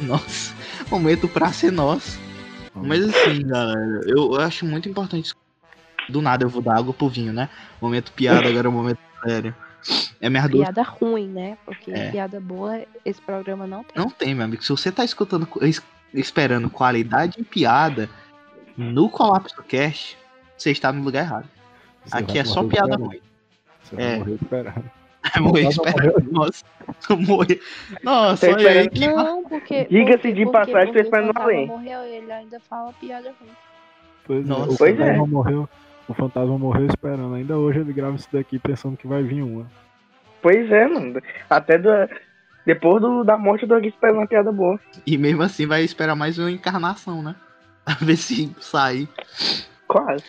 Nossa, 0.00 0.54
momento 0.90 1.28
pra 1.28 1.52
ser 1.52 1.72
nosso. 1.72 2.18
Mas 2.74 3.04
assim, 3.04 3.46
galera, 3.46 4.00
eu, 4.06 4.34
acho 4.40 4.64
muito 4.64 4.88
importante. 4.88 5.32
Do 6.08 6.20
nada 6.22 6.44
eu 6.44 6.48
vou 6.48 6.62
dar 6.62 6.78
água 6.78 6.92
pro 6.92 7.08
vinho, 7.08 7.32
né? 7.32 7.48
Momento 7.80 8.12
piada, 8.12 8.48
agora 8.48 8.66
é 8.66 8.70
o 8.70 8.72
momento 8.72 8.98
sério. 9.24 9.54
É 10.20 10.28
minha 10.30 10.46
duas. 10.48 10.64
Piada 10.64 10.82
ruim, 10.82 11.28
né? 11.28 11.58
Porque 11.64 11.90
É. 11.90 12.10
piada 12.10 12.40
boa 12.40 12.82
esse 13.04 13.20
programa 13.20 13.66
não 13.66 13.84
tem. 13.84 13.92
Não 13.96 14.10
tem, 14.10 14.34
meu 14.34 14.44
amigo. 14.44 14.62
Se 14.62 14.70
você 14.70 14.90
tá 14.90 15.04
escutando, 15.04 15.46
es- 15.60 15.82
esperando 16.14 16.70
qualidade 16.70 17.40
em 17.40 17.44
piada 17.44 18.08
no 18.76 19.08
Colapso 19.08 19.62
Cast, 19.64 20.16
você 20.56 20.70
está 20.70 20.92
no 20.92 21.02
lugar 21.02 21.24
errado. 21.24 21.48
Você 22.04 22.16
Aqui 22.16 22.38
é 22.38 22.44
só 22.44 22.64
piada 22.64 22.96
ruim. 22.96 23.20
Você 23.82 23.96
vai 23.96 24.04
É. 24.04 24.18
morrer 24.18 24.34
esperando. 24.34 24.74
Vai 24.74 24.82
morrer 24.82 25.01
Nossa, 25.40 25.68
esperando. 25.88 26.32
Nossa, 26.32 26.64
morrer. 27.16 27.60
Nossa, 28.02 28.50
olha 28.50 28.70
aí 28.70 28.88
que. 28.90 29.06
Não, 29.06 29.44
porque. 29.44 29.84
Diga-se 29.84 30.18
porque- 30.18 30.32
de 30.32 30.46
passagem, 30.50 30.92
tô 30.92 30.98
esperando 31.00 31.30
o 31.30 31.32
fantasma 31.32 31.52
além. 31.52 31.66
morreu 31.66 32.00
ele 32.02 32.32
ainda 32.32 32.60
fala 32.60 32.92
piada 32.94 33.32
ruim. 33.40 33.50
Pois 34.26 34.46
Nossa. 34.46 34.62
é, 34.70 34.74
o 34.74 34.76
Pois 34.78 34.96
fantasma 34.96 35.24
é. 35.24 35.26
morreu. 35.28 35.68
O 36.08 36.14
fantasma 36.14 36.58
morreu 36.58 36.86
esperando. 36.86 37.34
Ainda 37.34 37.56
hoje 37.56 37.78
ele 37.80 37.92
grava 37.92 38.16
isso 38.16 38.28
daqui 38.32 38.58
pensando 38.58 38.96
que 38.96 39.06
vai 39.06 39.22
vir 39.22 39.42
uma. 39.42 39.66
Pois 40.42 40.70
é, 40.70 40.88
mano. 40.88 41.20
Até 41.48 41.78
da- 41.78 42.08
depois 42.66 43.00
do, 43.00 43.22
da 43.24 43.36
morte 43.38 43.62
eu 43.62 43.68
tô 43.68 43.74
aqui 43.74 43.88
esperando 43.88 44.16
uma 44.18 44.26
piada 44.26 44.50
boa. 44.52 44.78
E 45.06 45.16
mesmo 45.16 45.42
assim 45.42 45.66
vai 45.66 45.82
esperar 45.84 46.14
mais 46.16 46.38
uma 46.38 46.50
encarnação, 46.50 47.22
né? 47.22 47.34
A 47.86 47.94
ver 47.94 48.16
se 48.16 48.54
sai. 48.60 49.08
Quase. 49.88 50.24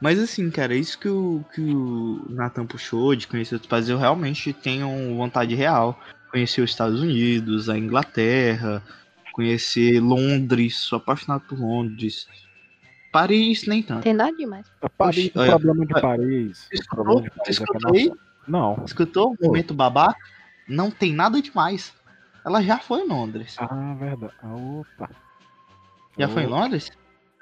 Mas 0.00 0.18
assim, 0.18 0.50
cara, 0.50 0.74
isso 0.74 0.98
que 0.98 1.08
o, 1.08 1.44
que 1.54 1.60
o 1.60 2.26
Nathan 2.28 2.66
puxou 2.66 3.14
de 3.16 3.26
conhecer 3.26 3.54
outros 3.54 3.70
países, 3.70 3.90
eu 3.90 3.98
realmente 3.98 4.52
tenho 4.52 5.16
vontade 5.16 5.54
real. 5.54 5.98
Conhecer 6.30 6.60
os 6.60 6.70
Estados 6.70 7.00
Unidos, 7.00 7.68
a 7.68 7.78
Inglaterra, 7.78 8.82
conhecer 9.32 10.00
Londres, 10.00 10.76
sou 10.76 10.98
apaixonado 10.98 11.42
por 11.48 11.58
Londres. 11.58 12.26
Paris, 13.10 13.66
nem 13.66 13.82
tanto. 13.82 14.02
Tem 14.02 14.12
nada 14.12 14.36
demais. 14.36 14.66
Paris, 14.98 15.26
Oxe, 15.26 15.38
o 15.38 15.40
olha, 15.40 15.50
problema 15.58 15.86
de 15.86 16.00
Paris. 16.00 16.68
Escutou? 16.70 17.04
problema 17.04 17.22
de 17.22 17.30
Paris 17.30 17.46
é 17.46 17.48
é 17.48 17.64
Escutou 17.64 17.94
aí? 17.94 18.12
Não. 18.46 18.82
Escutou? 18.84 19.36
O 19.40 19.46
momento 19.46 19.72
babaca? 19.72 20.18
Não 20.68 20.90
tem 20.90 21.12
nada 21.12 21.40
demais. 21.40 21.94
Ela 22.44 22.62
já 22.62 22.78
foi 22.78 23.00
em 23.00 23.08
Londres. 23.08 23.56
Ah, 23.58 23.94
verdade. 23.98 24.32
Ah, 24.42 24.54
opa. 24.54 25.10
Já 26.18 26.28
foi 26.28 26.42
em 26.42 26.46
Opa. 26.46 26.56
Londres? 26.56 26.90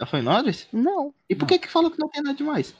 Já 0.00 0.06
foi 0.06 0.20
em 0.20 0.24
Londres? 0.24 0.68
Não. 0.72 1.14
E 1.28 1.34
por 1.34 1.42
Não. 1.42 1.48
que 1.48 1.58
que 1.60 1.68
fala 1.70 1.90
que 1.90 1.98
não 1.98 2.08
tem 2.08 2.22
nada 2.22 2.36
demais? 2.36 2.74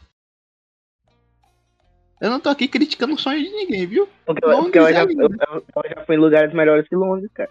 Eu 2.21 2.31
não 2.31 2.41
tô 2.41 2.49
aqui 2.49 2.67
criticando 2.69 3.15
o 3.15 3.19
sonho 3.19 3.43
de 3.43 3.51
ninguém, 3.51 3.87
viu? 3.87 4.09
Porque, 4.25 4.45
Londres 4.47 4.63
porque 4.65 4.79
ela, 4.79 4.91
é 4.91 4.95
já, 4.95 5.01
ela- 5.03 5.63
ela 5.75 5.89
já 5.97 6.05
foi 6.07 6.17
em 6.17 6.19
lugares 6.19 6.55
melhores 6.55 6.89
que 6.89 6.97
Londres, 6.97 7.31
cara. 7.35 7.51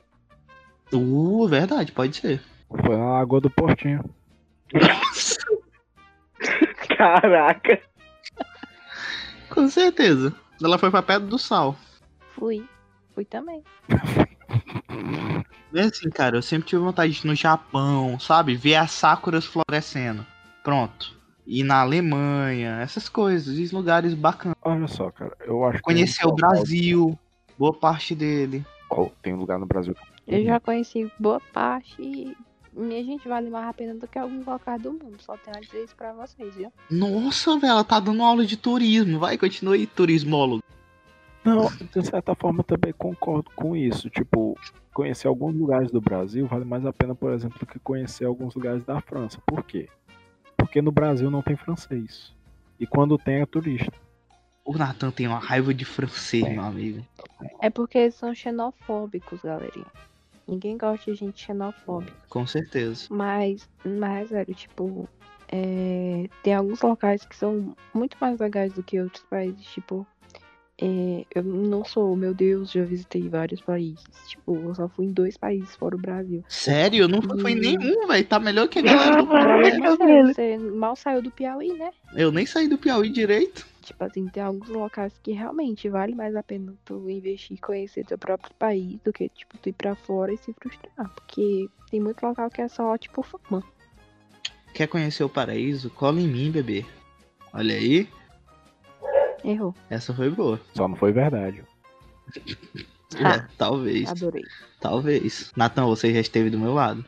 Uh, 0.91 1.47
verdade, 1.47 1.91
pode 1.91 2.16
ser. 2.18 2.41
Foi 2.70 2.95
na 2.97 3.14
Lagoa 3.20 3.41
do 3.41 3.49
Portinho. 3.49 4.03
Caraca. 6.97 7.82
Com 9.49 9.68
certeza. 9.70 10.34
Ela 10.61 10.78
foi 10.78 10.89
pra 10.91 11.01
Pedra 11.01 11.28
do 11.28 11.38
Sal. 11.38 11.76
Fui. 12.36 12.66
Fui 13.14 13.26
também. 13.26 13.64
E 15.74 15.80
assim, 15.80 16.09
cara, 16.09 16.38
eu 16.38 16.41
sempre 16.41 16.67
tive 16.67 16.82
vontade 16.82 17.11
de 17.13 17.19
ir 17.19 17.28
no 17.28 17.36
Japão, 17.36 18.19
sabe? 18.19 18.55
Ver 18.55 18.76
as 18.76 18.91
sakuras 18.91 19.45
florescendo. 19.45 20.26
Pronto. 20.63 21.13
Ir 21.47 21.63
na 21.63 21.82
Alemanha, 21.82 22.80
essas 22.82 23.09
coisas, 23.09 23.55
esses 23.55 23.71
lugares 23.71 24.13
bacanas. 24.13 24.55
Olha 24.61 24.88
só, 24.88 25.09
cara. 25.11 25.36
Eu 25.41 25.65
acho 25.65 25.78
que. 25.78 25.84
Conhecer 25.84 26.26
o 26.28 26.32
Brasil, 26.34 27.17
boa 27.57 27.74
parte 27.74 28.13
dele. 28.15 28.63
Qual- 28.88 29.11
Tem 29.21 29.34
um 29.34 29.38
lugar 29.38 29.57
no 29.59 29.65
Brasil. 29.65 29.95
Eu 30.28 30.43
já 30.45 30.59
conheci 30.59 31.11
boa 31.19 31.41
parte 31.51 31.95
e 31.99 32.38
minha 32.71 33.03
gente 33.03 33.28
vale 33.28 33.49
mais 33.49 33.67
a 33.67 33.74
pena 33.74 33.93
do 33.95 34.07
que 34.07 34.17
alguns 34.17 34.45
locais 34.45 34.82
do 34.82 34.93
mundo. 34.93 35.17
Só 35.19 35.36
tenho 35.38 35.57
a 35.57 35.59
dizer 35.59 35.84
isso 35.84 35.95
pra 35.95 36.13
vocês, 36.13 36.55
viu? 36.55 36.71
Nossa, 36.89 37.57
velho, 37.59 37.71
ela 37.71 37.84
tá 37.84 37.99
dando 37.99 38.24
aula 38.24 38.45
de 38.45 38.55
turismo. 38.55 39.19
Vai, 39.19 39.38
continua 39.38 39.74
aí, 39.76 39.86
turismólogo. 39.86 40.63
Não, 41.44 41.70
de 41.70 42.06
certa 42.06 42.34
forma 42.36 42.64
também 42.64 42.94
concordo 42.94 43.50
com 43.56 43.76
isso. 43.76 44.10
Tipo, 44.10 44.58
conhecer 44.94 45.28
alguns 45.28 45.56
lugares 45.56 45.91
do 45.91 46.00
Brasil 46.00 46.48
vale 46.48 46.66
mais 46.66 46.86
a 46.86 46.94
pena, 46.94 47.14
por 47.14 47.32
exemplo, 47.32 47.60
do 47.60 47.66
que 47.66 47.80
conhecer 47.80 48.26
alguns 48.26 48.56
lugares 48.56 48.84
da 48.86 49.02
França. 49.02 49.39
Por 49.46 49.64
quê? 49.64 49.89
Porque 50.56 50.82
no 50.82 50.91
Brasil 50.91 51.30
não 51.30 51.41
tem 51.41 51.56
francês. 51.56 52.34
E 52.80 52.88
quando 52.88 53.18
tem 53.18 53.41
é 53.41 53.46
turista. 53.46 53.91
O 54.66 54.78
Nathan 54.78 55.12
tem 55.12 55.28
uma 55.28 55.39
raiva 55.39 55.74
de 55.74 55.84
francês, 55.84 56.44
Tem. 56.44 56.54
meu 56.54 56.64
amigo. 56.64 57.06
É 57.62 57.70
porque 57.70 57.98
eles 57.98 58.16
são 58.16 58.34
xenofóbicos, 58.34 59.41
galerinha. 59.41 59.86
Ninguém 60.48 60.78
gosta 60.78 61.12
de 61.12 61.18
gente 61.18 61.46
xenofóbica. 61.46 62.14
Com 62.30 62.48
certeza. 62.48 63.08
Mas, 63.10 63.70
mas, 63.84 64.30
sério, 64.30 64.56
tipo, 64.56 65.08
é, 65.50 66.30
tem 66.41 66.54
alguns 66.54 66.82
locais 66.82 67.26
que 67.26 67.36
são 67.36 67.76
muito 67.94 68.18
mais 68.20 68.39
legais 68.39 68.74
do 68.74 68.84
que 68.84 69.02
outros 69.02 69.24
países. 69.24 69.66
Tipo, 69.66 70.08
é, 70.82 71.26
eu 71.36 71.43
não 71.43 71.86
sou, 71.86 72.15
meu 72.15 72.34
Deus, 72.34 72.71
já 72.71 72.84
visitei 72.84 73.30
vários 73.30 73.61
países. 73.61 74.03
Tipo, 74.28 74.55
eu 74.55 74.76
só 74.76 74.88
fui 74.89 75.05
em 75.05 75.11
dois 75.13 75.38
países 75.38 75.76
fora 75.76 75.95
o 75.95 75.99
Brasil. 75.99 76.43
Sério, 76.47 77.03
eu 77.03 77.07
não 77.07 77.21
fui 77.21 77.51
em 77.51 77.55
Hum. 77.57 77.59
nenhum, 77.59 78.07
velho. 78.07 78.26
Tá 78.26 78.39
melhor 78.39 78.67
que 78.67 78.80
a 78.80 78.82
galera 78.82 79.15
do 79.17 79.26
Brasil. 79.28 79.82
você, 79.84 80.24
você 80.34 80.57
mal 80.57 80.95
saiu 80.95 81.21
do 81.21 81.30
Piauí, 81.32 81.74
né? 81.74 81.91
Eu 82.15 82.32
nem 82.32 82.45
saí 82.45 82.67
do 82.67 82.78
Piauí 82.78 83.09
direito. 83.09 83.65
Tipo 83.84 84.03
assim, 84.05 84.28
tem 84.30 84.41
alguns 84.41 84.69
locais 84.69 85.13
que 85.21 85.34
realmente 85.34 85.89
vale 85.89 86.15
mais 86.15 86.36
a 86.36 86.41
pena 86.41 86.74
tu 86.86 87.09
investir 87.09 87.57
e 87.57 87.59
conhecer 87.59 88.05
teu 88.05 88.17
próprio 88.17 88.53
país 88.57 88.97
do 89.03 89.11
que, 89.11 89.28
tipo, 89.30 89.57
tu 89.57 89.69
ir 89.69 89.74
pra 89.74 89.93
fora 89.93 90.34
e 90.34 90.38
se 90.38 90.53
frustrar. 90.53 91.09
Porque 91.13 91.67
tem 91.91 91.99
muito 91.99 92.26
local 92.26 92.49
que 92.49 92.61
é 92.61 92.67
só, 92.69 92.97
tipo, 92.97 93.21
fama. 93.21 93.61
Quer 94.74 94.88
conhecer 94.88 95.24
o 95.24 95.30
paraíso? 95.30 95.89
Cola 95.89 96.19
em 96.19 96.28
mim, 96.28 96.49
bebê. 96.49 96.86
Olha 97.53 97.76
aí, 97.76 98.07
Errou. 99.44 99.76
essa 99.89 100.14
foi 100.14 100.30
boa. 100.30 100.60
Só 100.74 100.88
não 100.88 100.96
foi 100.96 101.12
verdade. 101.12 101.64
Ah. 103.22 103.36
É, 103.36 103.48
talvez. 103.58 104.10
Adorei. 104.10 104.44
Talvez. 104.80 105.52
Natan, 105.56 105.86
você 105.86 106.14
já 106.14 106.20
esteve 106.20 106.50
do 106.50 106.60
meu 106.60 106.74
lado. 106.74 107.04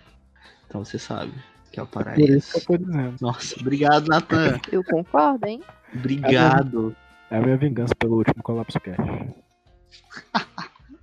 Então 0.67 0.83
você 0.83 0.99
sabe 0.99 1.33
que 1.71 1.79
é 1.79 1.83
o 1.83 1.87
Por 1.87 2.01
isso 2.01 2.05
paraíso. 2.05 2.51
que 2.51 2.57
eu 2.57 2.65
tô 2.65 2.77
dizendo. 2.85 3.15
Nossa, 3.21 3.59
obrigado, 3.59 4.07
Natan. 4.07 4.59
Eu 4.71 4.83
concordo, 4.83 5.45
hein? 5.45 5.61
Obrigado. 5.93 6.95
É 7.29 7.37
a 7.37 7.41
minha 7.41 7.57
vingança 7.57 7.95
pelo 7.95 8.17
último 8.17 8.43
Colapso 8.43 8.79
Cash. 8.79 8.95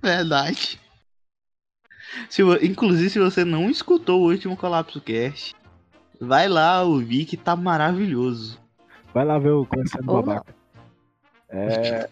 Verdade. 0.01 0.79
Se, 2.29 2.41
inclusive, 2.61 3.09
se 3.09 3.19
você 3.19 3.43
não 3.43 3.69
escutou 3.69 4.21
o 4.21 4.31
último 4.31 4.55
Colapso 4.55 5.01
Cast, 5.01 5.55
vai 6.19 6.47
lá 6.47 6.83
ouvir 6.83 7.25
que 7.25 7.37
tá 7.37 7.55
maravilhoso. 7.55 8.59
Vai 9.13 9.25
lá 9.25 9.37
ver 9.37 9.51
o 9.51 9.65
Conhecendo 9.65 10.05
Babaca. 10.05 10.55
É. 11.53 12.09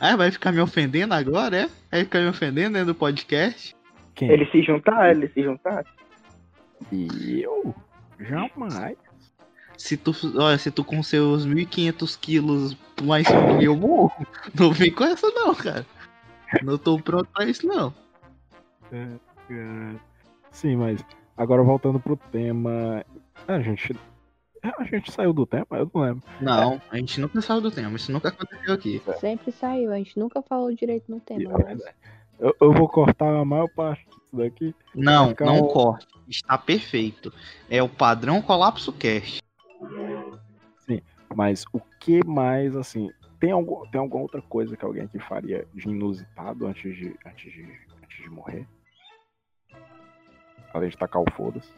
Ah, 0.00 0.16
vai 0.16 0.30
ficar 0.30 0.52
me 0.52 0.60
ofendendo 0.60 1.12
agora, 1.12 1.64
é? 1.64 1.68
Vai 1.90 2.04
ficar 2.04 2.20
me 2.20 2.28
ofendendo 2.28 2.74
dentro 2.74 2.94
do 2.94 2.94
podcast? 2.94 3.76
Quem? 4.14 4.30
Eles 4.30 4.50
se 4.50 4.62
juntaram, 4.62 5.10
eles 5.10 5.32
se 5.34 5.42
juntaram. 5.42 5.84
E 6.90 7.42
eu? 7.42 7.74
Jamais. 8.20 8.96
Se 9.76 9.96
tu, 9.96 10.12
olha, 10.36 10.58
se 10.58 10.70
tu 10.70 10.82
com 10.82 11.02
seus 11.02 11.46
1.500 11.46 12.18
quilos 12.20 12.76
cima 13.24 13.46
do 13.46 13.58
meu 13.58 13.76
morro, 13.76 14.26
não 14.58 14.72
vem 14.72 14.92
com 14.92 15.04
essa 15.04 15.28
não, 15.30 15.54
cara. 15.54 15.86
Não 16.62 16.78
tô 16.78 16.98
pronto 16.98 17.28
pra 17.32 17.44
isso, 17.44 17.66
não. 17.66 17.94
É, 18.90 19.06
é, 19.50 19.94
Sim, 20.50 20.76
mas 20.76 21.04
agora 21.36 21.62
voltando 21.62 22.00
pro 22.00 22.16
tema. 22.16 23.04
A 23.46 23.60
gente. 23.60 23.94
A 24.62 24.84
gente 24.84 25.12
saiu 25.12 25.32
do 25.32 25.46
tema? 25.46 25.66
Eu 25.72 25.90
não 25.94 26.02
lembro. 26.02 26.22
Não, 26.40 26.80
a 26.90 26.96
gente 26.96 27.20
nunca 27.20 27.40
saiu 27.40 27.60
do 27.60 27.70
tema, 27.70 27.96
isso 27.96 28.10
nunca 28.12 28.28
aconteceu 28.28 28.74
aqui. 28.74 29.02
Sempre 29.20 29.52
saiu. 29.52 29.92
A 29.92 29.96
gente 29.98 30.18
nunca 30.18 30.42
falou 30.42 30.72
direito 30.74 31.10
no 31.10 31.20
tema, 31.20 31.42
É 31.42 31.52
mas 31.52 31.64
verdade. 31.66 31.96
Eu, 32.40 32.54
eu 32.60 32.72
vou 32.72 32.88
cortar 32.88 33.34
a 33.34 33.44
maior 33.44 33.68
parte 33.68 34.04
disso 34.06 34.36
daqui. 34.36 34.74
Não, 34.94 35.34
não 35.40 35.56
um- 35.64 35.68
corte. 35.68 36.06
Está 36.28 36.56
perfeito. 36.58 37.32
É 37.70 37.82
o 37.82 37.88
padrão 37.88 38.40
Colapso 38.42 38.92
Cast. 38.92 39.42
Mas 41.34 41.64
o 41.72 41.80
que 42.00 42.24
mais, 42.26 42.74
assim. 42.74 43.10
Tem, 43.38 43.52
algum, 43.52 43.86
tem 43.90 44.00
alguma 44.00 44.22
outra 44.22 44.42
coisa 44.42 44.76
que 44.76 44.84
alguém 44.84 45.02
aqui 45.04 45.18
faria 45.20 45.66
de 45.72 45.88
inusitado 45.88 46.66
antes 46.66 46.96
de, 46.96 47.14
antes 47.24 47.52
de, 47.52 47.62
antes 48.02 48.22
de 48.24 48.30
morrer? 48.30 48.66
Além 50.74 50.88
de 50.90 50.96
tacar 50.96 51.22
o 51.22 51.30
foda-se. 51.36 51.70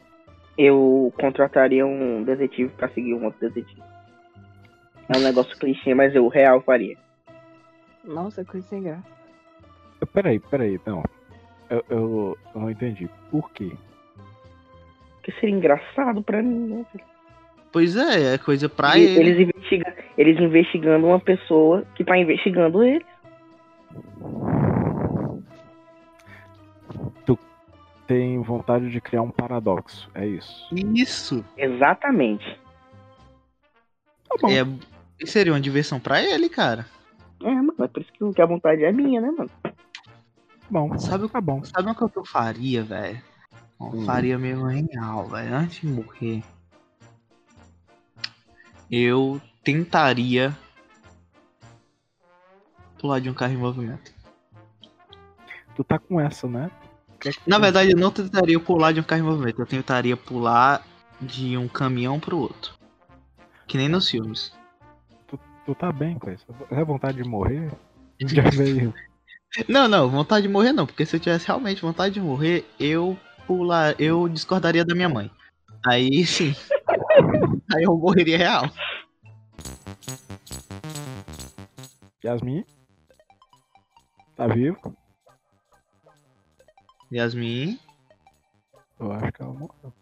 Eu 0.58 1.12
contrataria 1.18 1.86
um 1.86 2.22
detetive 2.22 2.70
pra 2.70 2.88
seguir 2.90 3.14
um 3.14 3.24
outro 3.24 3.40
detetive. 3.40 3.82
É 5.08 5.16
um 5.18 5.22
negócio 5.22 5.56
clichê, 5.58 5.94
mas 5.94 6.14
eu 6.14 6.28
real 6.28 6.60
faria. 6.60 6.96
nossa, 8.04 8.44
coisa 8.44 8.66
sem 8.68 8.82
graça. 8.82 9.02
Peraí, 10.12 10.38
peraí, 10.38 10.80
não. 10.86 11.02
Eu, 11.68 11.84
eu, 11.90 12.38
eu 12.54 12.60
não 12.60 12.70
entendi. 12.70 13.08
Por 13.30 13.50
quê? 13.52 13.70
Porque 15.16 15.32
seria 15.40 15.54
engraçado 15.54 16.22
pra 16.22 16.42
mim, 16.42 16.68
né? 16.68 16.86
Pois 17.72 17.96
é, 17.96 18.34
é 18.34 18.38
coisa 18.38 18.68
pra 18.68 18.98
E 18.98 19.02
ele. 19.02 19.30
eles, 19.30 19.40
investiga 19.48 19.94
eles 20.16 20.40
investigando 20.40 21.06
uma 21.06 21.20
pessoa 21.20 21.84
que 21.94 22.04
tá 22.04 22.16
investigando 22.18 22.82
ele. 22.82 23.04
Tem 28.10 28.42
vontade 28.42 28.90
de 28.90 29.00
criar 29.00 29.22
um 29.22 29.30
paradoxo. 29.30 30.10
É 30.16 30.26
isso. 30.26 30.66
Isso. 30.74 31.44
Exatamente. 31.56 32.44
Tá 34.28 34.34
bom. 34.42 34.48
É, 34.50 35.24
seria 35.24 35.52
uma 35.52 35.60
diversão 35.60 36.00
pra 36.00 36.20
ele, 36.20 36.48
cara. 36.48 36.84
É, 37.40 37.54
mano, 37.54 37.72
é 37.78 37.86
por 37.86 38.02
isso 38.02 38.12
que 38.12 38.32
que 38.34 38.42
a 38.42 38.46
vontade 38.46 38.82
é 38.82 38.90
minha, 38.90 39.20
né, 39.20 39.30
mano? 39.30 39.48
Bom, 40.68 40.98
Sabe, 40.98 41.28
tá 41.28 41.40
bom. 41.40 41.62
sabe 41.62 41.88
o 41.88 41.94
que 41.94 42.18
eu 42.18 42.24
faria, 42.24 42.82
velho? 42.82 43.22
Hum. 43.80 44.04
faria 44.04 44.36
mesmo 44.36 44.66
real, 44.66 45.26
velho. 45.28 45.54
Antes 45.54 45.80
de 45.82 45.86
morrer. 45.86 46.42
Eu 48.90 49.40
tentaria 49.62 50.52
pular 52.98 53.20
de 53.20 53.30
um 53.30 53.34
carro 53.34 53.52
em 53.52 53.56
movimento. 53.56 54.12
Tu 55.76 55.84
tá 55.84 55.96
com 55.96 56.20
essa, 56.20 56.48
né? 56.48 56.72
Tu 57.20 57.30
Na 57.46 57.58
verdade, 57.58 57.90
eu 57.90 57.96
não 57.96 58.10
tentaria 58.10 58.58
pular 58.58 58.92
de 58.92 59.00
um 59.00 59.02
carro 59.02 59.22
em 59.22 59.24
movimento. 59.24 59.60
Eu 59.60 59.66
tentaria 59.66 60.16
pular 60.16 60.84
de 61.20 61.56
um 61.56 61.68
caminhão 61.68 62.18
pro 62.18 62.38
outro. 62.38 62.74
Que 63.66 63.76
nem 63.76 63.88
nos 63.88 64.08
filmes. 64.08 64.52
Tu 65.66 65.74
tá 65.74 65.92
bem 65.92 66.18
com 66.18 66.30
isso. 66.30 66.44
É 66.70 66.84
vontade 66.84 67.22
de 67.22 67.28
morrer? 67.28 67.70
Já 68.20 68.48
veio. 68.50 68.92
Não, 69.68 69.88
não, 69.88 70.08
vontade 70.08 70.46
de 70.46 70.52
morrer 70.52 70.72
não, 70.72 70.86
porque 70.86 71.04
se 71.04 71.16
eu 71.16 71.20
tivesse 71.20 71.46
realmente 71.46 71.82
vontade 71.82 72.14
de 72.14 72.20
morrer, 72.20 72.64
eu 72.78 73.18
pular, 73.46 73.94
eu 74.00 74.28
discordaria 74.28 74.84
da 74.84 74.94
minha 74.94 75.08
mãe. 75.08 75.30
Aí 75.86 76.24
sim. 76.24 76.54
Aí 77.74 77.84
eu 77.84 77.96
morreria 77.96 78.38
real. 78.38 78.64
Yasmin? 82.24 82.64
Tá 84.36 84.46
vivo? 84.46 84.96
Yasmin. 87.12 87.78
Eu 88.98 89.12
acho 89.12 89.32
que 89.32 89.42
ela 89.42 89.52
morreu. 89.52 89.92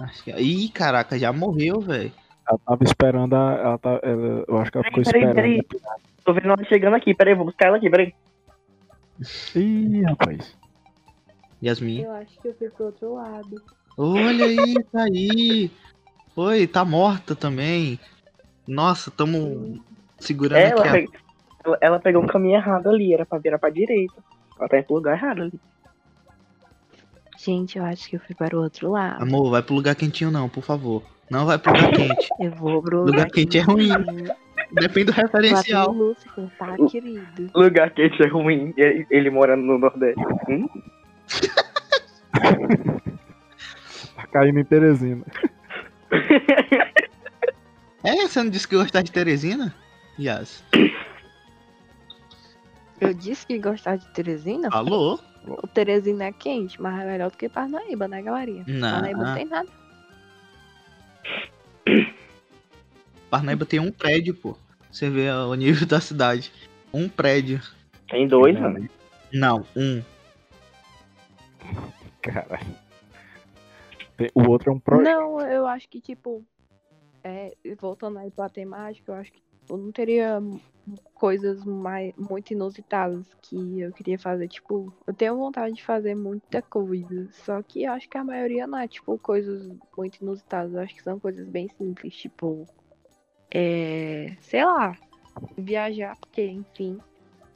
Acho 0.00 0.22
que... 0.24 0.30
Ih, 0.32 0.68
caraca, 0.70 1.18
já 1.18 1.32
morreu, 1.32 1.80
velho. 1.80 2.12
Ela 2.48 2.58
tava 2.64 2.84
esperando 2.84 3.34
a. 3.34 3.52
Ela 3.54 3.78
tá, 3.78 4.00
ela- 4.02 4.44
eu 4.46 4.58
acho 4.58 4.70
que 4.70 4.78
ela 4.78 4.84
ficou 4.84 5.02
Peraí, 5.04 5.34
peraí, 5.34 5.58
esperando. 5.58 6.00
Tô 6.24 6.32
vendo 6.34 6.46
ela 6.48 6.64
chegando 6.64 6.94
aqui, 6.94 7.14
peraí, 7.14 7.34
vou 7.34 7.46
buscar 7.46 7.66
ela 7.66 7.76
aqui, 7.78 7.90
peraí. 7.90 8.14
Ih, 9.54 10.02
rapaz. 10.02 10.56
Yasmin. 11.62 12.02
Eu 12.02 12.12
acho 12.12 12.40
que 12.40 12.48
eu 12.48 12.54
fui 12.54 12.70
pro 12.70 12.86
outro 12.86 13.14
lado. 13.14 13.62
Olha 13.96 14.44
aí, 14.44 14.74
tá 14.92 15.02
aí. 15.02 15.70
Oi, 16.36 16.66
tá 16.68 16.84
morta 16.84 17.34
também. 17.34 17.98
Nossa, 18.66 19.10
tamo 19.10 19.82
segurando 20.18 20.58
Ela, 20.60 20.80
aqui. 20.84 20.88
a- 20.88 20.92
pe- 20.92 21.18
ela, 21.64 21.78
ela 21.80 21.98
pegou 21.98 22.22
um 22.22 22.26
caminho 22.26 22.54
errado 22.54 22.88
ali, 22.88 23.12
era 23.12 23.26
pra 23.26 23.38
virar 23.38 23.58
pra 23.58 23.70
direita. 23.70 24.22
Ela 24.58 24.68
tá 24.68 24.78
indo 24.78 24.86
pro 24.86 24.96
lugar 24.96 25.16
errado 25.16 25.42
ali. 25.42 25.60
Gente, 27.38 27.78
eu 27.78 27.84
acho 27.84 28.08
que 28.08 28.16
eu 28.16 28.20
fui 28.20 28.34
para 28.34 28.56
o 28.56 28.62
outro 28.62 28.90
lado. 28.90 29.22
Amor, 29.22 29.50
vai 29.50 29.62
pro 29.62 29.74
lugar 29.74 29.94
quentinho 29.94 30.30
não, 30.30 30.48
por 30.48 30.64
favor. 30.64 31.04
Não 31.30 31.46
vai 31.46 31.56
pro 31.56 31.72
lugar 31.72 31.92
quente. 31.92 32.28
Eu 32.40 32.50
vou 32.52 32.82
pro 32.82 32.98
Lugar 33.00 33.12
lugar 33.12 33.30
quente 33.30 33.58
é 33.58 33.60
ruim. 33.60 33.88
Depende 34.72 35.04
do 35.04 35.12
referencial. 35.12 35.92
Lúcifer, 35.92 36.50
tá, 36.58 36.74
querido? 36.90 37.50
Lugar 37.54 37.90
quente 37.90 38.22
é 38.22 38.26
ruim, 38.26 38.74
ele, 38.76 39.06
ele 39.10 39.30
morando 39.30 39.62
no 39.62 39.78
Nordeste. 39.78 40.20
Hum? 40.48 40.68
Tá 44.16 44.26
caindo 44.32 44.58
em 44.58 44.64
Teresina. 44.64 45.24
É, 48.04 48.14
você 48.28 48.42
não 48.42 48.48
disse 48.48 48.66
que 48.66 48.76
gostava 48.76 49.02
de 49.02 49.10
Teresina? 49.10 49.74
Yas. 50.18 50.62
Eu 53.00 53.12
disse 53.12 53.44
que 53.44 53.58
gostava 53.58 53.98
de 53.98 54.08
Teresina. 54.14 54.70
Falou? 54.70 55.20
O 55.46 55.66
Teresina 55.66 56.24
é 56.24 56.32
quente, 56.32 56.80
mas 56.80 57.00
é 57.00 57.04
melhor 57.06 57.30
do 57.30 57.36
que 57.36 57.48
Parnaíba, 57.48 58.06
né, 58.08 58.20
galerinha? 58.22 58.64
Não. 58.66 58.90
Parnaíba 58.90 59.22
não 59.24 59.34
tem 59.34 59.44
nada. 59.46 59.68
Parnaíba 63.30 63.66
tem 63.66 63.80
um 63.80 63.90
prédio, 63.90 64.34
pô. 64.34 64.56
Você 64.90 65.08
vê 65.08 65.30
o 65.30 65.54
nível 65.54 65.86
da 65.86 66.00
cidade. 66.00 66.52
Um 66.92 67.08
prédio. 67.08 67.60
Tem 68.08 68.26
dois, 68.26 68.58
mano. 68.58 68.88
Não, 69.32 69.64
um. 69.76 70.02
Caralho. 72.22 72.76
O 74.34 74.48
outro 74.48 74.70
é 74.70 74.74
um 74.74 74.80
projeto. 74.80 75.04
Não, 75.04 75.40
eu 75.40 75.66
acho 75.66 75.88
que, 75.88 76.00
tipo, 76.00 76.44
é, 77.22 77.54
voltando 77.78 78.18
aí 78.18 78.30
pra 78.30 78.48
temática, 78.48 79.12
eu 79.12 79.16
acho 79.16 79.32
que 79.32 79.40
tipo, 79.68 79.76
não 79.76 79.92
teria 79.92 80.40
coisas 81.14 81.62
mais, 81.64 82.14
muito 82.16 82.52
inusitadas 82.52 83.26
que 83.42 83.80
eu 83.80 83.92
queria 83.92 84.18
fazer. 84.18 84.48
Tipo, 84.48 84.92
eu 85.06 85.12
tenho 85.12 85.36
vontade 85.36 85.74
de 85.74 85.84
fazer 85.84 86.14
muita 86.14 86.62
coisa, 86.62 87.28
só 87.44 87.62
que 87.62 87.84
eu 87.84 87.92
acho 87.92 88.08
que 88.08 88.16
a 88.16 88.24
maioria 88.24 88.66
não 88.66 88.78
é, 88.78 88.88
tipo, 88.88 89.18
coisas 89.18 89.70
muito 89.96 90.16
inusitadas. 90.22 90.72
Eu 90.72 90.80
acho 90.80 90.94
que 90.94 91.02
são 91.02 91.20
coisas 91.20 91.46
bem 91.46 91.68
simples, 91.76 92.16
tipo, 92.16 92.66
é, 93.50 94.34
sei 94.40 94.64
lá, 94.64 94.96
viajar, 95.56 96.16
porque, 96.16 96.46
enfim, 96.46 96.98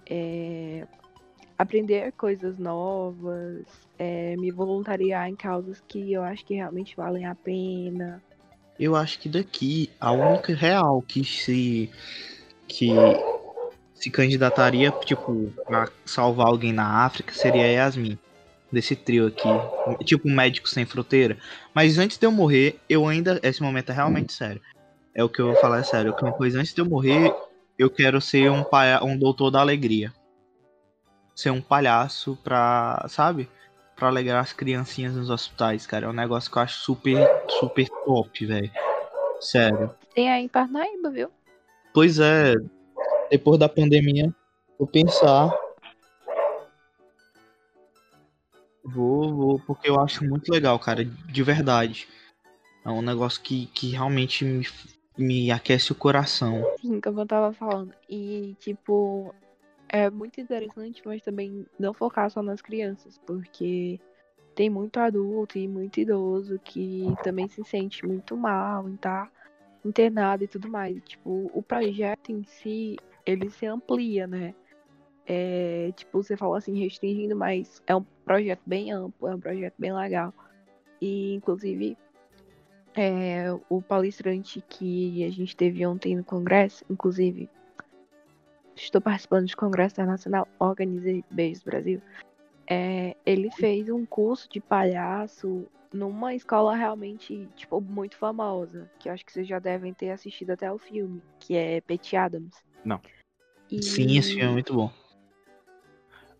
é, 0.06 0.86
aprender 1.56 2.12
coisas 2.12 2.58
novas, 2.58 3.64
é, 3.98 4.36
me 4.36 4.50
voluntariar 4.50 5.28
em 5.28 5.36
causas 5.36 5.80
que 5.88 6.12
eu 6.12 6.22
acho 6.22 6.44
que 6.44 6.54
realmente 6.54 6.94
valem 6.94 7.24
a 7.24 7.34
pena. 7.34 8.22
Eu 8.82 8.96
acho 8.96 9.20
que 9.20 9.28
daqui 9.28 9.88
a 10.00 10.10
única 10.10 10.52
real 10.52 11.00
que 11.02 11.24
se 11.24 11.88
que 12.66 12.90
se 13.94 14.10
candidataria, 14.10 14.90
tipo, 15.04 15.52
pra 15.64 15.88
salvar 16.04 16.48
alguém 16.48 16.72
na 16.72 17.04
África 17.04 17.32
seria 17.32 17.64
a 17.64 17.68
Yasmin. 17.68 18.18
Desse 18.72 18.96
trio 18.96 19.26
aqui. 19.26 19.48
Tipo 20.04 20.28
um 20.28 20.34
médico 20.34 20.68
sem 20.68 20.86
fronteira. 20.86 21.36
Mas 21.74 21.98
antes 21.98 22.16
de 22.16 22.26
eu 22.26 22.32
morrer, 22.32 22.80
eu 22.88 23.06
ainda. 23.06 23.38
Esse 23.42 23.62
momento 23.62 23.90
é 23.90 23.94
realmente 23.94 24.32
sério. 24.32 24.60
É 25.14 25.22
o 25.22 25.28
que 25.28 25.40
eu 25.40 25.48
vou 25.48 25.56
falar 25.56 25.80
é 25.80 25.82
sério. 25.82 26.16
Uma 26.20 26.32
coisa 26.32 26.58
antes 26.58 26.74
de 26.74 26.80
eu 26.80 26.86
morrer, 26.86 27.32
eu 27.78 27.90
quero 27.90 28.18
ser 28.18 28.50
um, 28.50 28.64
palha 28.64 29.04
um 29.04 29.16
doutor 29.16 29.50
da 29.50 29.60
alegria. 29.60 30.10
Ser 31.36 31.50
um 31.50 31.60
palhaço 31.60 32.36
pra. 32.42 33.04
Sabe? 33.10 33.48
Pra 33.96 34.08
alegrar 34.08 34.40
as 34.40 34.52
criancinhas 34.52 35.14
nos 35.14 35.30
hospitais, 35.30 35.86
cara. 35.86 36.06
É 36.06 36.08
um 36.08 36.12
negócio 36.12 36.50
que 36.50 36.58
eu 36.58 36.62
acho 36.62 36.80
super, 36.80 37.16
super 37.60 37.88
top, 38.04 38.46
velho. 38.46 38.70
Sério. 39.40 39.94
Tem 40.14 40.30
aí 40.30 40.44
em 40.44 40.48
Parnaíba, 40.48 41.10
viu? 41.10 41.30
Pois 41.92 42.18
é, 42.18 42.54
depois 43.30 43.58
da 43.58 43.68
pandemia, 43.68 44.34
vou 44.78 44.86
pensar. 44.86 45.50
Vou, 48.84 49.34
vou, 49.34 49.58
porque 49.60 49.88
eu 49.88 50.00
acho 50.00 50.24
muito 50.24 50.50
legal, 50.50 50.78
cara, 50.78 51.04
de 51.04 51.42
verdade. 51.42 52.08
É 52.84 52.90
um 52.90 53.02
negócio 53.02 53.40
que, 53.40 53.66
que 53.66 53.90
realmente 53.90 54.44
me, 54.44 54.66
me 55.16 55.50
aquece 55.50 55.92
o 55.92 55.94
coração. 55.94 56.64
Sim, 56.80 57.00
como 57.00 57.20
eu 57.20 57.26
tava 57.26 57.52
falando. 57.52 57.92
E, 58.08 58.56
tipo, 58.58 59.34
é 59.92 60.08
muito 60.08 60.40
interessante, 60.40 61.02
mas 61.04 61.20
também 61.20 61.66
não 61.78 61.92
focar 61.92 62.30
só 62.30 62.42
nas 62.42 62.62
crianças, 62.62 63.18
porque 63.26 64.00
tem 64.54 64.70
muito 64.70 64.98
adulto 64.98 65.58
e 65.58 65.68
muito 65.68 66.00
idoso 66.00 66.58
que 66.64 67.04
também 67.22 67.46
se 67.46 67.62
sente 67.62 68.04
muito 68.06 68.34
mal 68.34 68.88
estar 68.88 69.26
tá 69.26 69.32
internado 69.84 70.44
e 70.44 70.48
tudo 70.48 70.68
mais. 70.68 70.98
Tipo, 71.04 71.50
o 71.52 71.62
projeto 71.62 72.32
em 72.32 72.42
si, 72.42 72.96
ele 73.26 73.50
se 73.50 73.66
amplia, 73.66 74.26
né? 74.26 74.54
É, 75.26 75.92
tipo, 75.94 76.22
você 76.22 76.38
falou 76.38 76.54
assim, 76.54 76.78
restringindo, 76.78 77.36
mas 77.36 77.82
é 77.86 77.94
um 77.94 78.04
projeto 78.24 78.62
bem 78.64 78.90
amplo, 78.92 79.28
é 79.28 79.34
um 79.34 79.40
projeto 79.40 79.74
bem 79.78 79.92
legal. 79.92 80.32
E, 81.02 81.34
inclusive, 81.34 81.98
é, 82.94 83.46
o 83.68 83.82
palestrante 83.82 84.64
que 84.68 85.22
a 85.24 85.30
gente 85.30 85.54
teve 85.54 85.84
ontem 85.86 86.16
no 86.16 86.24
congresso, 86.24 86.82
inclusive, 86.88 87.50
estou 88.84 89.00
participando 89.00 89.46
de 89.46 89.56
congresso 89.56 89.94
internacional, 89.94 90.46
organizei 90.58 91.24
Beijos 91.30 91.62
Brasil, 91.62 92.00
é, 92.68 93.16
ele 93.24 93.50
fez 93.50 93.88
um 93.88 94.04
curso 94.06 94.48
de 94.50 94.60
palhaço 94.60 95.66
numa 95.92 96.34
escola 96.34 96.74
realmente, 96.74 97.48
tipo, 97.54 97.80
muito 97.80 98.16
famosa, 98.16 98.90
que 98.98 99.08
eu 99.08 99.12
acho 99.12 99.24
que 99.24 99.32
vocês 99.32 99.46
já 99.46 99.58
devem 99.58 99.92
ter 99.92 100.10
assistido 100.10 100.50
até 100.50 100.72
o 100.72 100.78
filme, 100.78 101.22
que 101.38 101.54
é 101.54 101.80
Petty 101.82 102.16
Adams. 102.16 102.56
Não. 102.84 103.00
E... 103.70 103.82
Sim, 103.82 104.16
esse 104.16 104.30
filme 104.34 104.44
é 104.44 104.52
muito 104.52 104.74
bom. 104.74 104.90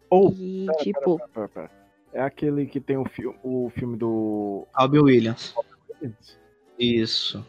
Ou, 0.08 0.32
E, 0.32 0.66
pera, 0.66 0.78
tipo, 0.78 1.16
pera, 1.18 1.28
pera, 1.28 1.48
pera. 1.48 1.70
é 2.12 2.20
aquele 2.20 2.66
que 2.66 2.80
tem 2.80 2.96
o, 2.96 3.04
fi 3.04 3.26
o 3.26 3.70
filme 3.74 3.96
do. 3.96 4.66
Albie 4.74 5.00
Williams. 5.00 5.54
Isso. 6.78 7.44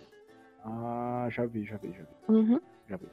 Ah, 0.63 1.27
já 1.29 1.45
vi, 1.45 1.65
já 1.65 1.75
vi, 1.77 1.91
já 1.91 2.03
vi. 2.03 2.07
uhum. 2.29 2.61
Já 2.89 2.97
vi. 2.97 3.05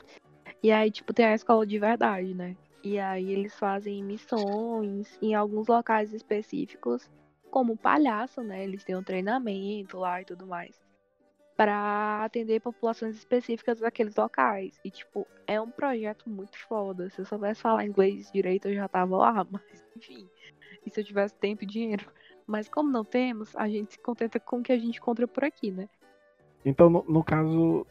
E 0.63 0.71
aí, 0.71 0.91
tipo, 0.91 1.13
tem 1.15 1.25
a 1.27 1.35
escola 1.35 1.67
de 1.67 1.79
verdade, 1.79 2.35
né? 2.35 2.57
E 2.83 2.99
aí 2.99 3.31
eles 3.33 3.59
fazem 3.59 4.03
missões 4.03 5.19
em 5.21 5.35
alguns 5.35 5.69
locais 5.69 6.13
específicos, 6.13 7.11
como 7.51 7.77
palhaço, 7.77 8.43
né? 8.43 8.65
Eles 8.65 8.85
têm 8.85 8.97
um 8.97 9.03
treinamento 9.03 9.99
lá 9.99 10.21
e 10.21 10.25
tudo 10.25 10.47
mais. 10.47 10.81
Pra 11.57 12.25
atender 12.25 12.61
populações 12.61 13.17
específicas 13.17 13.81
daqueles 13.81 14.17
locais. 14.17 14.79
E, 14.85 14.91
tipo, 14.91 15.27
é 15.47 15.61
um 15.61 15.71
projeto 15.71 16.29
muito 16.29 16.59
foda. 16.59 17.11
Se 17.11 17.21
eu 17.21 17.27
soubesse 17.27 17.61
falar 17.61 17.85
inglês 17.85 18.31
direito, 18.33 18.69
eu 18.69 18.75
já 18.75 18.89
tava 18.89 19.17
lá, 19.17 19.47
mas 19.51 19.85
enfim. 19.97 20.29
E 20.85 20.91
se 20.91 21.01
eu 21.01 21.05
tivesse 21.05 21.35
tempo 21.35 21.65
e 21.65 21.67
dinheiro. 21.67 22.11
Mas 22.47 22.69
como 22.69 22.91
não 22.91 23.05
temos, 23.05 23.55
a 23.57 23.69
gente 23.69 23.93
se 23.93 23.99
contenta 23.99 24.41
com 24.41 24.59
o 24.59 24.63
que 24.63 24.73
a 24.73 24.79
gente 24.79 24.99
encontra 24.99 25.29
por 25.29 25.45
aqui, 25.45 25.71
né? 25.71 25.89
Então, 26.65 26.91
no, 26.91 27.05
no 27.05 27.23
caso, 27.23 27.87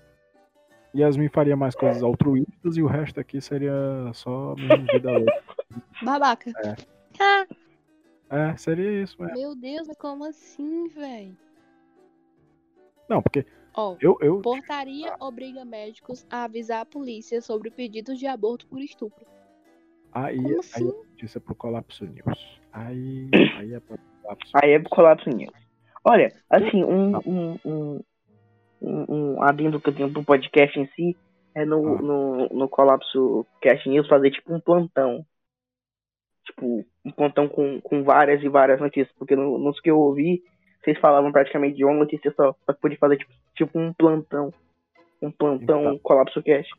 Yasmin 0.95 1.29
faria 1.29 1.55
mais 1.55 1.75
coisas 1.75 2.01
altruístas 2.01 2.77
e 2.77 2.81
o 2.81 2.87
resto 2.87 3.19
aqui 3.19 3.39
seria 3.39 3.73
só 4.13 4.55
mesmo 4.55 4.85
vida 4.87 5.11
louca. 5.11 5.43
Babaca. 6.03 6.51
É. 6.63 6.75
Ah, 7.19 7.47
É, 8.29 8.57
seria 8.57 9.03
isso, 9.03 9.23
é. 9.23 9.33
meu 9.33 9.55
Deus, 9.55 9.87
mas 9.87 9.97
como 9.97 10.23
assim, 10.25 10.87
velho? 10.87 11.35
Não, 13.07 13.21
porque 13.21 13.45
Ó, 13.75 13.95
eu, 13.99 14.17
eu 14.21 14.41
portaria 14.41 15.15
obriga 15.19 15.65
médicos 15.65 16.25
a 16.29 16.43
avisar 16.43 16.81
a 16.81 16.85
polícia 16.85 17.41
sobre 17.41 17.69
pedidos 17.71 18.17
de 18.19 18.27
aborto 18.27 18.67
por 18.67 18.81
estupro. 18.81 19.25
aí, 20.11 20.37
Como 20.37 20.49
aí 20.49 20.59
assim? 20.59 20.83
a 20.89 20.93
notícia 20.93 21.37
é 21.37 21.41
pro 21.41 21.55
Colapso 21.55 22.05
News. 22.05 22.59
Aí, 22.71 23.29
aí 23.57 23.73
é 23.73 23.79
pro 23.79 23.97
Colapso 24.21 24.51
Aí 24.53 24.71
é 24.71 24.79
pro 24.79 24.89
colapso 24.89 25.29
news. 25.29 25.53
Olha, 26.03 26.33
assim, 26.49 26.83
um, 26.83 27.17
um, 27.25 27.59
um, 27.65 27.99
um, 28.81 29.05
um 29.35 29.43
adendo 29.43 29.79
que 29.79 29.89
eu 29.89 29.95
tenho 29.95 30.11
pro 30.11 30.23
podcast 30.23 30.79
em 30.79 30.87
si 30.95 31.17
é 31.55 31.65
no, 31.65 31.95
Ah. 31.95 32.01
no, 32.01 32.49
no 32.49 32.69
colapso 32.69 33.45
cast 33.61 33.87
news 33.89 34.07
fazer 34.07 34.31
tipo 34.31 34.53
um 34.53 34.59
plantão. 34.59 35.25
Tipo, 36.45 36.85
um 37.05 37.11
plantão 37.11 37.47
com, 37.47 37.79
com 37.81 38.03
várias 38.03 38.41
e 38.43 38.49
várias 38.49 38.79
notícias. 38.79 39.13
Porque 39.17 39.35
no, 39.35 39.57
nos 39.57 39.79
que 39.79 39.89
eu 39.91 39.99
ouvi, 39.99 40.43
vocês 40.83 40.97
falavam 40.99 41.31
praticamente 41.31 41.75
de 41.77 41.85
uma 41.85 41.93
notícia 41.93 42.33
só. 42.35 42.55
Só 42.65 42.73
que 42.73 42.79
podia 42.81 42.97
fazer 42.97 43.17
tipo, 43.17 43.33
tipo 43.55 43.79
um 43.79 43.93
plantão. 43.93 44.53
Um 45.21 45.31
plantão 45.31 45.81
Então. 45.81 45.99
colapso 45.99 46.41
cast. 46.41 46.71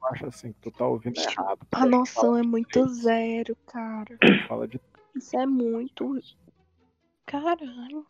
Eu 0.00 0.08
acho 0.08 0.26
assim 0.26 0.52
que 0.52 0.60
tu 0.62 0.70
tá 0.72 0.86
ouvindo 0.86 1.16
errado. 1.20 1.60
A 1.72 1.86
noção 1.86 2.36
é 2.36 2.42
muito 2.42 2.84
zero, 2.88 3.54
cara. 3.66 4.18
Fala 4.48 4.66
de 4.66 4.80
Isso 5.14 5.36
é 5.38 5.46
muito. 5.46 6.18
Caralho. 7.26 8.04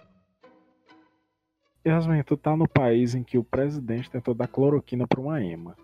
Yasmin, 1.85 2.22
tu 2.22 2.37
tá 2.37 2.57
no 2.57 2.68
país 2.68 3.14
em 3.14 3.24
que 3.24 3.37
o 3.37 3.43
presidente 3.43 4.11
tentou 4.11 4.35
dar 4.35 4.47
cloroquina 4.47 5.07
pra 5.07 5.20
uma 5.20 5.43
ema. 5.43 5.76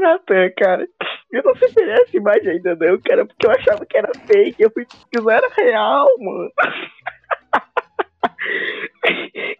Natan, 0.00 0.50
cara. 0.58 0.86
Eu 1.32 1.42
não 1.42 1.56
sei 1.56 1.68
se 1.68 1.80
ele 1.80 1.90
é 1.90 2.02
essa 2.02 2.16
imagem 2.16 2.50
ainda 2.50 2.76
não, 2.76 3.00
cara, 3.00 3.24
porque 3.24 3.46
eu 3.46 3.50
achava 3.50 3.86
que 3.86 3.96
era 3.96 4.12
fake. 4.26 4.62
Eu 4.62 4.70
fui 4.70 4.84
pesquisar, 4.84 5.36
era 5.36 5.48
real, 5.54 6.06
mano. 6.18 6.52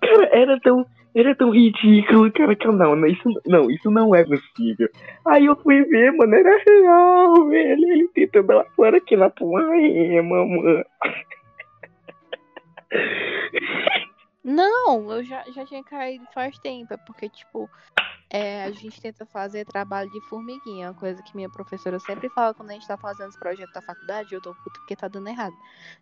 Cara, 0.01 0.29
era 0.33 0.61
tão, 0.61 0.87
era 1.15 1.35
tão 1.35 1.51
ridículo, 1.51 2.31
cara, 2.33 2.57
que 2.57 2.67
eu 2.67 2.73
não, 2.73 3.07
isso, 3.07 3.29
não, 3.47 3.71
isso 3.71 3.91
não 3.91 4.15
é 4.15 4.25
possível. 4.25 4.89
Aí 5.25 5.47
eu 5.47 5.57
fui 5.57 5.85
ver, 5.85 6.13
mano, 6.13 6.35
era 6.35 6.59
real, 6.67 7.49
velho. 7.49 7.93
Ele 7.93 8.09
tentando 8.09 8.49
dar 8.49 8.65
fora 8.75 8.97
aqui 8.97 9.17
na 9.17 9.31
poema, 9.31 10.45
mano. 10.45 10.85
Não, 14.43 15.11
eu 15.13 15.25
já, 15.25 15.45
já 15.55 15.65
tinha 15.65 15.83
caído 15.85 16.27
faz 16.35 16.59
tempo. 16.59 16.93
É 16.93 16.97
porque, 16.97 17.29
tipo, 17.29 17.71
é, 18.35 18.65
a 18.65 18.73
gente 18.73 19.01
tenta 19.01 19.25
fazer 19.25 19.65
trabalho 19.65 20.11
de 20.11 20.21
formiguinha. 20.23 20.93
Coisa 20.95 21.23
que 21.23 21.37
minha 21.37 21.49
professora 21.49 22.01
sempre 22.01 22.29
fala 22.29 22.53
quando 22.53 22.71
a 22.71 22.73
gente 22.73 22.85
tá 22.85 22.97
fazendo 22.97 23.29
esse 23.29 23.39
projeto 23.39 23.73
da 23.73 23.81
faculdade. 23.81 24.35
Eu 24.35 24.41
tô 24.41 24.53
puto 24.53 24.81
porque 24.81 24.97
tá 24.97 25.07
dando 25.07 25.29
errado. 25.29 25.55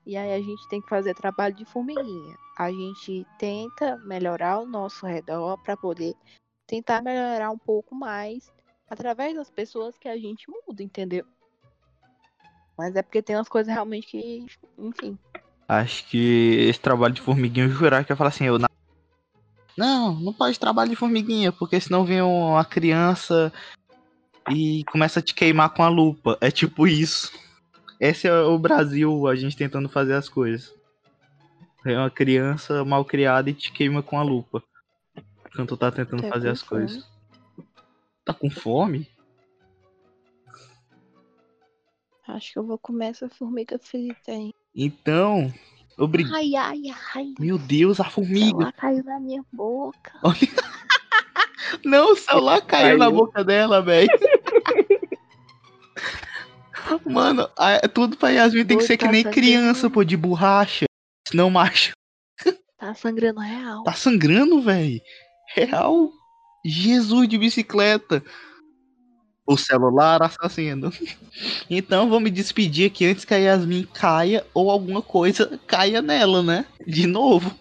E 0.06 0.16
aí 0.16 0.32
a 0.32 0.40
gente 0.40 0.66
tem 0.66 0.80
que 0.80 0.88
fazer 0.88 1.12
trabalho 1.14 1.54
de 1.54 1.66
formiguinha. 1.66 2.38
A 2.56 2.72
gente 2.72 3.26
tenta 3.38 3.98
melhorar 3.98 4.60
o 4.60 4.66
nosso 4.66 5.04
redor 5.04 5.58
pra 5.58 5.76
poder 5.76 6.14
tentar 6.66 7.02
melhorar 7.02 7.50
um 7.50 7.58
pouco 7.58 7.94
mais 7.94 8.50
através 8.88 9.36
das 9.36 9.50
pessoas 9.50 9.98
que 9.98 10.08
a 10.08 10.16
gente 10.16 10.46
muda, 10.48 10.82
entendeu? 10.82 11.26
Mas 12.78 12.96
é 12.96 13.02
porque 13.02 13.20
tem 13.20 13.36
umas 13.36 13.48
coisas 13.48 13.70
realmente 13.70 14.06
que, 14.06 14.46
enfim. 14.78 15.18
Acho 15.68 16.08
que 16.08 16.66
esse 16.66 16.80
trabalho 16.80 17.12
de 17.12 17.20
formiguinha, 17.20 17.66
eu 17.66 17.70
jurar 17.70 18.06
que 18.06 18.12
eu 18.12 18.16
falo 18.16 18.28
assim, 18.28 18.44
eu 18.44 18.58
na- 18.58 18.71
Não, 19.76 20.14
não 20.14 20.32
pode 20.32 20.58
trabalho 20.58 20.90
de 20.90 20.96
formiguinha, 20.96 21.50
porque 21.52 21.80
senão 21.80 22.04
vem 22.04 22.20
uma 22.20 22.64
criança 22.64 23.52
e 24.50 24.84
começa 24.84 25.20
a 25.20 25.22
te 25.22 25.34
queimar 25.34 25.70
com 25.70 25.82
a 25.82 25.88
lupa. 25.88 26.36
É 26.40 26.50
tipo 26.50 26.86
isso. 26.86 27.32
Esse 27.98 28.26
é 28.26 28.34
o 28.34 28.58
Brasil, 28.58 29.26
a 29.26 29.34
gente 29.34 29.56
tentando 29.56 29.88
fazer 29.88 30.14
as 30.14 30.28
coisas. 30.28 30.74
É 31.84 31.96
uma 31.96 32.10
criança 32.10 32.84
mal 32.84 33.04
criada 33.04 33.50
e 33.50 33.54
te 33.54 33.72
queima 33.72 34.02
com 34.02 34.18
a 34.18 34.22
lupa. 34.22 34.62
Tu 35.54 35.76
tá 35.76 35.90
tentando 35.90 36.22
Tá 36.22 36.28
fazer 36.28 36.48
as 36.48 36.62
coisas. 36.62 37.06
Tá 38.24 38.32
com 38.32 38.50
fome? 38.50 39.08
Acho 42.26 42.52
que 42.52 42.58
eu 42.58 42.64
vou 42.66 42.78
comer 42.78 43.08
essa 43.08 43.28
formiga 43.28 43.78
frita, 43.78 44.32
hein? 44.32 44.54
Então, 44.74 45.52
obrigado. 46.04 46.34
Ai, 46.34 46.54
ai, 46.56 46.82
ai. 47.14 47.34
Meu 47.38 47.58
Deus, 47.58 48.00
a 48.00 48.04
formiga. 48.04 48.62
Ela 48.64 48.72
caiu 48.72 49.04
na 49.04 49.18
minha 49.20 49.42
boca. 49.52 50.12
Não, 51.84 52.12
o 52.12 52.16
celular 52.16 52.60
caiu, 52.62 52.98
na 52.98 53.06
Caiu. 53.06 53.16
boca 53.16 53.42
dela, 53.44 53.80
velho. 53.82 54.08
Mano, 57.06 57.48
a- 57.56 57.88
tudo 57.88 58.16
pra 58.16 58.30
Yasmin 58.30 58.64
tem 58.64 58.76
que 58.78 58.84
ser 58.84 58.96
que 58.96 59.04
tá 59.04 59.12
nem 59.12 59.22
sangrando. 59.22 59.34
criança, 59.46 59.88
pô, 59.90 60.04
de 60.04 60.16
borracha. 60.16 60.84
Senão 61.26 61.48
macho. 61.48 61.92
Tá 62.78 62.94
sangrando 62.94 63.40
real. 63.40 63.84
Tá 63.84 63.92
sangrando, 63.92 64.60
velho. 64.60 65.00
Real. 65.54 66.10
Jesus 66.64 67.28
de 67.28 67.38
bicicleta. 67.38 68.22
O 69.44 69.56
celular 69.56 70.22
assassino. 70.22 70.92
Então 71.68 72.08
vou 72.08 72.20
me 72.20 72.30
despedir 72.30 72.86
aqui 72.86 73.06
antes 73.06 73.24
que 73.24 73.34
a 73.34 73.38
Yasmin 73.38 73.86
caia 73.92 74.46
ou 74.54 74.70
alguma 74.70 75.02
coisa 75.02 75.58
caia 75.66 76.00
nela, 76.00 76.42
né? 76.42 76.64
De 76.86 77.06
novo. 77.06 77.52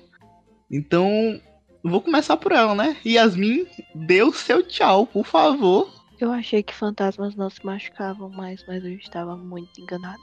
Então 0.69 1.41
vou 1.83 2.01
começar 2.01 2.37
por 2.37 2.51
ela, 2.51 2.75
né? 2.75 2.95
Yasmin, 3.05 3.65
dê 3.95 4.21
o 4.21 4.31
seu 4.31 4.61
tchau, 4.61 5.07
por 5.07 5.25
favor. 5.25 5.91
Eu 6.19 6.31
achei 6.31 6.61
que 6.61 6.73
fantasmas 6.73 7.35
não 7.35 7.49
se 7.49 7.65
machucavam 7.65 8.29
mais, 8.29 8.63
mas 8.67 8.83
eu 8.85 8.93
estava 8.93 9.35
muito 9.35 9.81
enganada. 9.81 10.21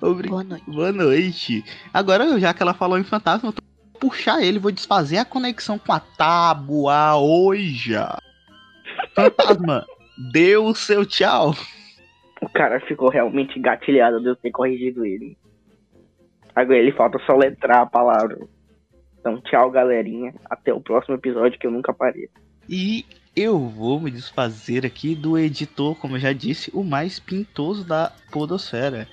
Obrigado. 0.00 0.30
Boa 0.30 0.44
noite. 0.44 0.70
Boa 0.70 0.92
noite. 0.92 1.64
Agora, 1.92 2.38
já 2.38 2.54
que 2.54 2.62
ela 2.62 2.72
falou 2.72 2.96
em 2.96 3.04
fantasma, 3.04 3.48
eu 3.48 3.52
tô 3.52 3.62
vou 4.00 4.10
puxar 4.10 4.42
ele, 4.42 4.58
vou 4.58 4.72
desfazer 4.72 5.18
a 5.18 5.24
conexão 5.24 5.78
com 5.78 5.92
a 5.92 6.00
tábua 6.00 7.16
hoje. 7.16 7.92
Fantasma, 9.14 9.84
dê 10.32 10.56
o 10.56 10.74
seu 10.74 11.04
tchau. 11.06 11.54
O 12.40 12.48
cara 12.48 12.80
ficou 12.80 13.08
realmente 13.10 13.58
gatilhado 13.60 14.20
de 14.20 14.26
eu 14.28 14.36
ter 14.36 14.50
corrigido 14.50 15.04
ele. 15.04 15.36
Agora 16.54 16.78
ele 16.78 16.92
falta 16.92 17.18
só 17.26 17.36
letrar 17.36 17.82
a 17.82 17.86
palavra. 17.86 18.38
Então, 19.18 19.40
tchau, 19.42 19.70
galerinha. 19.70 20.34
Até 20.48 20.72
o 20.72 20.80
próximo 20.80 21.14
episódio 21.14 21.58
que 21.58 21.66
eu 21.66 21.70
nunca 21.70 21.92
parei. 21.92 22.28
E 22.68 23.04
eu 23.36 23.58
vou 23.68 24.00
me 24.00 24.10
desfazer 24.10 24.84
aqui 24.86 25.14
do 25.14 25.38
editor, 25.38 25.94
como 25.96 26.16
eu 26.16 26.20
já 26.20 26.32
disse, 26.32 26.70
o 26.74 26.82
mais 26.82 27.20
pintoso 27.20 27.86
da 27.86 28.10
podosfera. 28.32 29.06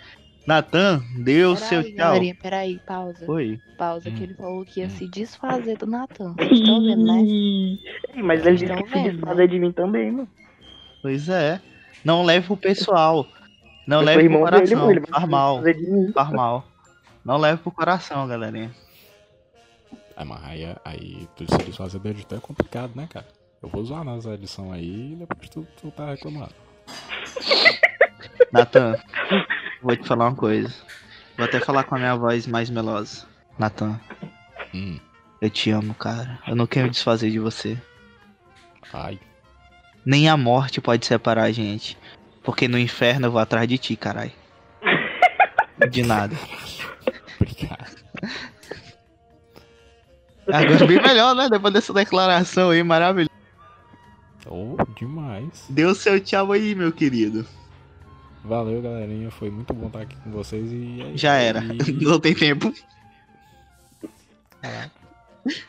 Natan, 0.47 1.03
dê 1.25 1.43
o 1.43 1.57
seu 1.57 1.81
Peraí, 1.81 1.93
tchau. 1.93 2.05
galerinha, 2.07 2.35
peraí, 2.41 2.79
pausa. 2.87 3.29
Oi. 3.29 3.59
Pausa, 3.77 4.09
Hum. 4.09 4.15
que 4.15 4.23
ele 4.23 4.33
falou 4.33 4.63
que 4.63 4.79
ia 4.79 4.89
se 4.89 5.05
desfazer 5.09 5.77
do 5.77 5.85
Natan. 5.85 6.33
Estão 6.49 6.81
vendo, 6.81 7.03
né? 7.05 7.77
Mas 8.23 8.45
ele 8.45 8.55
disse 8.55 8.73
que 8.73 8.89
se 8.89 9.11
desfazer 9.11 9.49
de 9.49 9.59
mim 9.59 9.73
também, 9.73 10.09
mano. 10.11 10.29
Pois 11.01 11.29
é. 11.29 11.61
Não 12.03 12.23
leve 12.23 12.47
pro 12.47 12.57
pessoal. 12.57 13.25
Não 13.85 13.99
eu 14.01 14.05
leve 14.05 14.23
pro 14.29 14.29
dele, 14.29 14.43
coração. 14.43 14.77
mano. 14.79 14.91
Ele 14.91 14.99
vai 15.01 15.11
Faz 15.11 15.29
mal. 15.29 15.63
de. 15.63 16.11
Faz 16.13 16.29
mal. 16.31 16.67
Não 17.23 17.37
leve 17.37 17.61
pro 17.61 17.71
coração, 17.71 18.27
galerinha. 18.27 18.71
É, 20.15 20.23
mas 20.23 20.43
aí, 20.43 20.75
aí 20.83 21.29
tu 21.35 21.45
se 21.51 21.57
desfazer 21.63 21.99
do 21.99 22.07
editor 22.09 22.37
é 22.37 22.41
complicado, 22.41 22.91
né, 22.95 23.07
cara? 23.09 23.27
Eu 23.61 23.69
vou 23.69 23.81
usar 23.81 24.03
nas 24.03 24.25
edições 24.25 24.71
aí 24.73 25.13
e 25.13 25.15
depois 25.15 25.49
tu, 25.49 25.67
tu 25.79 25.91
tá 25.91 26.11
reclamando. 26.11 26.53
Natan, 28.51 28.95
vou 29.81 29.95
te 29.95 30.07
falar 30.07 30.25
uma 30.29 30.35
coisa. 30.35 30.73
Vou 31.37 31.45
até 31.45 31.59
falar 31.59 31.83
com 31.83 31.95
a 31.95 31.99
minha 31.99 32.15
voz 32.15 32.47
mais 32.47 32.69
melosa. 32.69 33.25
Natan, 33.59 33.99
Hum, 34.73 34.99
eu 35.41 35.49
te 35.49 35.69
amo, 35.71 35.93
cara. 35.93 36.39
Eu 36.47 36.55
não 36.55 36.67
quero 36.67 36.85
me 36.85 36.91
desfazer 36.91 37.31
de 37.31 37.39
você. 37.39 37.77
ai, 38.93 39.19
Nem 40.07 40.29
a 40.29 40.37
morte 40.37 40.79
pode 40.79 41.05
separar 41.05 41.43
a 41.43 41.51
gente. 41.51 41.97
Porque 42.41 42.65
no 42.65 42.79
inferno 42.79 43.27
eu 43.27 43.31
vou 43.31 43.41
atrás 43.41 43.67
de 43.67 43.77
ti, 43.77 43.97
carai. 43.97 44.31
De 45.91 46.01
nada. 46.01 46.33
obrigado. 47.35 47.97
Agora 50.47 50.87
bem 50.87 51.01
melhor, 51.01 51.35
né? 51.35 51.49
Depois 51.49 51.73
dessa 51.73 51.91
declaração 51.91 52.69
aí, 52.69 52.81
maravilhosa. 52.83 53.29
Oh, 54.45 54.77
demais. 54.97 55.67
O 55.69 55.93
seu 55.93 56.21
tchau 56.21 56.53
aí, 56.53 56.73
meu 56.73 56.93
querido. 56.93 57.45
Valeu, 58.45 58.81
galerinha. 58.81 59.29
Foi 59.29 59.49
muito 59.49 59.73
bom 59.73 59.87
estar 59.87 60.03
aqui 60.03 60.15
com 60.23 60.31
vocês 60.31 60.71
e 60.71 61.01
é 61.01 61.07
isso 61.09 61.17
Já 61.17 61.33
era. 61.33 61.59
aí. 61.59 61.77
Não 61.99 62.17
tem 62.17 62.33
tempo. 62.33 62.73
Caraca. 64.61 64.91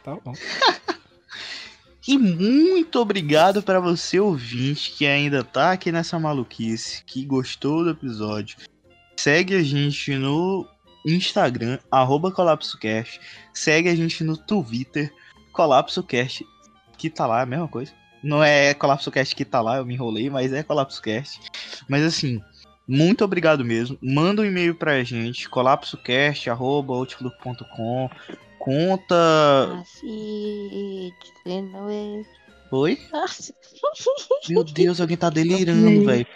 Tá 0.04 0.16
bom. 0.24 0.32
E 2.08 2.16
muito 2.16 2.98
obrigado 3.00 3.62
para 3.62 3.80
você, 3.80 4.18
ouvinte, 4.18 4.92
que 4.92 5.06
ainda 5.06 5.44
tá 5.44 5.72
aqui 5.72 5.92
nessa 5.92 6.18
maluquice, 6.18 7.04
que 7.04 7.22
gostou 7.22 7.84
do 7.84 7.90
episódio. 7.90 8.56
Segue 9.20 9.54
a 9.54 9.62
gente 9.62 10.16
no 10.16 10.66
Instagram, 11.04 11.78
arroba 11.90 12.32
ColapsoCast. 12.32 13.20
Segue 13.52 13.90
a 13.90 13.94
gente 13.94 14.24
no 14.24 14.38
Twitter, 14.38 15.12
ColapsoCast, 15.52 16.46
que 16.96 17.10
tá 17.10 17.26
lá, 17.26 17.40
é 17.40 17.42
a 17.42 17.46
mesma 17.46 17.68
coisa. 17.68 17.92
Não 18.22 18.42
é 18.42 18.72
ColapsoCast 18.72 19.36
que 19.36 19.44
tá 19.44 19.60
lá, 19.60 19.76
eu 19.76 19.84
me 19.84 19.92
enrolei, 19.92 20.30
mas 20.30 20.50
é 20.50 20.62
ColapsoCast. 20.62 21.42
Mas 21.86 22.02
assim, 22.02 22.40
muito 22.88 23.22
obrigado 23.22 23.62
mesmo. 23.62 23.98
Manda 24.00 24.40
um 24.40 24.46
e-mail 24.46 24.74
pra 24.74 25.04
gente, 25.04 25.46
colapsocast.outlook.com. 25.46 28.10
Conta. 28.58 29.80
Assim. 29.80 31.12
Oi? 32.70 32.98
Meu 34.48 34.64
Deus, 34.64 35.00
alguém 35.00 35.16
tá 35.16 35.30
delirando, 35.30 36.04
velho. 36.04 36.26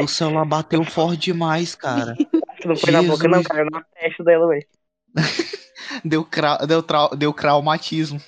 O 0.00 0.06
celular 0.06 0.44
bateu 0.44 0.82
forte 0.84 1.32
demais, 1.32 1.74
cara. 1.74 2.16
Não 2.64 2.76
foi 2.76 2.92
na 2.92 3.02
boca, 3.02 3.28
não, 3.28 3.42
caiu 3.42 3.66
na 3.70 3.82
testa 3.82 4.24
dela, 4.24 4.48
velho. 4.48 4.66
Deu, 6.04 6.24
cra... 6.24 6.56
deu, 6.66 6.82
trau... 6.82 7.14
deu 7.14 7.32
traumatismo. 7.34 8.18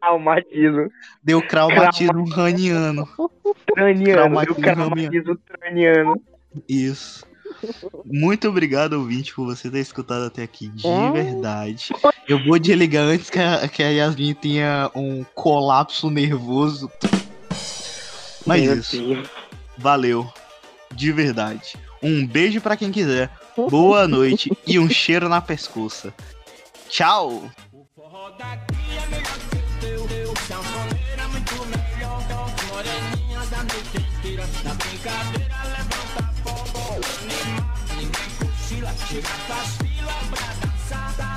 Traumatismo. 0.00 0.88
Deu 1.22 1.46
traumatismo 1.46 2.28
raniano. 2.30 3.08
Traniano. 3.74 4.04
Meu 4.04 4.14
Traumatismo 4.14 4.62
traumatismo 4.62 5.36
traniano. 5.38 6.22
Isso. 6.68 7.27
Muito 8.04 8.48
obrigado, 8.48 8.94
ouvinte, 8.94 9.34
por 9.34 9.46
você 9.46 9.70
ter 9.70 9.80
escutado 9.80 10.24
até 10.26 10.42
aqui. 10.42 10.68
De 10.68 10.86
É. 10.86 11.10
verdade. 11.10 11.90
Eu 12.26 12.42
vou 12.44 12.58
desligar 12.58 13.04
antes 13.04 13.30
que 13.30 13.38
a, 13.38 13.68
que 13.68 13.82
a 13.82 13.88
Yasmin 13.88 14.34
tenha 14.34 14.90
um 14.94 15.24
colapso 15.34 16.10
nervoso. 16.10 16.90
Mas 18.46 18.62
Meu 18.62 18.74
isso. 18.78 18.96
Deus. 18.96 19.28
Valeu. 19.76 20.30
De 20.94 21.12
verdade. 21.12 21.76
Um 22.02 22.26
beijo 22.26 22.60
pra 22.60 22.76
quem 22.76 22.90
quiser. 22.90 23.30
Boa 23.70 24.06
noite 24.06 24.52
e 24.66 24.78
um 24.78 24.88
cheiro 24.88 25.28
na 25.28 25.40
pescoça. 25.40 26.14
Tchau. 26.88 27.50
O 27.72 27.84
Pirata, 39.08 39.58
pila, 39.80 40.16
brada, 40.30 40.68
sada 40.86 41.27